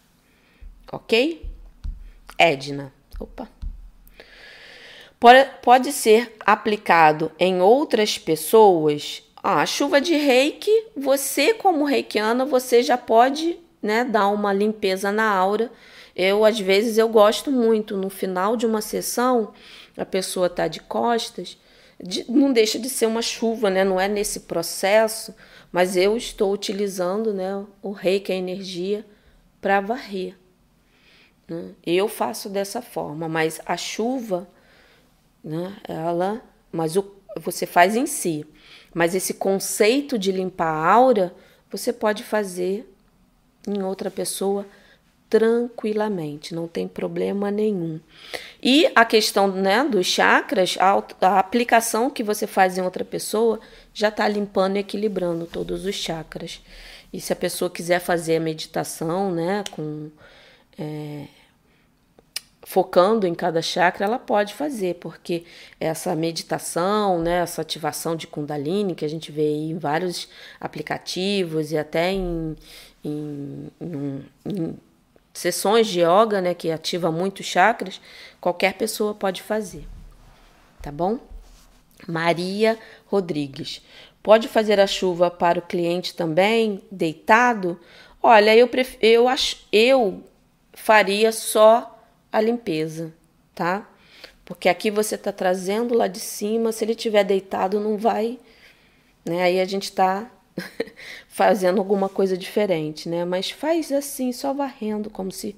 Ok? 0.91 1.49
Edna. 2.37 2.93
Opa 3.19 3.54
pode 5.61 5.91
ser 5.91 6.35
aplicado 6.39 7.31
em 7.39 7.61
outras 7.61 8.17
pessoas. 8.17 9.23
Ah, 9.41 9.61
a 9.61 9.65
chuva 9.65 10.01
de 10.01 10.15
reiki, 10.15 10.71
você 10.95 11.53
como 11.53 11.85
reikiana, 11.85 12.45
você 12.45 12.83
já 12.83 12.97
pode 12.97 13.57
né, 13.81 14.03
dar 14.03 14.27
uma 14.27 14.51
limpeza 14.51 15.11
na 15.11 15.29
aura. 15.29 15.71
Eu, 16.15 16.43
às 16.43 16.59
vezes, 16.59 16.97
eu 16.97 17.07
gosto 17.07 17.51
muito, 17.51 17.95
no 17.95 18.09
final 18.09 18.55
de 18.55 18.65
uma 18.65 18.81
sessão, 18.81 19.53
a 19.97 20.05
pessoa 20.05 20.47
está 20.47 20.67
de 20.67 20.79
costas, 20.79 21.57
de, 22.01 22.29
não 22.29 22.51
deixa 22.51 22.79
de 22.79 22.89
ser 22.89 23.05
uma 23.05 23.21
chuva, 23.21 23.69
né? 23.69 23.83
Não 23.83 23.99
é 23.99 24.07
nesse 24.07 24.41
processo, 24.41 25.35
mas 25.71 25.95
eu 25.95 26.15
estou 26.15 26.53
utilizando, 26.53 27.33
né, 27.33 27.65
o 27.81 27.91
reiki, 27.91 28.31
a 28.31 28.35
energia, 28.35 29.05
para 29.61 29.81
varrer. 29.81 30.35
Né? 31.47 31.71
Eu 31.85 32.07
faço 32.07 32.49
dessa 32.49 32.81
forma, 32.81 33.27
mas 33.27 33.59
a 33.65 33.77
chuva, 33.77 34.47
né, 35.45 35.77
ela, 35.87 36.41
mas 36.71 36.97
o, 36.97 37.05
você 37.37 37.67
faz 37.67 37.95
em 37.95 38.07
si. 38.07 38.45
Mas 38.93 39.13
esse 39.13 39.35
conceito 39.35 40.17
de 40.17 40.31
limpar 40.31 40.67
a 40.67 40.91
aura, 40.91 41.35
você 41.69 41.93
pode 41.93 42.23
fazer 42.23 42.91
em 43.67 43.83
outra 43.83 44.09
pessoa 44.09 44.65
tranquilamente, 45.29 46.55
não 46.55 46.67
tem 46.67 46.87
problema 46.87 47.51
nenhum. 47.51 47.99
E 48.61 48.89
a 48.95 49.03
questão 49.03 49.47
né, 49.47 49.83
dos 49.83 50.05
chakras, 50.05 50.77
a, 50.79 51.03
a 51.21 51.39
aplicação 51.39 52.09
que 52.09 52.23
você 52.23 52.47
faz 52.47 52.77
em 52.77 52.81
outra 52.81 53.03
pessoa 53.03 53.59
já 53.93 54.09
está 54.09 54.27
limpando 54.27 54.77
e 54.77 54.79
equilibrando 54.79 55.45
todos 55.45 55.85
os 55.85 55.95
chakras. 55.95 56.61
E 57.11 57.19
se 57.19 57.33
a 57.33 57.35
pessoa 57.35 57.69
quiser 57.69 57.99
fazer 57.99 58.37
a 58.37 58.39
meditação, 58.39 59.31
né, 59.31 59.63
com 59.71 60.09
é, 60.77 61.25
focando 62.65 63.27
em 63.27 63.35
cada 63.35 63.61
chakra, 63.61 64.05
ela 64.05 64.17
pode 64.17 64.55
fazer, 64.55 64.95
porque 64.95 65.43
essa 65.79 66.15
meditação, 66.15 67.19
né, 67.19 67.41
essa 67.43 67.61
ativação 67.61 68.15
de 68.15 68.25
Kundalini, 68.25 68.95
que 68.95 69.05
a 69.05 69.07
gente 69.07 69.31
vê 69.31 69.47
em 69.47 69.77
vários 69.77 70.27
aplicativos 70.59 71.71
e 71.71 71.77
até 71.77 72.11
em, 72.11 72.55
em, 73.03 73.71
em, 73.79 74.25
em 74.43 74.79
sessões 75.31 75.85
de 75.85 76.01
yoga, 76.01 76.41
né, 76.41 76.55
que 76.55 76.71
ativa 76.71 77.11
muitos 77.11 77.45
chakras, 77.45 78.01
qualquer 78.41 78.73
pessoa 78.73 79.13
pode 79.13 79.43
fazer. 79.43 79.87
Tá 80.81 80.91
bom? 80.91 81.19
Maria 82.07 82.79
Rodrigues. 83.05 83.83
Pode 84.23 84.47
fazer 84.47 84.79
a 84.79 84.87
chuva 84.87 85.29
para 85.29 85.59
o 85.59 85.61
cliente 85.61 86.15
também, 86.15 86.81
deitado? 86.91 87.79
Olha, 88.23 88.55
eu, 88.55 88.67
pref... 88.67 88.97
eu, 88.99 89.27
acho... 89.27 89.57
eu 89.71 90.23
faria 90.73 91.31
só 91.31 91.94
a 92.35 92.41
limpeza, 92.41 93.13
tá? 93.53 93.89
Porque 94.43 94.67
aqui 94.67 94.91
você 94.91 95.15
está 95.15 95.31
trazendo 95.31 95.95
lá 95.95 96.05
de 96.07 96.19
cima, 96.19 96.73
se 96.73 96.83
ele 96.83 96.91
estiver 96.91 97.23
deitado, 97.23 97.79
não 97.79 97.97
vai. 97.97 98.37
Né? 99.23 99.41
Aí 99.41 99.59
a 99.59 99.63
gente 99.63 99.85
está 99.85 100.29
fazendo 101.29 101.79
alguma 101.79 102.09
coisa 102.09 102.37
diferente, 102.37 103.07
né? 103.07 103.23
Mas 103.23 103.51
faz 103.51 103.89
assim, 103.89 104.33
só 104.33 104.53
varrendo, 104.53 105.09
como 105.09 105.31
se 105.31 105.55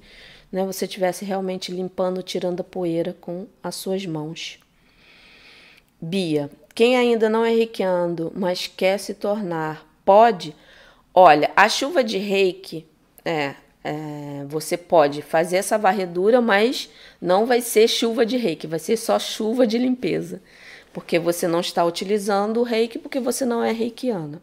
né, 0.52 0.64
você 0.64 0.84
estivesse 0.84 1.24
realmente 1.24 1.72
limpando, 1.72 2.22
tirando 2.22 2.60
a 2.60 2.64
poeira 2.64 3.14
com 3.20 3.48
as 3.60 3.74
suas 3.74 4.06
mãos. 4.06 4.60
Bia, 6.00 6.48
quem 6.76 6.96
ainda 6.96 7.28
não 7.28 7.44
é 7.44 7.50
reikiando, 7.50 8.32
mas 8.36 8.68
quer 8.68 8.98
se 8.98 9.14
tornar, 9.14 9.84
pode? 10.04 10.54
Olha, 11.12 11.50
a 11.56 11.68
chuva 11.68 12.04
de 12.04 12.18
reiki, 12.18 12.86
é, 13.24 13.56
é, 13.82 14.44
você 14.48 14.76
pode 14.76 15.22
fazer 15.22 15.56
essa 15.56 15.78
varredura, 15.78 16.40
mas 16.40 16.90
não 17.20 17.46
vai 17.46 17.60
ser 17.60 17.88
chuva 17.88 18.26
de 18.26 18.36
reiki, 18.36 18.66
vai 18.66 18.78
ser 18.78 18.96
só 18.96 19.18
chuva 19.18 19.66
de 19.66 19.78
limpeza, 19.78 20.42
porque 20.92 21.18
você 21.18 21.46
não 21.46 21.60
está 21.60 21.84
utilizando 21.84 22.60
o 22.60 22.64
reiki, 22.64 22.98
porque 22.98 23.20
você 23.20 23.44
não 23.44 23.62
é 23.62 23.72
reikiana. 23.72 24.42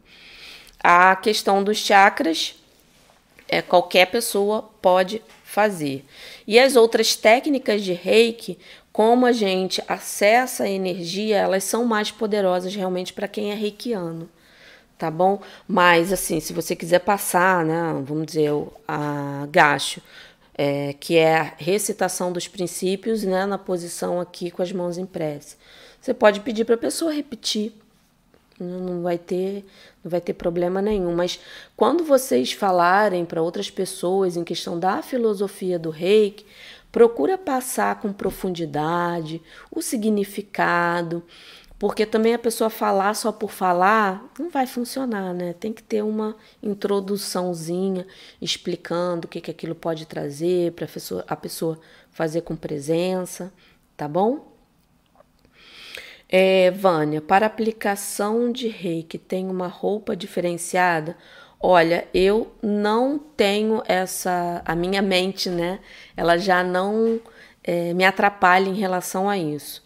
A 0.79 1.15
questão 1.15 1.63
dos 1.63 1.77
chakras, 1.77 2.55
é, 3.47 3.61
qualquer 3.61 4.07
pessoa 4.07 4.69
pode 4.81 5.21
fazer. 5.43 6.03
E 6.47 6.59
as 6.59 6.75
outras 6.75 7.15
técnicas 7.15 7.83
de 7.83 7.93
reiki, 7.93 8.57
como 8.91 9.25
a 9.25 9.31
gente 9.31 9.83
acessa 9.88 10.63
a 10.63 10.69
energia, 10.69 11.38
elas 11.38 11.63
são 11.63 11.86
mais 11.86 12.11
poderosas 12.11 12.73
realmente 12.73 13.13
para 13.13 13.27
quem 13.27 13.51
é 13.51 13.55
reikiano 13.55 14.29
tá 14.97 15.11
bom? 15.11 15.41
Mas 15.67 16.11
assim, 16.11 16.39
se 16.39 16.53
você 16.53 16.75
quiser 16.75 16.99
passar, 16.99 17.65
né, 17.65 18.01
vamos 18.05 18.27
dizer, 18.27 18.51
a 18.87 19.47
gacho, 19.49 20.01
é, 20.57 20.93
que 20.93 21.17
é 21.17 21.37
a 21.37 21.53
recitação 21.57 22.31
dos 22.31 22.47
princípios, 22.47 23.23
né, 23.23 23.45
na 23.45 23.57
posição 23.57 24.21
aqui 24.21 24.49
com 24.49 24.61
as 24.61 24.71
mãos 24.71 24.97
em 24.97 25.05
prece. 25.05 25.57
Você 25.99 26.13
pode 26.13 26.39
pedir 26.39 26.65
para 26.65 26.75
a 26.75 26.77
pessoa 26.77 27.11
repetir, 27.11 27.73
não 28.59 29.01
vai 29.01 29.17
ter, 29.17 29.65
não 30.03 30.09
vai 30.09 30.21
ter 30.21 30.33
problema 30.33 30.81
nenhum. 30.81 31.13
Mas 31.13 31.39
quando 31.75 32.05
vocês 32.05 32.53
falarem 32.53 33.25
para 33.25 33.41
outras 33.41 33.69
pessoas 33.69 34.37
em 34.37 34.43
questão 34.43 34.79
da 34.79 35.01
filosofia 35.01 35.77
do 35.77 35.89
Reiki, 35.89 36.45
procura 36.91 37.37
passar 37.37 37.99
com 37.99 38.13
profundidade 38.13 39.41
o 39.69 39.81
significado, 39.81 41.21
porque 41.86 42.03
também 42.03 42.33
a 42.33 42.39
pessoa 42.39 42.67
falar 42.67 43.13
só 43.13 43.31
por 43.31 43.51
falar 43.51 44.27
não 44.39 44.49
vai 44.49 44.65
funcionar, 44.65 45.36
né? 45.36 45.53
Tem 45.53 45.71
que 45.71 45.83
ter 45.83 46.01
uma 46.01 46.36
introduçãozinha 46.63 48.07
explicando 48.41 49.27
o 49.27 49.29
que, 49.29 49.39
que 49.39 49.51
aquilo 49.51 49.75
pode 49.75 50.07
trazer 50.07 50.71
para 50.71 50.88
a 51.27 51.36
pessoa 51.38 51.79
fazer 52.09 52.41
com 52.41 52.55
presença, 52.55 53.53
tá 53.95 54.07
bom? 54.07 54.51
É, 56.27 56.71
Vânia, 56.71 57.21
para 57.21 57.45
aplicação 57.45 58.51
de 58.51 58.67
reiki, 58.67 59.19
tem 59.19 59.47
uma 59.47 59.67
roupa 59.67 60.15
diferenciada? 60.15 61.15
Olha, 61.59 62.07
eu 62.15 62.51
não 62.63 63.19
tenho 63.19 63.83
essa. 63.86 64.63
A 64.65 64.75
minha 64.75 65.03
mente, 65.03 65.51
né? 65.51 65.79
Ela 66.17 66.36
já 66.39 66.63
não 66.63 67.21
é, 67.63 67.93
me 67.93 68.03
atrapalha 68.03 68.67
em 68.67 68.73
relação 68.73 69.29
a 69.29 69.38
isso. 69.38 69.84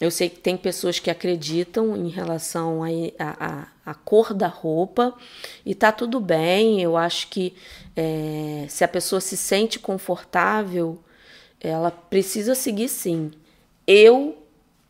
Eu 0.00 0.10
sei 0.12 0.28
que 0.28 0.38
tem 0.38 0.56
pessoas 0.56 1.00
que 1.00 1.10
acreditam 1.10 1.96
em 1.96 2.08
relação 2.08 2.82
à 3.84 3.94
cor 4.04 4.32
da 4.32 4.46
roupa 4.46 5.12
e 5.66 5.74
tá 5.74 5.90
tudo 5.90 6.20
bem. 6.20 6.80
Eu 6.80 6.96
acho 6.96 7.28
que 7.28 7.54
é, 7.96 8.66
se 8.68 8.84
a 8.84 8.88
pessoa 8.88 9.20
se 9.20 9.36
sente 9.36 9.78
confortável, 9.78 11.02
ela 11.60 11.90
precisa 11.90 12.54
seguir 12.54 12.88
sim. 12.88 13.32
Eu, 13.86 14.38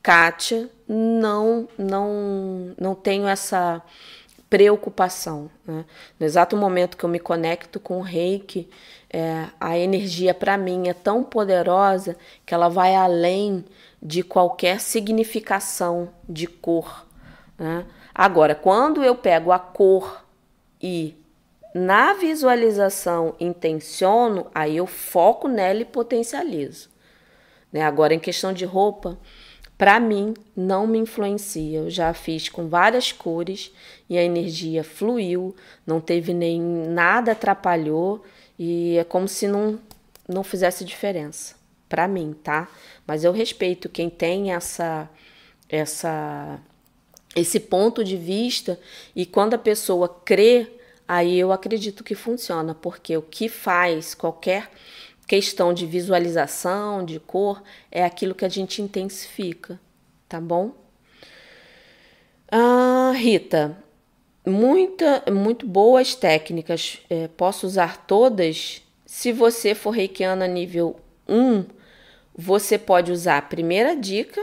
Kátia, 0.02 0.68
não, 0.86 1.66
não, 1.78 2.74
não 2.78 2.94
tenho 2.94 3.26
essa 3.26 3.82
preocupação. 4.50 5.50
Né? 5.66 5.84
No 6.18 6.26
exato 6.26 6.56
momento 6.56 6.96
que 6.96 7.04
eu 7.04 7.08
me 7.08 7.18
conecto 7.18 7.80
com 7.80 7.98
o 7.98 8.02
reiki, 8.02 8.68
é, 9.10 9.46
a 9.58 9.78
energia 9.78 10.34
para 10.34 10.58
mim 10.58 10.88
é 10.88 10.94
tão 10.94 11.24
poderosa 11.24 12.16
que 12.44 12.52
ela 12.52 12.68
vai 12.68 12.94
além 12.94 13.64
de 14.02 14.22
qualquer 14.22 14.80
significação 14.80 16.10
de 16.28 16.46
cor. 16.46 17.06
Né? 17.58 17.84
Agora, 18.14 18.54
quando 18.54 19.02
eu 19.02 19.14
pego 19.14 19.52
a 19.52 19.58
cor 19.58 20.24
e 20.80 21.14
na 21.74 22.14
visualização 22.14 23.34
intenciono, 23.38 24.46
aí 24.54 24.76
eu 24.76 24.86
foco 24.86 25.48
nela 25.48 25.80
e 25.80 25.84
potencializo. 25.84 26.88
Né? 27.72 27.82
Agora, 27.82 28.14
em 28.14 28.18
questão 28.18 28.52
de 28.52 28.64
roupa, 28.64 29.18
para 29.76 30.00
mim 30.00 30.34
não 30.56 30.86
me 30.86 30.98
influencia. 30.98 31.80
Eu 31.80 31.90
já 31.90 32.14
fiz 32.14 32.48
com 32.48 32.68
várias 32.68 33.12
cores 33.12 33.72
e 34.08 34.16
a 34.16 34.22
energia 34.22 34.82
fluiu, 34.82 35.54
não 35.86 36.00
teve 36.00 36.32
nem 36.32 36.60
nada 36.60 37.32
atrapalhou 37.32 38.24
e 38.58 38.96
é 38.96 39.04
como 39.04 39.28
se 39.28 39.46
não, 39.46 39.78
não 40.28 40.42
fizesse 40.42 40.84
diferença 40.84 41.57
para 41.88 42.06
mim, 42.08 42.34
tá? 42.42 42.68
Mas 43.06 43.24
eu 43.24 43.32
respeito 43.32 43.88
quem 43.88 44.10
tem 44.10 44.52
essa 44.52 45.08
essa 45.68 46.60
esse 47.36 47.60
ponto 47.60 48.02
de 48.02 48.16
vista 48.16 48.80
e 49.14 49.26
quando 49.26 49.54
a 49.54 49.58
pessoa 49.58 50.08
crê, 50.24 50.66
aí 51.06 51.38
eu 51.38 51.52
acredito 51.52 52.02
que 52.02 52.14
funciona, 52.14 52.74
porque 52.74 53.16
o 53.16 53.22
que 53.22 53.48
faz 53.48 54.14
qualquer 54.14 54.70
questão 55.26 55.74
de 55.74 55.86
visualização, 55.86 57.04
de 57.04 57.20
cor, 57.20 57.62
é 57.92 58.02
aquilo 58.02 58.34
que 58.34 58.46
a 58.46 58.48
gente 58.48 58.80
intensifica, 58.80 59.78
tá 60.26 60.40
bom? 60.40 60.72
Ah, 62.50 63.12
Rita, 63.14 63.76
muita, 64.46 65.22
muito 65.30 65.66
boas 65.66 66.14
técnicas. 66.14 66.98
É, 67.10 67.28
posso 67.28 67.66
usar 67.66 68.06
todas? 68.06 68.82
Se 69.04 69.32
você 69.32 69.74
for 69.74 69.90
reikiana 69.90 70.46
nível 70.46 70.98
1, 71.28 71.64
você 72.40 72.78
pode 72.78 73.10
usar 73.10 73.38
a 73.38 73.42
primeira 73.42 73.96
dica, 73.96 74.40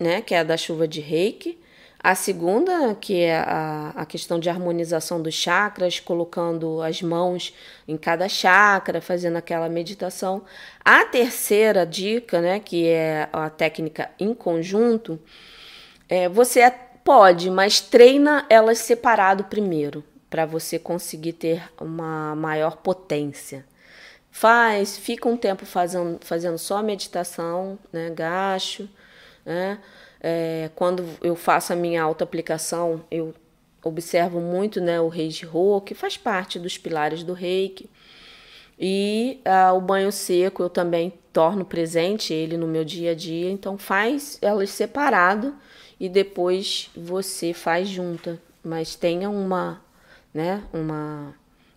né, 0.00 0.22
que 0.22 0.34
é 0.34 0.38
a 0.38 0.42
da 0.42 0.56
chuva 0.56 0.88
de 0.88 1.02
reiki, 1.02 1.58
a 2.02 2.14
segunda, 2.14 2.94
que 2.94 3.20
é 3.20 3.36
a, 3.36 3.92
a 3.94 4.06
questão 4.06 4.38
de 4.38 4.48
harmonização 4.48 5.20
dos 5.20 5.34
chakras, 5.34 6.00
colocando 6.00 6.80
as 6.80 7.02
mãos 7.02 7.52
em 7.86 7.96
cada 7.98 8.26
chakra, 8.26 9.02
fazendo 9.02 9.36
aquela 9.36 9.68
meditação. 9.68 10.44
A 10.82 11.04
terceira 11.04 11.84
dica, 11.84 12.40
né, 12.40 12.58
que 12.58 12.86
é 12.86 13.28
a 13.30 13.50
técnica 13.50 14.10
em 14.18 14.32
conjunto, 14.32 15.20
é, 16.08 16.30
você 16.30 16.72
pode, 17.04 17.50
mas 17.50 17.82
treina 17.82 18.46
elas 18.48 18.78
separado 18.78 19.44
primeiro, 19.44 20.02
para 20.30 20.46
você 20.46 20.78
conseguir 20.78 21.34
ter 21.34 21.62
uma 21.78 22.34
maior 22.34 22.78
potência. 22.78 23.64
Faz, 24.38 24.98
fica 24.98 25.26
um 25.30 25.36
tempo 25.36 25.64
fazendo, 25.64 26.18
fazendo 26.20 26.58
só 26.58 26.82
meditação, 26.82 27.78
né, 27.90 28.10
gacho, 28.10 28.86
né, 29.46 29.80
é, 30.20 30.70
quando 30.74 31.02
eu 31.22 31.34
faço 31.34 31.72
a 31.72 31.76
minha 31.76 32.02
auto-aplicação, 32.02 33.02
eu 33.10 33.34
observo 33.82 34.38
muito 34.38 34.78
né, 34.78 35.00
o 35.00 35.08
Reiki 35.08 35.46
Rô, 35.46 35.80
que 35.80 35.94
faz 35.94 36.18
parte 36.18 36.58
dos 36.58 36.76
pilares 36.76 37.22
do 37.22 37.32
Reiki. 37.32 37.88
E 38.78 39.40
ah, 39.42 39.72
o 39.72 39.80
banho 39.80 40.12
seco 40.12 40.62
eu 40.62 40.68
também 40.68 41.14
torno 41.32 41.64
presente 41.64 42.34
ele 42.34 42.58
no 42.58 42.66
meu 42.66 42.84
dia 42.84 43.12
a 43.12 43.14
dia, 43.14 43.50
então 43.50 43.78
faz 43.78 44.38
elas 44.42 44.68
separado 44.68 45.56
e 45.98 46.10
depois 46.10 46.90
você 46.94 47.54
faz 47.54 47.88
junta, 47.88 48.38
mas 48.62 48.96
tenha 48.96 49.30
uma, 49.30 49.82
né, 50.34 50.62
uma 50.74 51.34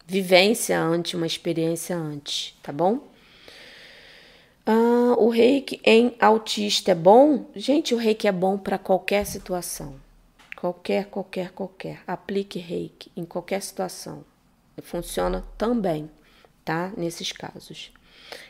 vivência 0.10 0.82
antes, 0.82 1.14
uma 1.14 1.28
experiência 1.28 1.96
antes, 1.96 2.58
tá 2.64 2.72
bom? 2.72 3.08
Ah, 4.66 5.16
o 5.20 5.30
reiki 5.30 5.80
em 5.86 6.16
autista 6.20 6.92
é 6.92 6.96
bom? 6.96 7.46
Gente, 7.56 7.94
o 7.94 7.98
reiki 7.98 8.28
é 8.28 8.32
bom 8.32 8.58
para 8.58 8.80
qualquer 8.80 9.24
situação. 9.26 9.96
Qualquer, 10.56 11.06
qualquer, 11.06 11.52
qualquer. 11.52 12.02
Aplique 12.08 12.58
reiki 12.58 13.12
em 13.16 13.24
qualquer 13.24 13.62
situação. 13.62 14.26
Funciona 14.82 15.46
também, 15.58 16.10
tá? 16.66 16.92
Nesses 16.98 17.32
casos. 17.32 17.92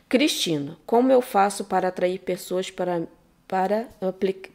Cristina, 0.07 0.77
como 0.85 1.11
eu 1.11 1.21
faço 1.21 1.65
para 1.65 1.89
atrair 1.89 2.19
pessoas 2.19 2.71
para, 2.71 3.03
para, 3.47 3.87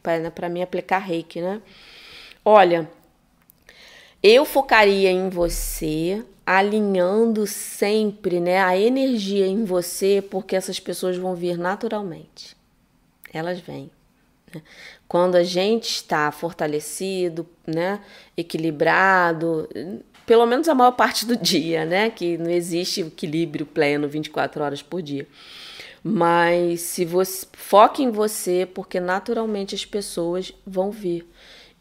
para, 0.01 0.31
para 0.31 0.49
me 0.49 0.63
aplicar 0.63 0.99
reiki, 0.99 1.39
né? 1.39 1.61
Olha, 2.43 2.89
eu 4.27 4.43
focaria 4.43 5.11
em 5.11 5.29
você 5.29 6.25
alinhando 6.43 7.45
sempre 7.45 8.39
né, 8.39 8.59
a 8.59 8.75
energia 8.75 9.45
em 9.45 9.63
você, 9.63 10.19
porque 10.19 10.55
essas 10.55 10.79
pessoas 10.79 11.15
vão 11.15 11.35
vir 11.35 11.59
naturalmente. 11.59 12.57
Elas 13.31 13.59
vêm. 13.59 13.91
Né? 14.51 14.63
Quando 15.07 15.35
a 15.35 15.43
gente 15.43 15.91
está 15.91 16.31
fortalecido, 16.31 17.47
né, 17.67 18.01
equilibrado, 18.35 19.69
pelo 20.25 20.47
menos 20.47 20.67
a 20.67 20.73
maior 20.73 20.93
parte 20.93 21.23
do 21.23 21.37
dia, 21.37 21.85
né, 21.85 22.09
que 22.09 22.35
não 22.35 22.49
existe 22.49 23.01
equilíbrio 23.01 23.67
pleno 23.67 24.07
24 24.07 24.63
horas 24.63 24.81
por 24.81 25.03
dia. 25.03 25.27
Mas 26.03 26.81
se 26.81 27.05
você 27.05 27.45
foque 27.53 28.01
em 28.01 28.09
você, 28.09 28.67
porque 28.73 28.99
naturalmente 28.99 29.75
as 29.75 29.85
pessoas 29.85 30.51
vão 30.65 30.89
vir. 30.89 31.27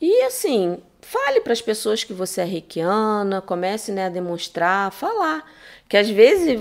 E 0.00 0.22
assim, 0.22 0.82
Fale 1.04 1.42
para 1.42 1.52
as 1.52 1.60
pessoas 1.60 2.02
que 2.02 2.14
você 2.14 2.40
é 2.40 2.44
reikiana, 2.44 3.42
comece 3.42 3.92
né, 3.92 4.06
a 4.06 4.08
demonstrar, 4.08 4.90
falar. 4.90 5.44
Que 5.86 5.98
às 5.98 6.08
vezes 6.08 6.58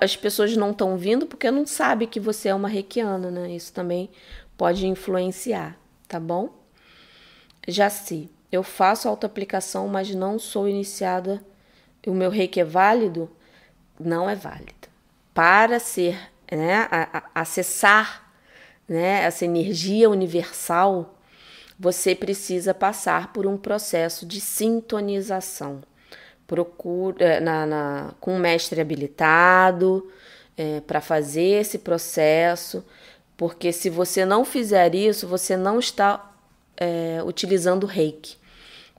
as 0.00 0.16
pessoas 0.16 0.56
não 0.56 0.70
estão 0.70 0.96
vindo 0.96 1.26
porque 1.26 1.50
não 1.50 1.66
sabem 1.66 2.06
que 2.06 2.20
você 2.20 2.50
é 2.50 2.54
uma 2.54 2.68
reikiana, 2.68 3.32
né? 3.32 3.50
Isso 3.50 3.72
também 3.72 4.08
pode 4.56 4.86
influenciar, 4.86 5.76
tá 6.06 6.20
bom? 6.20 6.50
Jaci, 7.66 8.30
eu 8.52 8.62
faço 8.62 9.08
autoaplicação, 9.08 9.88
mas 9.88 10.14
não 10.14 10.38
sou 10.38 10.68
iniciada. 10.68 11.44
O 12.06 12.14
meu 12.14 12.30
reiki 12.30 12.60
é 12.60 12.64
válido? 12.64 13.28
Não 13.98 14.30
é 14.30 14.36
válido. 14.36 14.88
Para 15.34 15.80
ser, 15.80 16.16
né, 16.50 16.86
a, 16.88 17.18
a, 17.18 17.40
acessar 17.40 18.32
né, 18.88 19.24
essa 19.24 19.44
energia 19.44 20.08
universal, 20.08 21.18
você 21.80 22.14
precisa 22.14 22.74
passar 22.74 23.32
por 23.32 23.46
um 23.46 23.56
processo 23.56 24.26
de 24.26 24.38
sintonização. 24.38 25.80
Procura 26.46 27.24
eh, 27.24 27.40
na, 27.40 27.64
na 27.64 28.14
com 28.20 28.34
um 28.34 28.38
mestre 28.38 28.82
habilitado 28.82 30.06
é, 30.58 30.80
para 30.80 31.00
fazer 31.00 31.62
esse 31.62 31.78
processo, 31.78 32.84
porque 33.34 33.72
se 33.72 33.88
você 33.88 34.26
não 34.26 34.44
fizer 34.44 34.94
isso, 34.94 35.26
você 35.26 35.56
não 35.56 35.78
está 35.78 36.30
é, 36.76 37.22
utilizando 37.24 37.86
reiki. 37.86 38.36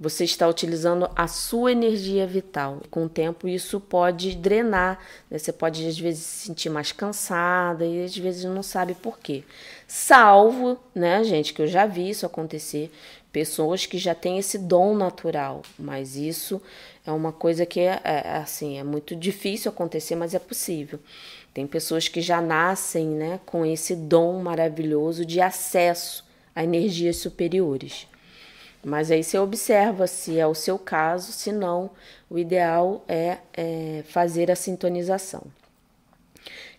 Você 0.02 0.24
está 0.24 0.48
utilizando 0.48 1.08
a 1.16 1.28
sua 1.28 1.72
energia 1.72 2.26
vital. 2.26 2.82
Com 2.90 3.06
o 3.06 3.10
tempo, 3.10 3.48
isso 3.48 3.80
pode 3.80 4.36
drenar. 4.36 5.00
Né? 5.30 5.38
Você 5.38 5.54
pode, 5.54 5.86
às 5.86 6.00
vezes, 6.00 6.24
se 6.24 6.48
sentir 6.48 6.72
mais 6.72 6.92
cansada 6.92 7.86
e 7.86 8.04
às 8.04 8.18
vezes 8.18 8.46
não 8.46 8.64
sabe 8.64 8.96
por 8.96 9.20
quê. 9.20 9.44
Salvo, 9.88 10.80
né, 10.96 11.24
gente, 11.24 11.54
que 11.54 11.62
eu 11.62 11.68
já 11.68 11.86
vi 11.86 12.10
isso 12.10 12.26
acontecer, 12.26 12.92
pessoas 13.32 13.86
que 13.86 14.00
já 14.00 14.16
têm 14.16 14.40
esse 14.40 14.58
dom 14.58 14.96
natural. 14.96 15.62
Mas 15.78 16.16
isso 16.16 16.60
é 17.06 17.12
uma 17.12 17.32
coisa 17.32 17.64
que 17.64 17.82
é, 17.82 18.02
é 18.04 18.38
assim, 18.38 18.80
é 18.80 18.84
muito 18.84 19.16
difícil 19.16 19.70
acontecer, 19.70 20.16
mas 20.16 20.34
é 20.34 20.40
possível. 20.40 21.00
Tem 21.54 21.68
pessoas 21.68 22.08
que 22.08 22.22
já 22.22 22.42
nascem 22.42 23.06
né, 23.06 23.40
com 23.46 23.64
esse 23.64 23.96
dom 23.96 24.42
maravilhoso 24.42 25.24
de 25.24 25.40
acesso 25.40 26.26
a 26.56 26.64
energias 26.64 27.18
superiores. 27.18 28.08
Mas 28.84 29.12
aí 29.12 29.24
você 29.24 29.38
observa 29.38 30.08
se 30.08 30.40
é 30.40 30.48
o 30.48 30.56
seu 30.56 30.80
caso, 30.80 31.32
se 31.32 31.52
não, 31.52 31.92
o 32.30 32.40
ideal 32.40 33.04
é, 33.08 33.38
é 33.54 34.04
fazer 34.08 34.50
a 34.50 34.56
sintonização. 34.56 35.44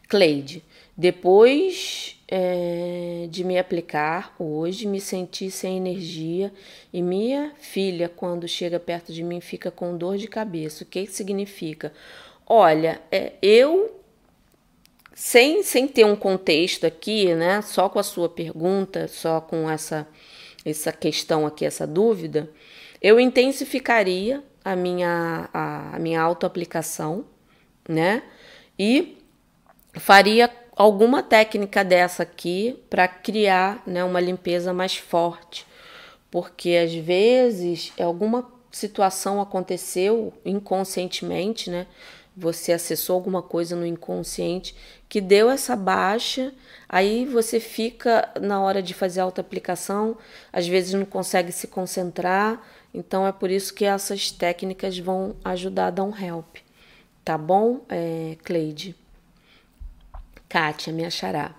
Cleide, 0.08 0.62
depois 0.96 2.20
é, 2.28 3.26
de 3.30 3.44
me 3.44 3.58
aplicar 3.58 4.34
hoje, 4.38 4.86
me 4.86 5.00
senti 5.00 5.50
sem 5.50 5.76
energia 5.76 6.52
e 6.92 7.00
minha 7.00 7.52
filha, 7.58 8.08
quando 8.08 8.48
chega 8.48 8.80
perto 8.80 9.12
de 9.12 9.22
mim, 9.22 9.40
fica 9.40 9.70
com 9.70 9.96
dor 9.96 10.18
de 10.18 10.26
cabeça. 10.26 10.84
O 10.84 10.86
que 10.86 11.06
significa? 11.06 11.92
Olha, 12.46 13.00
é, 13.10 13.32
eu 13.40 14.02
sem, 15.14 15.62
sem 15.62 15.86
ter 15.86 16.04
um 16.04 16.16
contexto 16.16 16.84
aqui, 16.84 17.34
né? 17.34 17.62
Só 17.62 17.88
com 17.88 17.98
a 17.98 18.02
sua 18.02 18.28
pergunta, 18.28 19.08
só 19.08 19.40
com 19.40 19.70
essa 19.70 20.06
essa 20.64 20.92
questão 20.92 21.46
aqui, 21.46 21.64
essa 21.64 21.86
dúvida, 21.86 22.50
eu 23.00 23.18
intensificaria 23.18 24.42
a 24.64 24.76
minha, 24.76 25.48
a, 25.52 25.96
a 25.96 25.98
minha 25.98 26.20
autoaplicação, 26.20 27.24
né? 27.88 28.22
E 28.78 29.18
faria 29.94 30.50
alguma 30.76 31.22
técnica 31.22 31.84
dessa 31.84 32.22
aqui 32.22 32.78
para 32.88 33.06
criar 33.06 33.82
né, 33.86 34.02
uma 34.04 34.20
limpeza 34.20 34.72
mais 34.72 34.96
forte. 34.96 35.66
Porque 36.30 36.76
às 36.76 36.94
vezes 36.94 37.92
alguma 38.00 38.50
situação 38.70 39.40
aconteceu 39.40 40.32
inconscientemente, 40.44 41.70
né? 41.70 41.86
Você 42.36 42.72
acessou 42.72 43.14
alguma 43.14 43.42
coisa 43.42 43.76
no 43.76 43.86
inconsciente 43.86 44.74
que 45.08 45.20
deu 45.20 45.50
essa 45.50 45.76
baixa, 45.76 46.52
aí 46.88 47.26
você 47.26 47.60
fica 47.60 48.30
na 48.40 48.62
hora 48.62 48.82
de 48.82 48.94
fazer 48.94 49.20
a 49.20 49.24
auto-aplicação, 49.24 50.16
às 50.50 50.66
vezes 50.66 50.94
não 50.94 51.04
consegue 51.04 51.52
se 51.52 51.66
concentrar, 51.66 52.62
então 52.94 53.26
é 53.26 53.32
por 53.32 53.50
isso 53.50 53.74
que 53.74 53.84
essas 53.84 54.30
técnicas 54.30 54.98
vão 54.98 55.36
ajudar 55.44 55.88
a 55.88 55.90
dar 55.90 56.04
um 56.04 56.16
help. 56.16 56.56
Tá 57.24 57.36
bom, 57.36 57.82
é, 57.88 58.36
Cleide? 58.42 58.96
Kátia, 60.48 60.92
me 60.92 61.04
achará. 61.04 61.54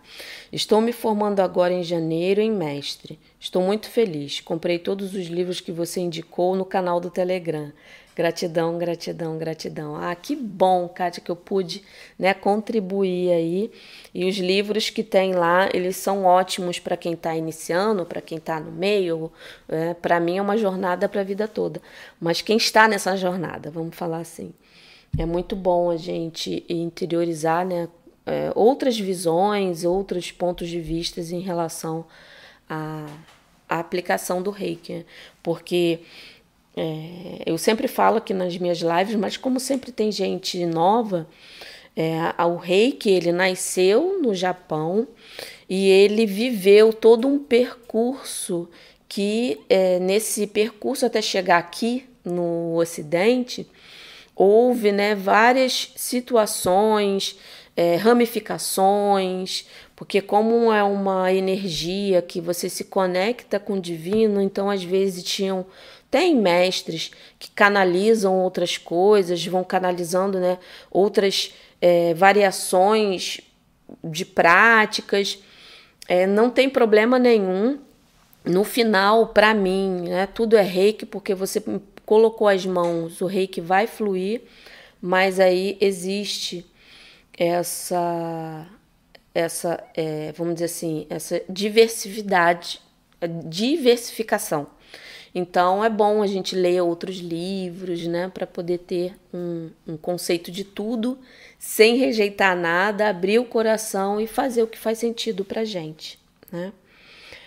Estou 0.51 0.79
me 0.79 0.91
formando 0.91 1.39
agora 1.39 1.73
em 1.73 1.83
janeiro 1.83 2.39
em 2.39 2.51
mestre. 2.51 3.19
Estou 3.39 3.61
muito 3.63 3.89
feliz. 3.89 4.39
Comprei 4.39 4.77
todos 4.77 5.15
os 5.15 5.25
livros 5.27 5.59
que 5.59 5.71
você 5.71 5.99
indicou 5.99 6.55
no 6.55 6.63
canal 6.63 6.99
do 6.99 7.09
Telegram. 7.09 7.71
Gratidão, 8.15 8.77
gratidão, 8.77 9.37
gratidão. 9.39 9.95
Ah, 9.95 10.13
que 10.13 10.35
bom, 10.35 10.87
Kátia, 10.87 11.21
que 11.21 11.31
eu 11.31 11.35
pude 11.35 11.83
né, 12.17 12.31
contribuir 12.33 13.31
aí. 13.31 13.71
E 14.13 14.25
os 14.25 14.37
livros 14.37 14.91
que 14.91 15.03
tem 15.03 15.33
lá, 15.33 15.67
eles 15.73 15.95
são 15.95 16.23
ótimos 16.23 16.77
para 16.77 16.95
quem 16.95 17.13
está 17.13 17.35
iniciando, 17.35 18.05
para 18.05 18.21
quem 18.21 18.37
está 18.37 18.59
no 18.59 18.71
meio. 18.71 19.31
É, 19.67 19.95
para 19.95 20.19
mim 20.19 20.37
é 20.37 20.41
uma 20.41 20.55
jornada 20.57 21.09
para 21.09 21.21
a 21.21 21.23
vida 21.23 21.47
toda. 21.47 21.81
Mas 22.19 22.39
quem 22.39 22.57
está 22.57 22.87
nessa 22.87 23.17
jornada, 23.17 23.71
vamos 23.71 23.95
falar 23.95 24.19
assim. 24.19 24.53
É 25.17 25.25
muito 25.25 25.55
bom 25.55 25.89
a 25.89 25.97
gente 25.97 26.63
interiorizar 26.69 27.65
né, 27.65 27.89
é, 28.27 28.51
outras 28.53 28.99
visões, 28.99 29.83
outros 29.83 30.31
pontos 30.31 30.69
de 30.69 30.79
vista 30.79 31.19
em 31.19 31.39
relação 31.39 32.05
à, 32.69 33.07
à 33.67 33.79
aplicação 33.79 34.39
do 34.39 34.51
reiki. 34.51 35.03
Porque 35.41 36.01
é, 36.75 37.43
eu 37.45 37.57
sempre 37.57 37.87
falo 37.87 38.17
aqui 38.17 38.33
nas 38.33 38.57
minhas 38.57 38.79
lives, 38.79 39.15
mas 39.15 39.37
como 39.37 39.59
sempre 39.59 39.91
tem 39.91 40.11
gente 40.11 40.65
nova, 40.65 41.27
é, 41.95 42.17
o 42.43 42.55
reiki 42.55 43.09
ele 43.09 43.31
nasceu 43.31 44.19
no 44.21 44.33
Japão 44.33 45.07
e 45.69 45.87
ele 45.87 46.25
viveu 46.25 46.91
todo 46.91 47.27
um 47.27 47.37
percurso 47.37 48.67
que 49.07 49.59
é, 49.69 49.99
nesse 49.99 50.47
percurso 50.47 51.05
até 51.05 51.21
chegar 51.21 51.59
aqui 51.59 52.09
no 52.25 52.75
Ocidente 52.75 53.67
houve 54.35 54.91
né, 54.91 55.13
várias 55.13 55.91
situações, 55.95 57.37
é, 57.75 57.95
ramificações, 57.95 59.67
porque 59.95 60.21
como 60.21 60.71
é 60.73 60.83
uma 60.83 61.31
energia 61.31 62.21
que 62.21 62.41
você 62.41 62.67
se 62.69 62.85
conecta 62.85 63.59
com 63.59 63.73
o 63.73 63.81
divino, 63.81 64.41
então 64.41 64.69
às 64.69 64.83
vezes 64.83 65.23
tinham 65.23 65.65
tem 66.13 66.35
mestres 66.35 67.09
que 67.39 67.49
canalizam 67.49 68.37
outras 68.37 68.77
coisas, 68.77 69.43
vão 69.47 69.63
canalizando 69.63 70.39
né, 70.39 70.59
outras 70.91 71.51
é, 71.81 72.13
variações 72.13 73.41
de 74.03 74.23
práticas. 74.23 75.39
É, 76.07 76.27
não 76.27 76.51
tem 76.51 76.69
problema 76.69 77.17
nenhum 77.17 77.79
no 78.45 78.63
final, 78.63 79.29
para 79.29 79.55
mim, 79.55 80.01
né, 80.01 80.27
tudo 80.27 80.55
é 80.55 80.61
reiki 80.61 81.03
porque 81.03 81.33
você 81.33 81.63
colocou 82.05 82.47
as 82.47 82.63
mãos, 82.63 83.19
o 83.19 83.25
reiki 83.25 83.59
vai 83.59 83.87
fluir, 83.87 84.43
mas 85.01 85.39
aí 85.39 85.79
existe 85.81 86.63
essa, 87.35 88.67
essa 89.33 89.83
é, 89.95 90.31
vamos 90.33 90.53
dizer 90.53 90.65
assim, 90.65 91.07
essa 91.09 91.41
diversidade, 91.49 92.79
diversificação. 93.47 94.67
Então 95.35 95.83
é 95.83 95.89
bom 95.89 96.21
a 96.21 96.27
gente 96.27 96.55
ler 96.55 96.81
outros 96.81 97.17
livros, 97.17 98.05
né, 98.05 98.29
para 98.31 98.45
poder 98.45 98.79
ter 98.79 99.15
um, 99.33 99.69
um 99.87 99.97
conceito 99.97 100.51
de 100.51 100.63
tudo, 100.63 101.17
sem 101.57 101.97
rejeitar 101.97 102.55
nada, 102.55 103.09
abrir 103.09 103.39
o 103.39 103.45
coração 103.45 104.21
e 104.21 104.27
fazer 104.27 104.61
o 104.61 104.67
que 104.67 104.77
faz 104.77 104.99
sentido 104.99 105.43
para 105.43 105.65
gente, 105.65 106.19
né? 106.51 106.71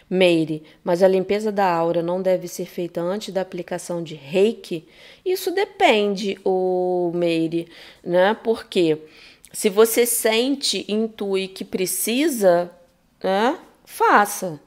Meire, 0.09 0.63
mas 0.85 1.03
a 1.03 1.09
limpeza 1.09 1.51
da 1.51 1.69
aura 1.69 2.01
não 2.01 2.23
deve 2.23 2.47
ser 2.47 2.67
feita 2.67 3.01
antes 3.01 3.35
da 3.35 3.41
aplicação 3.41 4.03
de 4.03 4.15
reiki? 4.15 4.87
Isso 5.25 5.51
depende, 5.51 6.39
o 6.45 7.11
Meire, 7.13 7.69
né? 8.05 8.33
Porque 8.35 8.99
se 9.53 9.69
você 9.69 10.07
sente, 10.07 10.85
intui 10.87 11.49
que 11.49 11.65
precisa, 11.65 12.71
né? 13.23 13.59
Faça. 13.85 14.61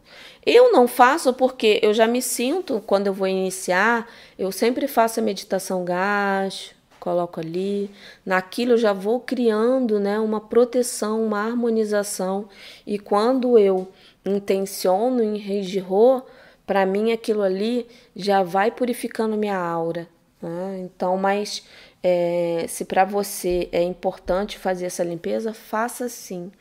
Eu 0.46 0.72
não 0.72 0.88
faço 0.88 1.34
porque 1.34 1.80
eu 1.84 1.94
já 1.94 2.08
me 2.08 2.22
sinto, 2.22 2.82
quando 2.86 3.08
eu 3.08 3.14
vou 3.14 3.28
iniciar, 3.28 4.10
eu 4.38 4.52
sempre 4.52 4.88
faço 4.88 5.20
a 5.20 5.24
meditação 5.24 5.84
gás, 5.84 6.74
coloco 7.00 7.40
ali. 7.40 7.90
Naquilo 8.26 8.74
eu 8.74 8.78
já 8.78 8.94
vou 8.94 9.20
criando 9.20 10.00
né, 10.00 10.20
uma 10.20 10.42
proteção, 10.42 11.26
uma 11.26 11.40
harmonização. 11.40 12.48
E 12.86 13.00
quando 13.00 13.58
eu 13.58 13.88
intenciono 14.26 15.24
em 15.24 15.38
Reijirô, 15.38 16.22
para 16.66 16.86
mim 16.86 17.12
aquilo 17.12 17.42
ali 17.42 17.88
já 18.16 18.44
vai 18.44 18.70
purificando 18.70 19.38
minha 19.38 19.58
aura. 19.58 20.08
Né? 20.42 20.82
Então, 20.84 21.18
mas 21.18 21.64
é, 22.04 22.66
se 22.68 22.86
para 22.86 23.04
você 23.04 23.68
é 23.72 23.82
importante 23.82 24.58
fazer 24.58 24.86
essa 24.86 25.04
limpeza, 25.04 25.54
faça 25.54 26.08
sim. 26.08 26.52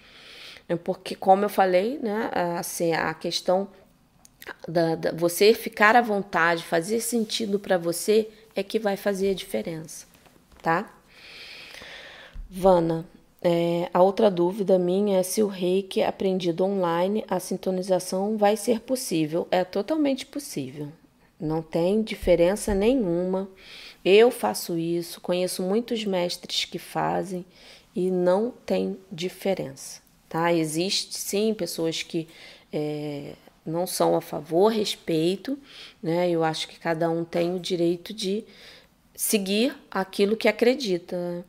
É 0.68 0.76
porque, 0.76 1.14
como 1.14 1.44
eu 1.44 1.48
falei, 1.48 1.98
né, 2.02 2.30
assim, 2.58 2.92
a 2.92 3.14
questão 3.14 3.68
da, 4.66 4.94
da 4.94 5.12
você 5.12 5.54
ficar 5.54 5.96
à 5.96 6.02
vontade, 6.02 6.62
fazer 6.62 7.00
sentido 7.00 7.58
para 7.58 7.78
você 7.78 8.28
é 8.54 8.62
que 8.62 8.78
vai 8.78 8.96
fazer 8.96 9.30
a 9.30 9.34
diferença, 9.34 10.06
tá? 10.62 10.92
Vana, 12.50 13.06
é, 13.40 13.88
a 13.94 14.02
outra 14.02 14.30
dúvida 14.30 14.78
minha 14.78 15.18
é 15.18 15.22
se 15.22 15.42
o 15.42 15.46
reiki 15.46 16.02
aprendido 16.02 16.64
online, 16.64 17.24
a 17.28 17.40
sintonização 17.40 18.36
vai 18.36 18.56
ser 18.56 18.80
possível. 18.80 19.46
É 19.50 19.64
totalmente 19.64 20.26
possível, 20.26 20.88
não 21.40 21.62
tem 21.62 22.02
diferença 22.02 22.74
nenhuma. 22.74 23.48
Eu 24.04 24.30
faço 24.30 24.76
isso, 24.76 25.20
conheço 25.20 25.62
muitos 25.62 26.04
mestres 26.04 26.64
que 26.66 26.78
fazem 26.78 27.44
e 27.94 28.10
não 28.10 28.50
tem 28.50 28.98
diferença 29.10 30.07
tá? 30.28 30.52
Existe 30.52 31.18
sim 31.18 31.54
pessoas 31.54 32.02
que 32.02 32.28
é, 32.72 33.34
não 33.64 33.86
são 33.86 34.16
a 34.16 34.20
favor, 34.20 34.68
respeito, 34.68 35.58
né? 36.02 36.30
Eu 36.30 36.44
acho 36.44 36.68
que 36.68 36.78
cada 36.78 37.10
um 37.10 37.24
tem 37.24 37.54
o 37.54 37.60
direito 37.60 38.12
de 38.12 38.44
seguir 39.14 39.76
aquilo 39.90 40.36
que 40.36 40.48
acredita, 40.48 41.44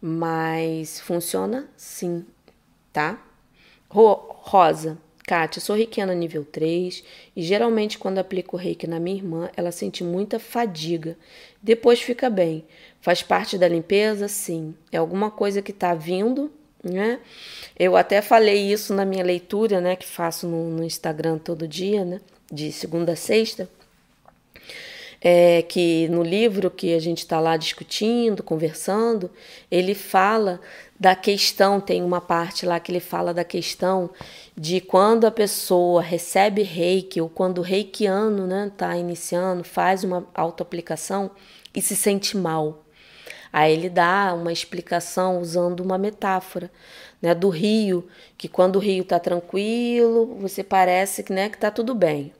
mas 0.00 1.00
funciona 1.00 1.68
sim, 1.76 2.24
tá? 2.92 3.22
Rosa, 3.88 4.98
Kátia, 5.26 5.60
sou 5.60 5.74
reikiana 5.74 6.14
nível 6.14 6.44
3 6.44 7.02
e 7.34 7.42
geralmente 7.42 7.98
quando 7.98 8.18
aplico 8.18 8.56
reiki 8.56 8.86
na 8.86 9.00
minha 9.00 9.16
irmã, 9.16 9.50
ela 9.56 9.72
sente 9.72 10.04
muita 10.04 10.38
fadiga. 10.38 11.18
Depois 11.60 12.00
fica 12.00 12.30
bem. 12.30 12.64
Faz 13.00 13.22
parte 13.24 13.58
da 13.58 13.66
limpeza? 13.66 14.28
Sim. 14.28 14.72
É 14.92 14.98
alguma 14.98 15.28
coisa 15.28 15.60
que 15.60 15.72
está 15.72 15.94
vindo 15.94 16.52
né? 16.90 17.18
Eu 17.78 17.96
até 17.96 18.22
falei 18.22 18.72
isso 18.72 18.94
na 18.94 19.04
minha 19.04 19.22
leitura, 19.22 19.80
né, 19.80 19.96
que 19.96 20.06
faço 20.06 20.46
no, 20.46 20.70
no 20.70 20.82
Instagram 20.84 21.38
todo 21.38 21.68
dia, 21.68 22.04
né, 22.04 22.20
de 22.50 22.72
segunda 22.72 23.12
a 23.12 23.16
sexta, 23.16 23.68
é, 25.20 25.60
que 25.62 26.08
no 26.08 26.22
livro 26.22 26.70
que 26.70 26.94
a 26.94 26.98
gente 26.98 27.18
está 27.18 27.38
lá 27.38 27.56
discutindo, 27.56 28.42
conversando, 28.42 29.30
ele 29.70 29.94
fala 29.94 30.60
da 30.98 31.14
questão, 31.14 31.78
tem 31.78 32.02
uma 32.02 32.20
parte 32.20 32.64
lá 32.64 32.80
que 32.80 32.90
ele 32.90 33.00
fala 33.00 33.34
da 33.34 33.44
questão 33.44 34.08
de 34.56 34.80
quando 34.80 35.26
a 35.26 35.30
pessoa 35.30 36.00
recebe 36.00 36.62
reiki 36.62 37.20
ou 37.20 37.28
quando 37.28 37.58
o 37.58 37.62
reikiano 37.62 38.44
está 38.44 38.56
né, 38.56 38.72
tá 38.74 38.96
iniciando, 38.96 39.62
faz 39.62 40.02
uma 40.02 40.26
autoaplicação 40.34 41.30
e 41.74 41.82
se 41.82 41.94
sente 41.94 42.36
mal. 42.36 42.85
Aí 43.56 43.72
ele 43.72 43.88
dá 43.88 44.34
uma 44.34 44.52
explicação 44.52 45.40
usando 45.40 45.80
uma 45.80 45.96
metáfora 45.96 46.70
né, 47.22 47.34
do 47.34 47.48
rio, 47.48 48.06
que 48.36 48.48
quando 48.48 48.76
o 48.76 48.78
rio 48.78 49.00
está 49.00 49.18
tranquilo, 49.18 50.36
você 50.38 50.62
parece 50.62 51.22
que 51.22 51.32
né, 51.32 51.46
está 51.46 51.70
tudo 51.70 51.94
bem. 51.94 52.34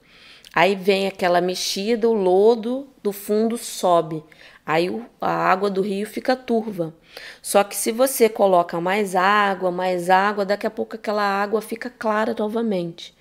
Aí 0.55 0.75
vem 0.75 1.07
aquela 1.07 1.41
mexida, 1.41 2.07
o 2.07 2.13
lodo 2.13 2.87
do 3.03 3.13
fundo 3.13 3.57
sobe. 3.57 4.23
Aí 4.67 4.91
a 5.19 5.51
água 5.51 5.71
do 5.71 5.81
rio 5.81 6.07
fica 6.07 6.37
turva. 6.37 6.95
Só 7.41 7.65
que 7.65 7.75
se 7.75 7.93
você 7.93 8.29
coloca 8.29 8.79
mais 8.79 9.17
água, 9.17 9.71
mais 9.71 10.11
água, 10.11 10.45
daqui 10.45 10.67
a 10.67 10.71
pouco 10.71 10.97
aquela 10.97 11.23
água 11.23 11.63
fica 11.63 11.89
clara 11.89 12.37
novamente. 12.39 13.17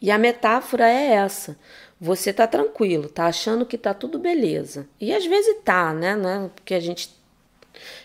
E 0.00 0.08
a 0.12 0.16
metáfora 0.16 0.88
é 0.88 1.14
essa. 1.14 1.58
Você 2.00 2.32
tá 2.32 2.46
tranquilo, 2.46 3.08
tá 3.08 3.26
achando 3.26 3.66
que 3.66 3.76
tá 3.76 3.92
tudo 3.92 4.20
beleza. 4.20 4.88
E 5.00 5.12
às 5.12 5.26
vezes 5.26 5.56
tá, 5.64 5.92
né? 5.92 6.14
né? 6.14 6.48
Porque 6.54 6.74
a 6.74 6.80
gente 6.80 7.18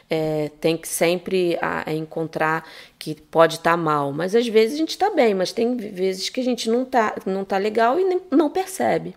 é, 0.09 0.51
tem 0.59 0.78
que 0.78 0.88
sempre 0.88 1.57
a, 1.61 1.89
a 1.89 1.93
encontrar 1.93 2.68
que 2.97 3.16
pode 3.16 3.55
estar 3.55 3.72
tá 3.72 3.78
mal, 3.78 4.11
mas 4.11 4.36
às 4.36 4.47
vezes 4.47 4.76
a 4.76 4.78
gente 4.78 4.91
está 4.91 5.09
bem, 5.09 5.34
mas 5.34 5.51
tem 5.51 5.76
vezes 5.76 6.30
que 6.30 6.39
a 6.39 6.43
gente 6.43 6.70
não 6.70 6.84
está 6.84 7.16
não 7.26 7.43
tá 7.43 7.57
legal 7.57 7.99
e 7.99 8.03
nem, 8.03 8.22
não 8.32 8.49
percebe. 8.49 9.16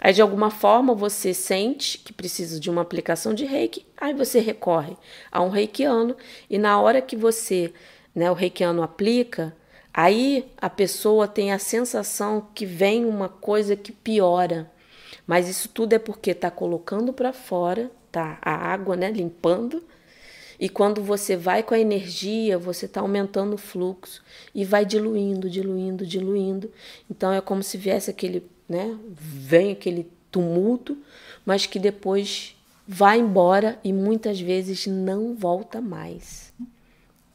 Aí 0.00 0.14
de 0.14 0.22
alguma 0.22 0.50
forma 0.50 0.94
você 0.94 1.34
sente 1.34 1.98
que 1.98 2.12
precisa 2.12 2.58
de 2.58 2.70
uma 2.70 2.80
aplicação 2.80 3.34
de 3.34 3.44
reiki, 3.44 3.84
aí 3.96 4.14
você 4.14 4.40
recorre 4.40 4.96
a 5.30 5.42
um 5.42 5.50
reikiano 5.50 6.16
e 6.48 6.56
na 6.58 6.80
hora 6.80 7.02
que 7.02 7.16
você, 7.16 7.72
né, 8.14 8.30
o 8.30 8.34
reikiano 8.34 8.82
aplica, 8.82 9.54
aí 9.92 10.50
a 10.56 10.70
pessoa 10.70 11.28
tem 11.28 11.52
a 11.52 11.58
sensação 11.58 12.48
que 12.54 12.64
vem 12.64 13.04
uma 13.04 13.28
coisa 13.28 13.76
que 13.76 13.92
piora. 13.92 14.70
Mas 15.26 15.48
isso 15.48 15.68
tudo 15.68 15.92
é 15.92 15.98
porque 15.98 16.30
está 16.30 16.50
colocando 16.50 17.12
para 17.12 17.32
fora, 17.32 17.90
tá 18.10 18.38
a 18.42 18.52
água, 18.52 18.96
né, 18.96 19.10
limpando 19.10 19.82
e 20.60 20.68
quando 20.68 21.02
você 21.02 21.36
vai 21.36 21.62
com 21.62 21.72
a 21.72 21.78
energia, 21.78 22.58
você 22.58 22.84
está 22.84 23.00
aumentando 23.00 23.54
o 23.54 23.58
fluxo 23.58 24.22
e 24.54 24.62
vai 24.62 24.84
diluindo, 24.84 25.48
diluindo, 25.48 26.04
diluindo. 26.04 26.70
Então 27.10 27.32
é 27.32 27.40
como 27.40 27.62
se 27.62 27.78
viesse 27.78 28.10
aquele, 28.10 28.46
né? 28.68 28.94
Vem 29.08 29.72
aquele 29.72 30.06
tumulto, 30.30 30.98
mas 31.46 31.64
que 31.64 31.78
depois 31.78 32.54
vai 32.86 33.18
embora 33.18 33.80
e 33.82 33.90
muitas 33.90 34.38
vezes 34.38 34.86
não 34.86 35.34
volta 35.34 35.80
mais. 35.80 36.52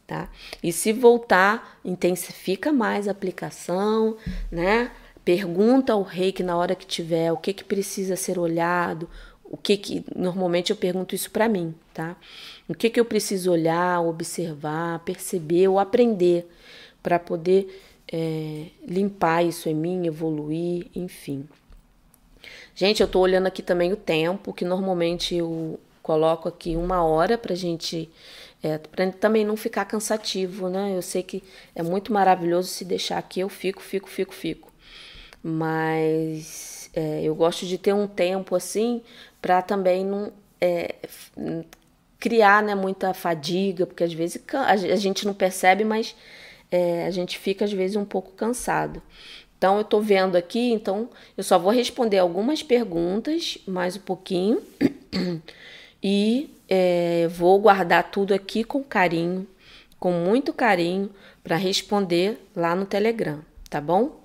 Tá? 0.06 0.30
E 0.62 0.72
se 0.72 0.94
voltar, 0.94 1.80
intensifica 1.84 2.72
mais 2.72 3.08
a 3.08 3.12
aplicação, 3.12 4.18
né? 4.52 4.92
Pergunta 5.24 5.94
ao 5.94 6.04
rei 6.04 6.32
que 6.32 6.44
na 6.44 6.56
hora 6.56 6.76
que 6.76 6.86
tiver 6.86 7.32
o 7.32 7.38
que, 7.38 7.54
que 7.54 7.64
precisa 7.64 8.16
ser 8.16 8.38
olhado, 8.38 9.10
o 9.56 9.58
que 9.58 9.78
que 9.78 10.04
normalmente 10.14 10.70
eu 10.70 10.76
pergunto 10.76 11.16
isso 11.16 11.32
para 11.32 11.48
mim, 11.48 11.74
tá? 11.94 12.18
O 12.68 12.76
que 12.76 12.90
que 12.90 13.00
eu 13.00 13.06
preciso 13.06 13.54
olhar, 13.54 14.02
observar, 14.02 15.00
perceber 15.00 15.70
ou 15.70 15.80
aprender 15.80 16.46
para 17.02 17.18
poder 17.18 17.82
é, 18.12 18.66
limpar 18.86 19.46
isso 19.46 19.70
em 19.70 19.74
mim, 19.74 20.06
evoluir, 20.06 20.88
enfim. 20.94 21.48
Gente, 22.76 23.02
eu 23.02 23.08
tô 23.08 23.22
olhando 23.22 23.48
aqui 23.48 23.64
também 23.64 23.94
o 23.94 23.96
tempo, 23.96 24.52
que 24.54 24.66
normalmente 24.66 25.36
eu 25.36 25.80
coloco 26.04 26.50
aqui 26.50 26.76
uma 26.76 27.02
hora 27.02 27.38
pra 27.38 27.56
gente 27.56 28.10
é, 28.62 28.78
para 28.78 29.10
também 29.14 29.46
não 29.46 29.56
ficar 29.56 29.86
cansativo, 29.86 30.68
né? 30.68 30.98
Eu 30.98 31.02
sei 31.02 31.24
que 31.24 31.42
é 31.74 31.82
muito 31.82 32.12
maravilhoso 32.12 32.68
se 32.68 32.84
deixar 32.84 33.20
aqui, 33.20 33.40
eu 33.40 33.48
fico, 33.48 33.82
fico, 33.82 34.10
fico, 34.10 34.34
fico. 34.34 34.74
Mas 35.42 36.90
é, 36.96 37.22
eu 37.24 37.36
gosto 37.36 37.66
de 37.66 37.78
ter 37.78 37.94
um 37.94 38.08
tempo 38.08 38.56
assim 38.56 39.02
para 39.46 39.62
também 39.62 40.04
não 40.04 40.32
é, 40.60 40.96
criar 42.18 42.64
né, 42.64 42.74
muita 42.74 43.14
fadiga, 43.14 43.86
porque 43.86 44.04
às 44.04 44.12
vezes 44.12 44.42
a 44.92 44.96
gente 44.96 45.24
não 45.24 45.36
percebe, 45.36 45.84
mas 45.84 46.16
é, 46.72 47.06
a 47.06 47.12
gente 47.12 47.38
fica 47.38 47.64
às 47.64 47.72
vezes 47.72 47.96
um 47.96 48.04
pouco 48.04 48.32
cansado. 48.32 49.00
Então 49.56 49.76
eu 49.76 49.82
estou 49.82 50.02
vendo 50.02 50.36
aqui, 50.36 50.72
então 50.72 51.08
eu 51.38 51.44
só 51.44 51.60
vou 51.60 51.72
responder 51.72 52.18
algumas 52.18 52.64
perguntas, 52.64 53.60
mais 53.68 53.96
um 53.96 54.00
pouquinho, 54.00 54.64
e 56.02 56.50
é, 56.68 57.28
vou 57.28 57.60
guardar 57.60 58.10
tudo 58.10 58.34
aqui 58.34 58.64
com 58.64 58.84
carinho, 58.84 59.46
com 60.00 60.12
muito 60.12 60.52
carinho, 60.54 61.08
para 61.44 61.56
responder 61.56 62.40
lá 62.56 62.76
no 62.76 62.88
Telegram, 62.88 63.42
tá 63.70 63.80
bom? 63.80 64.25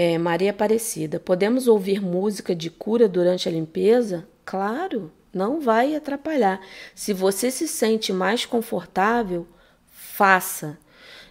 É, 0.00 0.16
Maria 0.16 0.52
Aparecida, 0.52 1.18
podemos 1.18 1.66
ouvir 1.66 2.00
música 2.00 2.54
de 2.54 2.70
cura 2.70 3.08
durante 3.08 3.48
a 3.48 3.52
limpeza? 3.52 4.28
Claro, 4.44 5.10
não 5.34 5.60
vai 5.60 5.96
atrapalhar. 5.96 6.60
Se 6.94 7.12
você 7.12 7.50
se 7.50 7.66
sente 7.66 8.12
mais 8.12 8.46
confortável, 8.46 9.44
faça. 9.90 10.78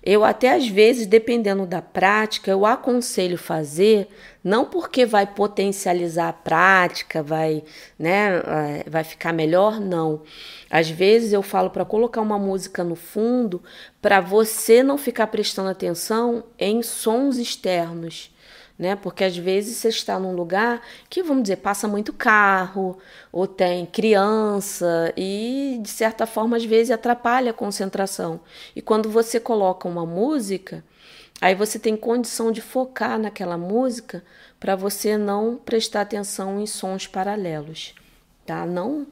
Eu 0.04 0.22
até 0.26 0.54
às 0.54 0.68
vezes, 0.68 1.08
dependendo 1.08 1.66
da 1.66 1.82
prática, 1.82 2.52
eu 2.52 2.66
aconselho 2.66 3.38
fazer, 3.38 4.10
não 4.44 4.66
porque 4.66 5.06
vai 5.06 5.26
potencializar 5.26 6.28
a 6.28 6.34
prática, 6.34 7.24
vai, 7.24 7.64
né, 7.98 8.38
eh, 8.40 8.86
vai 8.90 9.06
ficar 9.06 9.32
melhor, 9.32 9.80
não. 9.80 10.24
Às 10.70 10.90
vezes 10.90 11.32
eu 11.32 11.42
falo 11.42 11.70
para 11.70 11.86
colocar 11.86 12.20
uma 12.20 12.38
música 12.38 12.84
no 12.84 12.96
fundo 12.96 13.64
para 14.02 14.20
você 14.20 14.84
não 14.84 14.98
ficar 14.98 15.28
prestando 15.28 15.70
atenção 15.70 16.44
em 16.60 16.84
sons 16.84 17.38
externos 17.38 18.36
né? 18.78 18.96
Porque 18.96 19.24
às 19.24 19.36
vezes 19.36 19.78
você 19.78 19.90
está 19.90 20.20
num 20.20 20.36
lugar 20.36 20.82
que, 21.10 21.24
vamos 21.24 21.44
dizer, 21.44 21.58
passa 21.58 21.88
muito 21.88 22.14
carro, 22.14 22.98
ou 23.32 23.48
tem 23.48 23.86
criança, 23.86 25.14
e 25.18 25.80
de 25.82 25.90
certa 25.90 26.26
forma, 26.26 26.58
às 26.58 26.66
vezes, 26.66 26.92
atrapalha 26.92 27.52
a 27.52 27.54
concentração. 27.54 28.40
E 28.76 28.82
quando 28.82 29.10
você 29.10 29.40
coloca 29.40 29.88
uma 29.88 30.06
música, 30.06 30.84
aí 31.42 31.56
você 31.56 31.80
tem 31.80 31.96
condição 31.96 32.52
de 32.52 32.62
focar 32.62 33.18
naquela 33.20 33.58
música 33.58 34.24
para 34.60 34.76
você 34.76 35.18
não 35.18 35.56
prestar 35.56 36.02
atenção 36.02 36.60
em 36.60 36.66
sons 36.66 37.08
paralelos, 37.08 37.94
tá? 38.46 38.66
Não 38.66 39.08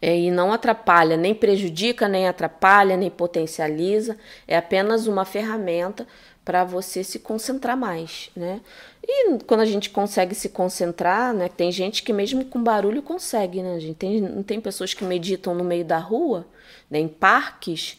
é, 0.00 0.16
e 0.18 0.30
não 0.30 0.52
atrapalha, 0.52 1.16
nem 1.16 1.34
prejudica, 1.34 2.08
nem 2.08 2.26
atrapalha, 2.26 2.96
nem 2.96 3.10
potencializa, 3.10 4.16
é 4.46 4.56
apenas 4.56 5.06
uma 5.06 5.24
ferramenta 5.24 6.06
para 6.48 6.64
você 6.64 7.04
se 7.04 7.18
concentrar 7.18 7.76
mais, 7.76 8.30
né? 8.34 8.62
E 9.06 9.38
quando 9.44 9.60
a 9.60 9.66
gente 9.66 9.90
consegue 9.90 10.34
se 10.34 10.48
concentrar, 10.48 11.34
né? 11.34 11.46
Tem 11.46 11.70
gente 11.70 12.02
que 12.02 12.10
mesmo 12.10 12.42
com 12.42 12.62
barulho 12.62 13.02
consegue, 13.02 13.62
né? 13.62 13.78
Gente 13.78 13.96
tem, 13.96 14.18
não 14.18 14.42
tem 14.42 14.58
pessoas 14.58 14.94
que 14.94 15.04
meditam 15.04 15.54
no 15.54 15.62
meio 15.62 15.84
da 15.84 15.98
rua, 15.98 16.46
né? 16.90 17.00
em 17.00 17.06
parques, 17.06 17.98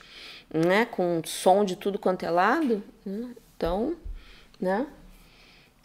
né? 0.52 0.86
Com 0.86 1.22
som 1.24 1.64
de 1.64 1.76
tudo 1.76 2.00
quanto 2.00 2.26
é 2.26 2.32
lado, 2.32 2.82
né? 3.06 3.30
Então, 3.56 3.96
né? 4.60 4.88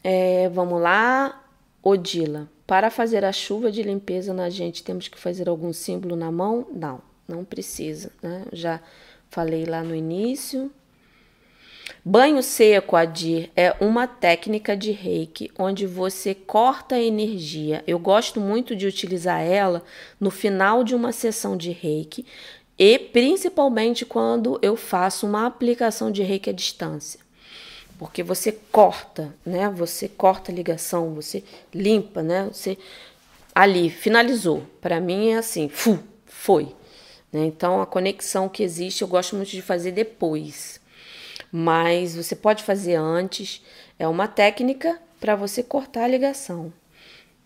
É, 0.03 0.49
vamos 0.49 0.81
lá, 0.81 1.45
Odila. 1.83 2.49
Para 2.67 2.89
fazer 2.89 3.27
a 3.27 3.33
chuva 3.33 3.71
de 3.71 3.83
limpeza 3.83 4.33
na 4.33 4.49
gente, 4.49 4.83
temos 4.83 5.07
que 5.07 5.19
fazer 5.19 5.51
algum 5.51 5.71
símbolo 5.71 6.17
na 6.17 6.33
mão? 6.33 6.67
Não, 6.73 7.03
não 7.29 7.45
precisa, 7.45 8.11
né? 8.23 8.47
Já 8.55 8.81
falei 9.29 9.67
lá 9.67 9.83
no 9.83 9.95
início. 9.95 10.73
Banho 12.07 12.43
seco, 12.43 12.97
Adir, 12.97 13.51
é 13.57 13.75
uma 13.81 14.07
técnica 14.07 14.77
de 14.77 14.91
reiki 14.93 15.51
onde 15.59 15.87
você 15.87 16.35
corta 16.35 16.97
a 16.97 17.01
energia. 17.01 17.83
Eu 17.87 17.99
gosto 17.99 18.39
muito 18.39 18.77
de 18.77 18.87
utilizar 18.87 19.41
ela 19.41 19.83
no 20.21 20.31
final 20.31 20.85
de 20.85 20.95
uma 20.95 21.13
sessão 21.13 21.57
de 21.57 21.71
reiki 21.71 22.27
e 22.79 22.99
principalmente 22.99 24.05
quando 24.05 24.59
eu 24.61 24.77
faço 24.77 25.27
uma 25.27 25.47
aplicação 25.47 26.13
de 26.13 26.23
reiki 26.23 26.51
à 26.51 26.53
distância. 26.53 27.19
Porque 27.99 28.23
você 28.23 28.53
corta, 28.53 29.35
né? 29.43 29.71
Você 29.71 30.07
corta 30.07 30.53
a 30.53 30.55
ligação, 30.55 31.15
você 31.15 31.43
limpa, 31.73 32.23
né? 32.23 32.51
Você 32.53 32.77
ali 33.55 33.89
finalizou. 33.89 34.63
Para 34.79 35.01
mim 35.01 35.29
é 35.29 35.39
assim, 35.39 35.71
fu, 35.71 35.99
foi. 36.27 36.65
Né? 37.33 37.47
Então 37.47 37.81
a 37.81 37.87
conexão 37.87 38.47
que 38.47 38.63
existe 38.63 39.01
eu 39.01 39.09
gosto 39.09 39.37
muito 39.37 39.53
de 39.53 39.63
fazer 39.63 39.93
depois 39.93 40.84
mas 41.57 42.17
você 42.17 42.35
pode 42.35 42.65
fazer 42.65 42.97
antes. 42.97 43.63
É 43.97 44.09
uma 44.09 44.27
técnica 44.27 45.01
para 45.21 45.37
você 45.37 45.63
cortar 45.63 46.03
a 46.03 46.09
ligação. 46.09 46.73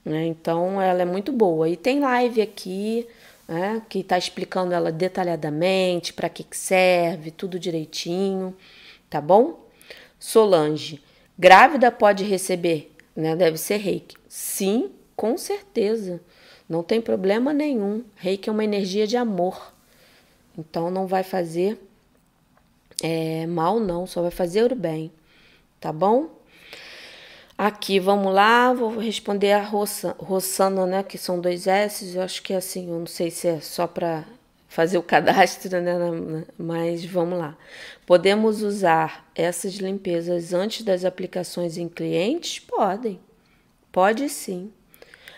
Né? 0.03 0.25
Então, 0.25 0.81
ela 0.81 1.03
é 1.03 1.05
muito 1.05 1.31
boa. 1.31 1.69
E 1.69 1.77
tem 1.77 2.01
live 2.01 2.41
aqui 2.41 3.07
né, 3.47 3.83
que 3.87 3.99
está 3.99 4.17
explicando 4.17 4.73
ela 4.73 4.91
detalhadamente, 4.91 6.15
para 6.15 6.31
que, 6.31 6.43
que 6.43 6.57
serve, 6.57 7.31
tudo 7.31 7.59
direitinho, 7.59 8.57
tá 9.11 9.21
bom? 9.21 9.69
Solange, 10.19 11.03
grávida 11.39 11.93
pode 11.93 12.25
receber, 12.25 12.91
né? 13.15 13.37
Deve 13.37 13.59
ser 13.59 13.77
reiki. 13.77 14.17
Sim, 14.27 14.91
com 15.15 15.37
certeza. 15.37 16.19
Não 16.67 16.83
tem 16.83 17.03
problema 17.03 17.53
nenhum. 17.53 18.03
Reiki 18.17 18.49
é 18.49 18.53
uma 18.53 18.65
energia 18.65 19.07
de 19.07 19.19
amor. 19.19 19.75
Então 20.57 20.91
não 20.91 21.07
vai 21.07 21.23
fazer 21.23 21.79
é, 23.03 23.47
mal 23.47 23.79
não, 23.79 24.07
só 24.07 24.23
vai 24.23 24.31
fazer 24.31 24.73
o 24.73 24.75
bem, 24.75 25.13
tá 25.81 25.93
bom? 25.93 26.31
Aqui, 27.57 27.99
vamos 27.99 28.33
lá, 28.33 28.73
vou 28.73 28.99
responder 28.99 29.53
a 29.53 29.63
Rossana, 29.63 30.87
né, 30.87 31.03
que 31.03 31.19
são 31.19 31.41
dois 31.41 31.67
S, 31.67 32.15
eu 32.15 32.23
acho 32.23 32.43
que 32.43 32.53
é 32.53 32.57
assim, 32.57 32.89
eu 32.89 32.99
não 32.99 33.07
sei 33.07 33.31
se 33.31 33.49
é 33.49 33.61
só 33.61 33.87
para 33.87 34.25
fazer 34.69 34.99
o 34.99 35.03
cadastro, 35.03 35.81
né, 35.81 36.45
mas 36.57 37.05
vamos 37.05 37.39
lá. 37.39 37.57
Podemos 38.07 38.63
usar 38.63 39.29
essas 39.35 39.75
limpezas 39.75 40.53
antes 40.53 40.85
das 40.85 41.05
aplicações 41.05 41.77
em 41.77 41.89
clientes? 41.89 42.61
Podem, 42.61 43.19
pode 43.91 44.29
sim. 44.29 44.73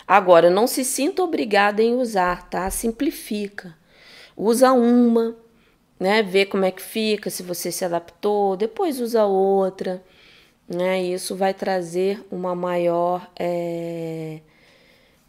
Agora, 0.06 0.50
não 0.50 0.66
se 0.66 0.84
sinta 0.84 1.22
obrigada 1.22 1.80
em 1.82 1.94
usar, 1.94 2.50
tá? 2.50 2.68
Simplifica. 2.68 3.76
Usa 4.36 4.72
uma, 4.72 5.36
né? 6.00 6.22
Ver 6.22 6.46
como 6.46 6.64
é 6.64 6.70
que 6.70 6.80
fica, 6.82 7.28
se 7.28 7.42
você 7.42 7.70
se 7.70 7.84
adaptou, 7.84 8.56
depois 8.56 8.98
usa 9.00 9.26
outra, 9.26 10.02
né? 10.66 11.02
E 11.02 11.12
isso 11.12 11.36
vai 11.36 11.52
trazer 11.52 12.24
uma 12.30 12.54
maior 12.54 13.30
é, 13.38 14.40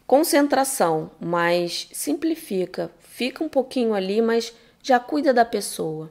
concentração, 0.06 1.10
mas 1.20 1.88
simplifica, 1.92 2.90
fica 3.00 3.44
um 3.44 3.48
pouquinho 3.50 3.92
ali, 3.92 4.22
mas 4.22 4.54
já 4.82 4.98
cuida 4.98 5.34
da 5.34 5.44
pessoa, 5.44 6.10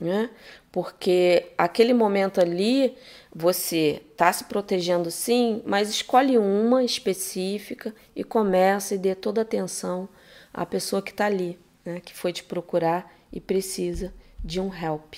né? 0.00 0.30
Porque 0.72 1.50
aquele 1.58 1.92
momento 1.92 2.40
ali 2.40 2.96
você 3.34 4.02
está 4.10 4.32
se 4.32 4.44
protegendo 4.44 5.10
sim, 5.10 5.62
mas 5.66 5.90
escolhe 5.90 6.38
uma 6.38 6.82
específica 6.82 7.94
e 8.16 8.24
começa 8.24 8.94
e 8.94 8.98
dê 8.98 9.14
toda 9.14 9.42
a 9.42 9.42
atenção 9.42 10.08
à 10.52 10.64
pessoa 10.64 11.02
que 11.02 11.10
está 11.10 11.26
ali, 11.26 11.58
né? 11.84 12.00
Que 12.00 12.14
foi 12.14 12.32
te 12.32 12.42
procurar 12.42 13.21
e 13.32 13.40
precisa 13.40 14.12
de 14.44 14.60
um 14.60 14.72
help, 14.74 15.14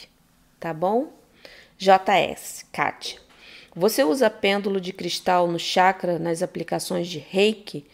tá 0.61 0.73
bom? 0.73 1.13
JS, 1.77 2.65
Kátia. 2.73 3.19
Você 3.75 4.05
usa 4.05 4.31
pêndulo 4.31 4.81
de 4.81 4.93
cristal 4.93 5.49
no 5.49 5.59
chakra 5.59 6.19
nas 6.19 6.43
aplicações 6.43 7.09
de 7.09 7.19
reiki? 7.19 7.85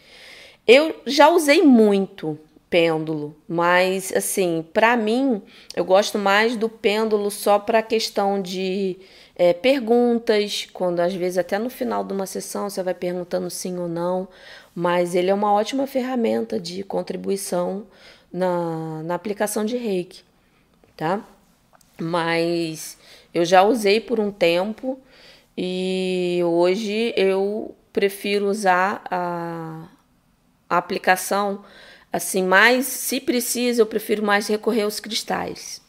Eu 0.67 1.01
já 1.07 1.29
usei 1.29 1.63
muito 1.63 2.37
pêndulo, 2.69 3.35
mas 3.47 4.13
assim, 4.13 4.65
para 4.71 4.95
mim, 4.95 5.41
eu 5.75 5.83
gosto 5.83 6.17
mais 6.17 6.55
do 6.55 6.69
pêndulo 6.69 7.29
só 7.29 7.59
para 7.59 7.81
questão 7.81 8.41
de 8.41 8.97
é, 9.35 9.51
perguntas, 9.51 10.67
quando 10.71 11.01
às 11.01 11.13
vezes 11.13 11.37
até 11.37 11.59
no 11.59 11.69
final 11.69 12.03
de 12.03 12.13
uma 12.13 12.25
sessão 12.25 12.69
você 12.69 12.81
vai 12.81 12.93
perguntando 12.93 13.49
sim 13.49 13.77
ou 13.77 13.89
não, 13.89 14.27
mas 14.73 15.15
ele 15.15 15.29
é 15.29 15.33
uma 15.33 15.51
ótima 15.51 15.85
ferramenta 15.85 16.59
de 16.59 16.83
contribuição 16.83 17.87
na, 18.31 19.03
na 19.03 19.15
aplicação 19.15 19.65
de 19.65 19.77
reiki, 19.77 20.23
tá? 20.95 21.25
Mas 21.99 22.97
eu 23.33 23.45
já 23.45 23.63
usei 23.63 23.99
por 23.99 24.19
um 24.19 24.31
tempo 24.31 24.99
e 25.57 26.39
hoje 26.43 27.13
eu 27.15 27.75
prefiro 27.91 28.47
usar 28.47 29.03
a, 29.09 29.87
a 30.69 30.77
aplicação 30.77 31.63
assim, 32.11 32.43
mais 32.43 32.85
se 32.85 33.19
precisa, 33.19 33.81
eu 33.81 33.85
prefiro 33.85 34.23
mais 34.23 34.47
recorrer 34.47 34.83
aos 34.83 34.99
cristais, 34.99 35.81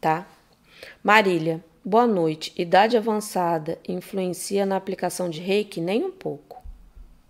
tá? 0.00 0.26
Marília, 1.02 1.64
boa 1.84 2.06
noite. 2.06 2.52
Idade 2.56 2.96
avançada 2.96 3.78
influencia 3.86 4.66
na 4.66 4.76
aplicação 4.76 5.30
de 5.30 5.40
reiki? 5.40 5.80
Nem 5.80 6.04
um 6.04 6.10
pouco. 6.10 6.62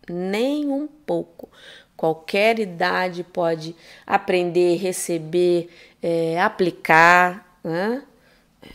Nem 0.09 0.67
um 0.69 0.87
pouco. 0.87 1.49
Qualquer 1.97 2.59
idade 2.59 3.25
pode 3.25 3.75
aprender, 4.07 4.77
receber, 4.77 5.69
é, 6.03 6.41
aplicar, 6.41 7.59
né? 7.65 8.03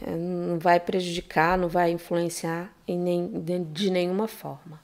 É, 0.02 0.12
não 0.12 0.58
vai 0.58 0.80
prejudicar, 0.80 1.58
não 1.58 1.68
vai 1.68 1.92
influenciar 1.92 2.74
em 2.88 2.98
nem, 2.98 3.44
de 3.72 3.90
nenhuma 3.90 4.28
forma. 4.28 4.80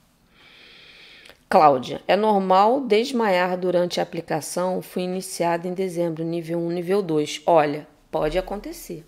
Cláudia, 1.50 2.02
é 2.08 2.16
normal 2.18 2.82
desmaiar 2.82 3.58
durante 3.58 4.02
a 4.02 4.04
aplicação? 4.04 4.82
Fui 4.82 5.04
iniciada 5.04 5.66
em 5.66 5.74
dezembro, 5.74 6.26
nível 6.26 6.60
1, 6.60 6.72
nível 6.72 7.02
2. 7.02 7.44
Olha, 7.46 7.88
pode 8.12 8.38
acontecer. 8.38 9.06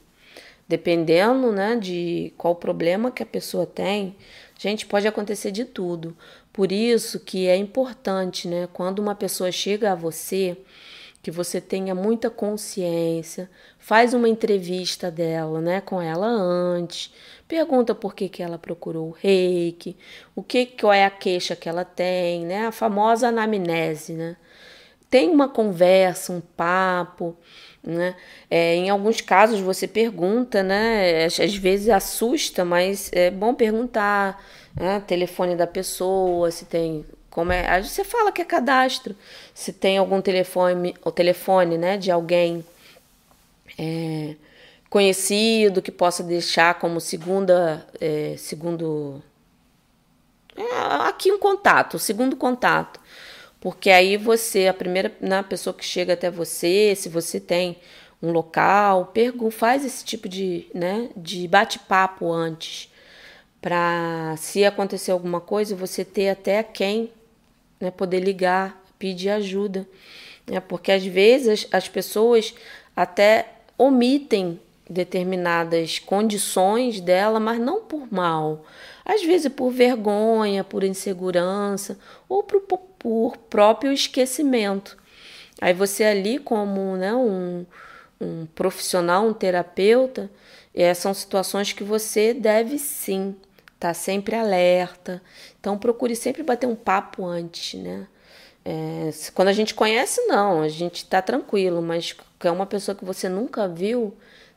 Dependendo 0.66 1.52
né, 1.52 1.76
de 1.76 2.32
qual 2.38 2.56
problema 2.56 3.12
que 3.12 3.22
a 3.22 3.26
pessoa 3.26 3.66
tem, 3.66 4.16
gente, 4.58 4.86
pode 4.86 5.06
acontecer 5.06 5.52
de 5.52 5.66
tudo. 5.66 6.16
Por 6.60 6.74
isso 6.74 7.22
que 7.22 7.48
é 7.48 7.56
importante, 7.56 8.46
né, 8.46 8.68
quando 8.74 9.00
uma 9.00 9.16
pessoa 9.16 9.50
chega 9.50 9.94
a 9.94 9.96
você, 9.96 10.58
que 11.24 11.32
você 11.32 11.62
tenha 11.62 11.96
muita 11.96 12.30
consciência, 12.30 13.50
faz 13.78 14.14
uma 14.14 14.28
entrevista 14.28 15.10
dela, 15.10 15.62
né, 15.62 15.80
com 15.80 16.02
ela 16.02 16.28
antes, 16.28 17.14
pergunta 17.48 17.96
por 17.96 18.14
que, 18.14 18.28
que 18.28 18.44
ela 18.44 18.58
procurou 18.58 19.08
o 19.08 19.12
reiki, 19.12 19.96
o 20.36 20.44
que 20.44 20.66
qual 20.66 20.92
é 20.92 21.06
a 21.06 21.10
queixa 21.10 21.56
que 21.56 21.70
ela 21.70 21.86
tem, 21.86 22.46
né, 22.46 22.68
a 22.68 22.74
famosa 22.74 23.30
anamnese, 23.30 24.12
né, 24.12 24.36
tem 25.10 25.30
uma 25.30 25.48
conversa, 25.48 26.34
um 26.34 26.42
papo, 26.42 27.38
né? 27.84 28.16
É, 28.50 28.76
em 28.76 28.90
alguns 28.90 29.22
casos 29.22 29.60
você 29.60 29.88
pergunta, 29.88 30.62
né? 30.62 31.26
Às, 31.26 31.56
vezes 31.56 31.90
assusta, 31.90 32.64
mas 32.64 33.10
é 33.14 33.32
bom 33.32 33.54
perguntar, 33.54 34.44
né? 34.80 35.04
Telefone 35.06 35.56
da 35.56 35.68
pessoa, 35.68 36.50
se 36.50 36.66
tem 36.66 37.06
como 37.30 37.52
é, 37.52 37.82
você 37.82 38.04
fala 38.04 38.32
que 38.32 38.42
é 38.42 38.46
cadastro, 38.46 39.16
se 39.54 39.72
tem 39.72 39.98
algum 39.98 40.20
telefone, 40.22 40.96
o 41.06 41.12
telefone, 41.12 41.78
né, 41.78 41.96
de 41.98 42.12
alguém 42.12 42.66
é, 43.78 44.36
conhecido 44.90 45.82
que 45.82 45.92
possa 45.92 46.24
deixar 46.24 46.74
como 46.80 47.00
segunda, 47.00 47.88
é, 48.02 48.36
segundo, 48.38 49.22
é, 50.56 51.08
aqui 51.08 51.32
um 51.32 51.38
contato, 51.38 52.00
segundo 52.00 52.36
contato, 52.36 53.00
porque 53.62 53.92
aí 53.92 54.18
você, 54.18 54.68
a 54.68 54.74
primeira 54.74 55.16
na 55.22 55.44
pessoa 55.44 55.74
que 55.74 55.86
chega 55.86 56.14
até 56.14 56.32
você, 56.32 56.96
se 56.96 57.10
você 57.10 57.40
tem 57.40 57.78
um 58.22 58.32
local, 58.32 59.14
faz 59.52 59.86
esse 59.86 60.04
tipo 60.04 60.28
de, 60.28 60.68
né, 60.74 61.10
de 61.16 61.48
bate-papo 61.48 62.32
antes, 62.32 62.89
para 63.62 64.36
se 64.38 64.64
acontecer 64.64 65.12
alguma 65.12 65.42
coisa, 65.42 65.76
você 65.76 66.06
ter 66.06 66.30
até 66.30 66.64
quem 66.64 67.12
né, 67.80 67.92
poder 67.92 68.20
ligar, 68.20 68.82
pedir 68.98 69.30
ajuda, 69.30 69.88
né, 70.48 70.60
porque 70.60 70.92
às 70.92 71.06
vezes 71.06 71.68
as 71.72 71.88
pessoas 71.88 72.54
até 72.96 73.48
omitem 73.78 74.60
determinadas 74.90 76.00
condições 76.00 77.00
dela, 77.00 77.40
mas 77.40 77.60
não 77.60 77.82
por 77.82 78.12
mal, 78.12 78.66
às 79.06 79.24
vezes 79.24 79.52
por 79.52 79.72
vergonha, 79.72 80.64
por 80.64 80.84
insegurança 80.84 81.98
ou 82.28 82.42
por, 82.42 82.62
por 82.62 83.38
próprio 83.50 83.92
esquecimento. 83.92 84.98
Aí 85.62 85.74
você 85.74 86.04
ali 86.06 86.40
como 86.40 86.96
né, 86.96 87.14
um, 87.14 87.66
um 88.20 88.46
profissional, 88.48 89.28
um 89.28 89.34
terapeuta, 89.34 90.32
é, 90.74 90.94
são 90.94 91.14
situações 91.14 91.74
que 91.74 91.84
você 91.84 92.34
deve 92.34 92.80
sim 92.80 93.36
tá 93.80 93.94
sempre 93.94 94.36
alerta. 94.36 95.22
Então 95.60 95.78
procure 95.78 96.16
sempre 96.16 96.44
bater 96.44 96.68
um 96.68 96.76
papo 96.76 97.26
antes, 97.26 97.80
né? 97.80 98.08
É, 98.66 99.10
quando 99.34 99.48
a 99.48 99.54
gente 99.54 99.74
conhece, 99.74 100.22
não, 100.28 100.62
a 100.62 100.68
gente 100.68 100.98
está 100.98 101.22
tranquilo, 101.22 101.82
mas 101.82 102.16
é 102.44 102.52
uma 102.52 102.66
pessoa 102.66 102.96
que 102.96 103.06
você 103.06 103.30
nunca 103.30 103.68
viu, 103.68 104.16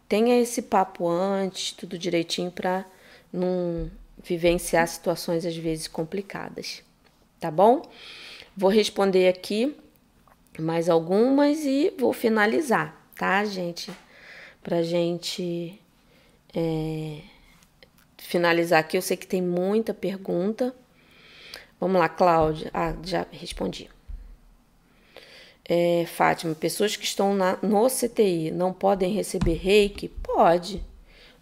tenha 0.08 0.40
esse 0.40 0.62
papo 0.62 1.08
antes, 1.08 1.72
tudo 1.72 1.96
direitinho 1.96 2.50
para 2.50 2.84
não 3.32 3.90
vivenciar 4.22 4.86
situações 4.86 5.46
às 5.46 5.56
vezes 5.56 5.88
complicadas, 5.88 6.82
tá 7.40 7.50
bom? 7.50 7.82
Vou 8.56 8.68
responder 8.68 9.28
aqui 9.28 9.74
mais 10.58 10.90
algumas 10.90 11.60
e 11.64 11.94
vou 11.98 12.12
finalizar, 12.12 13.08
tá, 13.16 13.44
gente? 13.44 13.90
Pra 14.62 14.82
gente 14.82 15.80
é, 16.54 17.20
finalizar 18.26 18.80
aqui, 18.80 18.96
eu 18.96 19.02
sei 19.02 19.16
que 19.16 19.26
tem 19.26 19.42
muita 19.42 19.92
pergunta. 19.92 20.74
Vamos 21.80 22.00
lá, 22.00 22.08
Cláudia. 22.08 22.70
Ah, 22.72 22.94
já 23.02 23.26
respondi. 23.30 23.90
É, 25.64 26.04
Fátima, 26.06 26.54
pessoas 26.54 26.96
que 26.96 27.04
estão 27.04 27.34
na, 27.34 27.58
no 27.62 27.88
CTI 27.88 28.50
não 28.50 28.72
podem 28.72 29.12
receber 29.12 29.54
reiki? 29.54 30.08
Pode. 30.08 30.82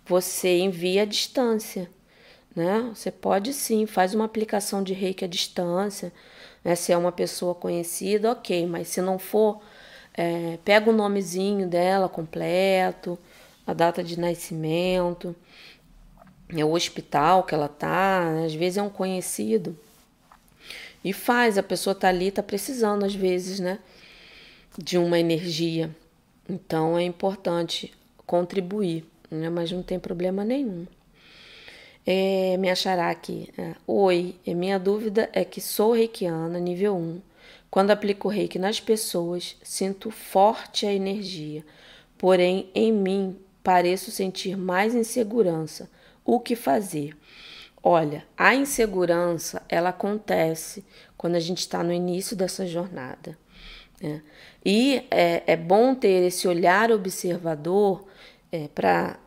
Você 0.06 0.58
envia 0.58 1.02
à 1.02 1.04
distância, 1.04 1.90
né? 2.54 2.90
Você 2.94 3.10
pode 3.10 3.52
sim, 3.52 3.86
faz 3.86 4.14
uma 4.14 4.24
aplicação 4.24 4.82
de 4.82 4.92
reiki 4.92 5.24
à 5.24 5.28
distância, 5.28 6.12
né? 6.64 6.74
Se 6.74 6.92
é 6.92 6.96
uma 6.96 7.12
pessoa 7.12 7.54
conhecida, 7.54 8.32
ok, 8.32 8.66
mas 8.66 8.88
se 8.88 9.00
não 9.00 9.18
for, 9.18 9.60
é, 10.14 10.58
pega 10.64 10.90
o 10.90 10.92
nomezinho 10.92 11.68
dela 11.68 12.08
completo, 12.08 13.18
a 13.66 13.72
data 13.72 14.02
de 14.02 14.18
nascimento, 14.18 15.34
é 16.58 16.64
o 16.64 16.72
hospital 16.72 17.44
que 17.44 17.54
ela 17.54 17.68
tá, 17.68 18.32
né? 18.32 18.46
às 18.46 18.54
vezes 18.54 18.78
é 18.78 18.82
um 18.82 18.90
conhecido. 18.90 19.76
E 21.04 21.12
faz, 21.12 21.56
a 21.56 21.62
pessoa 21.62 21.94
tá 21.94 22.08
ali, 22.08 22.30
tá 22.30 22.42
precisando 22.42 23.04
às 23.04 23.14
vezes, 23.14 23.60
né? 23.60 23.78
de 24.76 24.98
uma 24.98 25.18
energia. 25.18 25.94
Então 26.48 26.98
é 26.98 27.02
importante 27.02 27.92
contribuir, 28.26 29.04
né? 29.30 29.48
mas 29.48 29.70
não 29.70 29.82
tem 29.82 29.98
problema 29.98 30.44
nenhum. 30.44 30.86
É, 32.06 32.56
me 32.56 32.70
achará 32.70 33.10
aqui. 33.10 33.48
É, 33.56 33.74
Oi, 33.86 34.34
minha 34.46 34.78
dúvida 34.78 35.28
é 35.32 35.44
que 35.44 35.60
sou 35.60 35.92
reikiana 35.92 36.58
nível 36.58 36.96
1. 36.96 37.20
Quando 37.70 37.92
aplico 37.92 38.28
reiki 38.28 38.58
nas 38.58 38.80
pessoas, 38.80 39.56
sinto 39.62 40.10
forte 40.10 40.86
a 40.86 40.92
energia, 40.92 41.64
porém 42.18 42.68
em 42.74 42.92
mim 42.92 43.36
pareço 43.62 44.10
sentir 44.10 44.56
mais 44.56 44.94
insegurança. 44.94 45.88
O 46.24 46.40
que 46.40 46.54
fazer? 46.54 47.16
Olha, 47.82 48.26
a 48.36 48.54
insegurança 48.54 49.62
ela 49.68 49.88
acontece 49.88 50.84
quando 51.16 51.36
a 51.36 51.40
gente 51.40 51.58
está 51.58 51.82
no 51.82 51.92
início 51.92 52.36
dessa 52.36 52.66
jornada. 52.66 53.38
Né? 54.00 54.22
E 54.64 55.06
é, 55.10 55.42
é 55.46 55.56
bom 55.56 55.94
ter 55.94 56.26
esse 56.26 56.46
olhar 56.46 56.90
observador 56.90 58.06
é, 58.52 58.68
para 58.68 59.18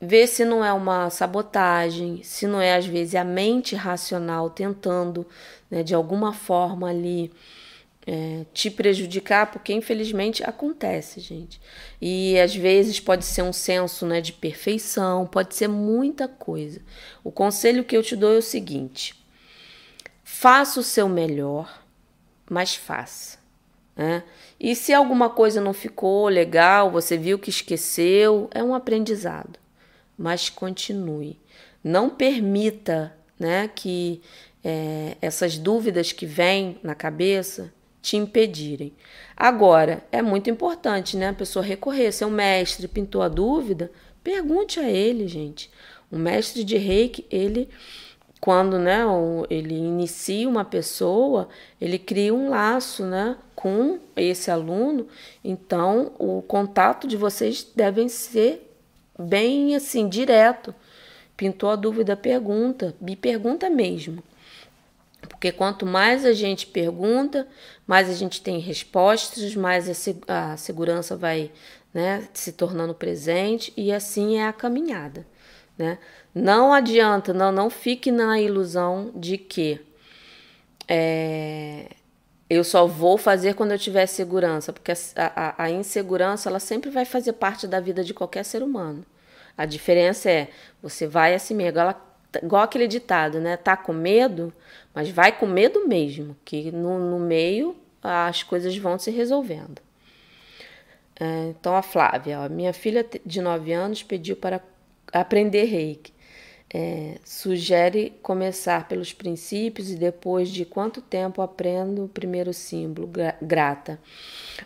ver 0.00 0.26
se 0.26 0.44
não 0.44 0.64
é 0.64 0.72
uma 0.72 1.10
sabotagem, 1.10 2.22
se 2.22 2.46
não 2.46 2.60
é 2.60 2.74
às 2.74 2.86
vezes 2.86 3.14
a 3.14 3.24
mente 3.24 3.74
racional 3.74 4.48
tentando 4.50 5.26
né, 5.70 5.82
de 5.82 5.94
alguma 5.94 6.32
forma 6.32 6.88
ali 6.88 7.32
é, 8.10 8.46
te 8.54 8.70
prejudicar, 8.70 9.50
porque 9.50 9.70
infelizmente 9.70 10.42
acontece, 10.42 11.20
gente. 11.20 11.60
E 12.00 12.40
às 12.40 12.56
vezes 12.56 12.98
pode 12.98 13.26
ser 13.26 13.42
um 13.42 13.52
senso 13.52 14.06
né, 14.06 14.22
de 14.22 14.32
perfeição, 14.32 15.26
pode 15.26 15.54
ser 15.54 15.68
muita 15.68 16.26
coisa. 16.26 16.80
O 17.22 17.30
conselho 17.30 17.84
que 17.84 17.94
eu 17.94 18.02
te 18.02 18.16
dou 18.16 18.32
é 18.32 18.38
o 18.38 18.42
seguinte: 18.42 19.14
faça 20.24 20.80
o 20.80 20.82
seu 20.82 21.06
melhor, 21.06 21.82
mas 22.48 22.74
faça. 22.74 23.36
Né? 23.94 24.24
E 24.58 24.74
se 24.74 24.94
alguma 24.94 25.28
coisa 25.28 25.60
não 25.60 25.74
ficou 25.74 26.28
legal, 26.28 26.90
você 26.90 27.14
viu 27.14 27.38
que 27.38 27.50
esqueceu, 27.50 28.48
é 28.54 28.64
um 28.64 28.74
aprendizado. 28.74 29.58
Mas 30.16 30.48
continue. 30.48 31.38
Não 31.84 32.08
permita 32.08 33.14
né, 33.38 33.68
que 33.74 34.22
é, 34.64 35.14
essas 35.20 35.58
dúvidas 35.58 36.10
que 36.10 36.24
vêm 36.24 36.80
na 36.82 36.94
cabeça 36.94 37.70
te 38.00 38.16
impedirem. 38.16 38.92
Agora, 39.36 40.04
é 40.10 40.22
muito 40.22 40.50
importante 40.50 41.16
né, 41.16 41.28
a 41.28 41.34
pessoa 41.34 41.64
recorrer. 41.64 42.12
Se 42.12 42.24
um 42.24 42.30
mestre 42.30 42.88
pintou 42.88 43.22
a 43.22 43.28
dúvida, 43.28 43.90
pergunte 44.22 44.80
a 44.80 44.88
ele, 44.88 45.26
gente. 45.28 45.70
O 46.10 46.16
mestre 46.16 46.64
de 46.64 46.76
reiki, 46.76 47.26
ele 47.30 47.68
quando 48.40 48.78
né, 48.78 49.00
ele 49.50 49.74
inicia 49.74 50.48
uma 50.48 50.64
pessoa, 50.64 51.48
ele 51.80 51.98
cria 51.98 52.32
um 52.32 52.48
laço 52.48 53.04
né, 53.04 53.36
com 53.54 53.98
esse 54.16 54.50
aluno, 54.50 55.08
então 55.44 56.12
o 56.18 56.40
contato 56.42 57.08
de 57.08 57.16
vocês 57.16 57.66
devem 57.74 58.08
ser 58.08 58.72
bem 59.18 59.74
assim, 59.74 60.08
direto. 60.08 60.74
Pintou 61.36 61.70
a 61.70 61.76
dúvida, 61.76 62.16
pergunta, 62.16 62.94
me 63.00 63.16
pergunta 63.16 63.68
mesmo. 63.68 64.22
Porque 65.28 65.52
quanto 65.52 65.84
mais 65.84 66.24
a 66.24 66.32
gente 66.32 66.66
pergunta, 66.66 67.46
mais 67.86 68.08
a 68.08 68.14
gente 68.14 68.40
tem 68.40 68.58
respostas, 68.58 69.54
mais 69.54 69.88
a, 70.26 70.56
segurança 70.56 71.16
vai 71.16 71.50
né, 71.92 72.28
se 72.32 72.52
tornando 72.52 72.94
presente 72.94 73.72
e 73.76 73.92
assim 73.92 74.38
é 74.38 74.46
a 74.46 74.52
caminhada. 74.52 75.26
Né? 75.76 75.98
Não 76.34 76.72
adianta, 76.72 77.32
não, 77.32 77.52
não 77.52 77.70
fique 77.70 78.10
na 78.10 78.40
ilusão 78.40 79.12
de 79.14 79.38
que 79.38 79.80
é, 80.88 81.90
eu 82.48 82.64
só 82.64 82.86
vou 82.86 83.18
fazer 83.18 83.54
quando 83.54 83.72
eu 83.72 83.78
tiver 83.78 84.06
segurança, 84.06 84.72
porque 84.72 84.92
a, 84.92 84.96
a, 85.16 85.64
a, 85.64 85.70
insegurança 85.70 86.48
ela 86.48 86.58
sempre 86.58 86.90
vai 86.90 87.04
fazer 87.04 87.34
parte 87.34 87.66
da 87.66 87.78
vida 87.78 88.02
de 88.02 88.14
qualquer 88.14 88.44
ser 88.44 88.62
humano. 88.62 89.04
A 89.56 89.66
diferença 89.66 90.30
é 90.30 90.48
você 90.82 91.06
vai 91.06 91.34
assim 91.34 91.54
mesmo, 91.54 91.78
ela, 91.78 92.07
igual 92.42 92.62
aquele 92.62 92.86
ditado, 92.86 93.40
né? 93.40 93.56
Tá 93.56 93.76
com 93.76 93.92
medo, 93.92 94.52
mas 94.94 95.10
vai 95.10 95.32
com 95.32 95.46
medo 95.46 95.86
mesmo, 95.88 96.36
que 96.44 96.70
no, 96.72 96.98
no 96.98 97.18
meio 97.18 97.76
as 98.02 98.42
coisas 98.42 98.76
vão 98.76 98.98
se 98.98 99.10
resolvendo. 99.10 99.80
É, 101.20 101.48
então 101.48 101.74
a 101.76 101.82
Flávia, 101.82 102.40
ó, 102.40 102.48
minha 102.48 102.72
filha 102.72 103.04
de 103.26 103.40
9 103.40 103.72
anos 103.72 104.02
pediu 104.02 104.36
para 104.36 104.60
aprender 105.12 105.64
reiki. 105.64 106.12
é, 106.72 107.16
sugere 107.24 108.12
começar 108.22 108.88
pelos 108.88 109.12
princípios 109.12 109.90
e 109.90 109.96
depois 109.96 110.50
de 110.50 110.64
quanto 110.66 111.00
tempo 111.00 111.40
aprendo 111.40 112.04
o 112.04 112.08
primeiro 112.08 112.52
símbolo, 112.52 113.10
grata. 113.40 113.98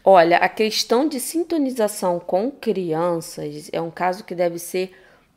Olha, 0.05 0.39
a 0.39 0.48
questão 0.48 1.09
de 1.09 1.20
sintonização 1.20 2.18
com 2.18 2.51
crianças 2.51 3.70
é 3.72 3.80
um 3.80 3.90
caso 3.90 4.24
que 4.24 4.34
deve 4.34 4.59
ser 4.59 4.93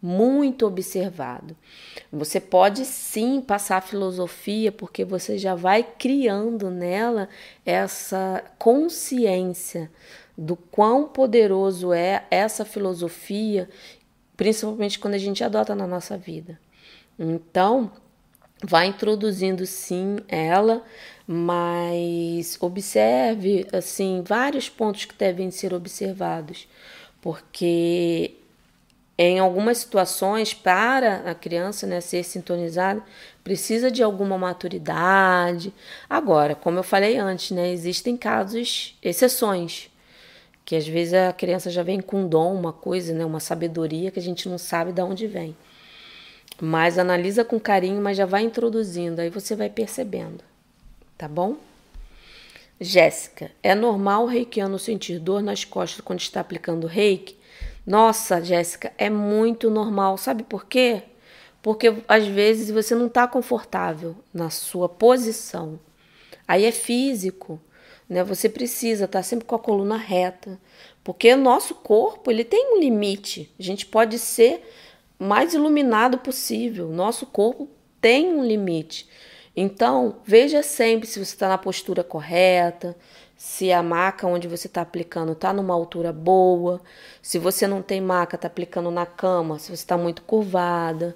muito 0.05 0.67
observado. 0.67 1.57
Você 2.11 2.39
pode 2.39 2.85
sim 2.85 3.41
passar 3.41 3.77
a 3.77 3.81
filosofia, 3.81 4.71
porque 4.71 5.03
você 5.03 5.35
já 5.35 5.55
vai 5.55 5.81
criando 5.81 6.69
nela 6.69 7.27
essa 7.65 8.43
consciência 8.59 9.91
do 10.37 10.55
quão 10.55 11.07
poderoso 11.07 11.91
é 11.91 12.23
essa 12.29 12.63
filosofia, 12.63 13.67
principalmente 14.37 14.99
quando 14.99 15.15
a 15.15 15.17
gente 15.17 15.43
adota 15.43 15.73
na 15.73 15.87
nossa 15.87 16.15
vida. 16.15 16.59
Então, 17.17 17.91
vai 18.63 18.85
introduzindo 18.85 19.65
sim 19.65 20.17
ela, 20.27 20.83
mas 21.25 22.57
observe 22.61 23.65
assim 23.73 24.21
vários 24.23 24.69
pontos 24.69 25.05
que 25.05 25.15
devem 25.15 25.49
ser 25.49 25.73
observados, 25.73 26.67
porque 27.19 28.35
em 29.17 29.39
algumas 29.39 29.77
situações, 29.77 30.53
para 30.53 31.17
a 31.29 31.33
criança 31.33 31.87
né, 31.87 32.01
ser 32.01 32.23
sintonizada, 32.23 33.01
precisa 33.43 33.89
de 33.89 34.03
alguma 34.03 34.37
maturidade. 34.37 35.73
Agora, 36.09 36.55
como 36.55 36.79
eu 36.79 36.83
falei 36.83 37.17
antes, 37.17 37.51
né, 37.51 37.71
existem 37.71 38.17
casos, 38.17 38.97
exceções, 39.01 39.89
que 40.65 40.75
às 40.75 40.87
vezes 40.87 41.13
a 41.13 41.31
criança 41.31 41.69
já 41.69 41.83
vem 41.83 42.01
com 42.01 42.23
um 42.23 42.27
dom, 42.27 42.53
uma 42.53 42.73
coisa, 42.73 43.13
né, 43.13 43.23
uma 43.23 43.39
sabedoria 43.39 44.11
que 44.11 44.19
a 44.19 44.21
gente 44.21 44.49
não 44.49 44.57
sabe 44.57 44.91
de 44.91 45.01
onde 45.01 45.27
vem. 45.27 45.55
Mas 46.59 46.97
analisa 46.97 47.45
com 47.45 47.59
carinho, 47.59 48.01
mas 48.01 48.17
já 48.17 48.25
vai 48.25 48.43
introduzindo, 48.43 49.21
aí 49.21 49.29
você 49.29 49.55
vai 49.55 49.69
percebendo, 49.69 50.43
tá 51.17 51.27
bom? 51.27 51.57
Jéssica, 52.79 53.51
é 53.63 53.73
normal 53.73 54.23
o 54.23 54.27
reikiano 54.27 54.77
sentir 54.77 55.19
dor 55.19 55.41
nas 55.41 55.63
costas 55.63 56.01
quando 56.01 56.19
está 56.19 56.41
aplicando 56.41 56.87
reiki? 56.87 57.37
Nossa, 57.85 58.43
Jéssica, 58.43 58.91
é 58.97 59.09
muito 59.09 59.69
normal. 59.69 60.17
Sabe 60.17 60.43
por 60.43 60.65
quê? 60.65 61.03
Porque 61.61 61.93
às 62.07 62.25
vezes 62.25 62.69
você 62.71 62.95
não 62.95 63.07
está 63.07 63.27
confortável 63.27 64.15
na 64.33 64.49
sua 64.49 64.89
posição. 64.89 65.79
Aí 66.47 66.65
é 66.65 66.71
físico, 66.71 67.59
né? 68.09 68.23
Você 68.23 68.49
precisa 68.49 69.05
estar 69.05 69.19
tá 69.19 69.23
sempre 69.23 69.45
com 69.45 69.55
a 69.55 69.59
coluna 69.59 69.97
reta, 69.97 70.59
porque 71.03 71.33
o 71.33 71.37
nosso 71.37 71.75
corpo 71.75 72.31
ele 72.31 72.43
tem 72.43 72.75
um 72.75 72.79
limite. 72.79 73.51
A 73.59 73.63
gente 73.63 73.85
pode 73.85 74.19
ser 74.19 74.63
mais 75.17 75.53
iluminado 75.53 76.17
possível. 76.17 76.89
Nosso 76.89 77.25
corpo 77.25 77.67
tem 78.01 78.33
um 78.33 78.43
limite. 78.43 79.07
Então 79.55 80.17
veja 80.25 80.61
sempre 80.61 81.07
se 81.07 81.17
você 81.17 81.33
está 81.33 81.47
na 81.47 81.57
postura 81.57 82.03
correta, 82.03 82.95
se 83.37 83.71
a 83.71 83.83
maca 83.83 84.27
onde 84.27 84.47
você 84.47 84.67
está 84.67 84.81
aplicando 84.81 85.33
está 85.33 85.51
numa 85.51 85.73
altura 85.73 86.13
boa, 86.13 86.81
se 87.21 87.37
você 87.37 87.67
não 87.67 87.81
tem 87.81 87.99
maca, 87.99 88.35
está 88.35 88.47
aplicando 88.47 88.89
na 88.89 89.05
cama, 89.05 89.59
se 89.59 89.67
você 89.67 89.73
está 89.73 89.97
muito 89.97 90.21
curvada. 90.21 91.15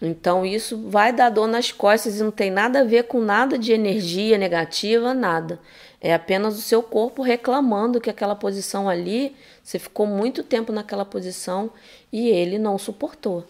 Então, 0.00 0.46
isso 0.46 0.88
vai 0.88 1.12
dar 1.12 1.28
dor 1.30 1.48
nas 1.48 1.72
costas 1.72 2.20
e 2.20 2.22
não 2.22 2.30
tem 2.30 2.50
nada 2.50 2.80
a 2.80 2.84
ver 2.84 3.04
com 3.04 3.20
nada 3.20 3.58
de 3.58 3.72
energia 3.72 4.38
negativa, 4.38 5.12
nada. 5.12 5.58
É 6.00 6.14
apenas 6.14 6.56
o 6.56 6.62
seu 6.62 6.82
corpo 6.82 7.22
reclamando 7.22 8.00
que 8.00 8.08
aquela 8.08 8.36
posição 8.36 8.88
ali, 8.88 9.34
você 9.62 9.78
ficou 9.78 10.06
muito 10.06 10.44
tempo 10.44 10.72
naquela 10.72 11.04
posição 11.04 11.70
e 12.12 12.28
ele 12.28 12.58
não 12.58 12.78
suportou. 12.78 13.44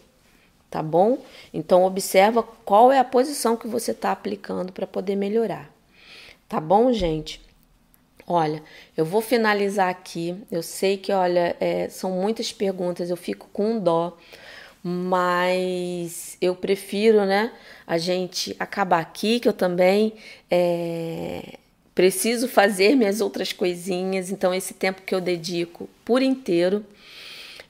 Tá 0.71 0.83
bom? 0.83 1.19
Então, 1.53 1.85
observa 1.85 2.43
qual 2.43 2.91
é 2.91 2.99
a 2.99 3.05
posição 3.05 3.57
que 3.57 3.67
você 3.67 3.91
está 3.91 4.13
aplicando 4.13 4.73
para 4.73 4.87
poder 4.87 5.17
melhorar. 5.17 5.71
Tá 6.49 6.61
bom, 6.61 6.93
gente? 6.93 7.48
Olha, 8.31 8.63
eu 8.95 9.07
vou 9.07 9.23
finalizar 9.23 9.89
aqui. 9.89 10.37
Eu 10.51 10.63
sei 10.63 10.99
que, 10.99 11.11
olha, 11.11 11.57
é, 11.59 11.89
são 11.89 12.11
muitas 12.11 12.53
perguntas, 12.53 13.09
eu 13.09 13.17
fico 13.17 13.49
com 13.55 13.79
dó, 13.81 14.19
mas 14.83 16.37
eu 16.39 16.55
prefiro, 16.55 17.25
né, 17.25 17.51
a 17.87 17.97
gente 17.97 18.55
acabar 18.59 19.01
aqui, 19.01 19.41
que 19.41 19.49
eu 19.49 19.53
também 19.55 20.13
é, 20.51 21.55
preciso 21.95 22.49
fazer 22.49 22.95
minhas 22.95 23.23
outras 23.23 23.51
coisinhas. 23.55 24.31
Então, 24.31 24.53
esse 24.53 24.75
tempo 24.75 25.01
que 25.03 25.15
eu 25.15 25.23
dedico 25.23 25.89
por 26.05 26.21
inteiro, 26.21 26.85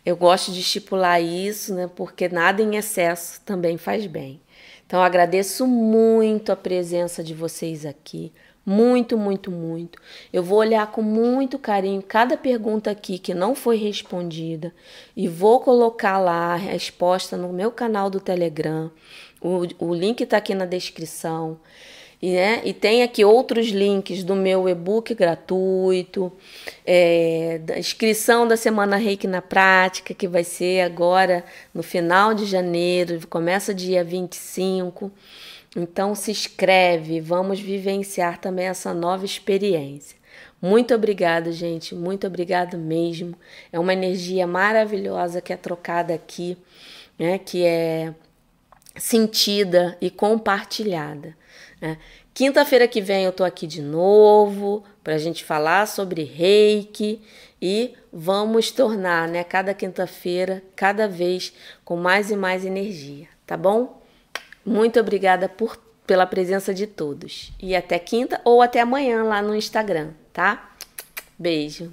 eu 0.04 0.16
gosto 0.16 0.50
de 0.50 0.58
estipular 0.58 1.22
isso, 1.22 1.72
né, 1.72 1.88
porque 1.94 2.28
nada 2.28 2.60
em 2.62 2.74
excesso 2.74 3.40
também 3.42 3.78
faz 3.78 4.06
bem. 4.06 4.40
Então, 4.84 5.00
agradeço 5.02 5.68
muito 5.68 6.50
a 6.50 6.56
presença 6.56 7.22
de 7.22 7.32
vocês 7.32 7.86
aqui. 7.86 8.32
Muito, 8.68 9.16
muito, 9.16 9.50
muito. 9.50 9.98
Eu 10.30 10.42
vou 10.42 10.58
olhar 10.58 10.86
com 10.92 11.00
muito 11.00 11.58
carinho 11.58 12.02
cada 12.02 12.36
pergunta 12.36 12.90
aqui 12.90 13.18
que 13.18 13.32
não 13.32 13.54
foi 13.54 13.78
respondida 13.78 14.74
e 15.16 15.26
vou 15.26 15.58
colocar 15.60 16.18
lá 16.18 16.52
a 16.52 16.56
resposta 16.56 17.34
no 17.34 17.50
meu 17.50 17.70
canal 17.70 18.10
do 18.10 18.20
Telegram. 18.20 18.90
O, 19.40 19.62
o 19.78 19.94
link 19.94 20.20
está 20.20 20.36
aqui 20.36 20.54
na 20.54 20.66
descrição. 20.66 21.58
E, 22.20 22.32
né, 22.32 22.60
e 22.62 22.74
tem 22.74 23.02
aqui 23.02 23.24
outros 23.24 23.68
links 23.68 24.22
do 24.22 24.36
meu 24.36 24.68
e-book 24.68 25.14
gratuito, 25.14 26.30
é, 26.84 27.60
da 27.64 27.78
inscrição 27.78 28.46
da 28.46 28.56
Semana 28.56 28.96
Reiki 28.96 29.26
na 29.26 29.40
Prática, 29.40 30.12
que 30.12 30.28
vai 30.28 30.44
ser 30.44 30.82
agora 30.82 31.42
no 31.72 31.82
final 31.82 32.34
de 32.34 32.44
janeiro, 32.44 33.26
começa 33.28 33.72
dia 33.72 34.04
25. 34.04 35.10
Então 35.76 36.14
se 36.14 36.30
inscreve, 36.30 37.20
vamos 37.20 37.60
vivenciar 37.60 38.38
também 38.40 38.66
essa 38.66 38.94
nova 38.94 39.24
experiência. 39.24 40.16
Muito 40.60 40.94
obrigada, 40.94 41.52
gente, 41.52 41.94
muito 41.94 42.26
obrigado 42.26 42.76
mesmo. 42.76 43.34
É 43.72 43.78
uma 43.78 43.92
energia 43.92 44.46
maravilhosa 44.46 45.40
que 45.40 45.52
é 45.52 45.56
trocada 45.56 46.14
aqui, 46.14 46.56
né? 47.18 47.38
Que 47.38 47.64
é 47.64 48.14
sentida 48.96 49.96
e 50.00 50.10
compartilhada. 50.10 51.36
Né? 51.80 51.96
Quinta-feira 52.34 52.86
que 52.88 53.00
vem 53.00 53.24
eu 53.24 53.32
tô 53.32 53.44
aqui 53.44 53.66
de 53.66 53.82
novo 53.82 54.84
para 55.02 55.14
a 55.14 55.18
gente 55.18 55.44
falar 55.44 55.86
sobre 55.86 56.24
reiki 56.24 57.20
e 57.60 57.94
vamos 58.12 58.70
tornar, 58.70 59.26
né, 59.26 59.42
cada 59.42 59.74
quinta-feira, 59.74 60.62
cada 60.76 61.08
vez 61.08 61.52
com 61.84 61.96
mais 61.96 62.30
e 62.30 62.36
mais 62.36 62.64
energia, 62.64 63.26
tá 63.46 63.56
bom? 63.56 64.00
Muito 64.68 65.00
obrigada 65.00 65.48
por, 65.48 65.76
pela 66.06 66.26
presença 66.26 66.74
de 66.74 66.86
todos. 66.86 67.52
E 67.60 67.74
até 67.74 67.98
quinta 67.98 68.40
ou 68.44 68.60
até 68.60 68.80
amanhã 68.80 69.22
lá 69.24 69.40
no 69.40 69.54
Instagram, 69.54 70.10
tá? 70.32 70.72
Beijo. 71.38 71.92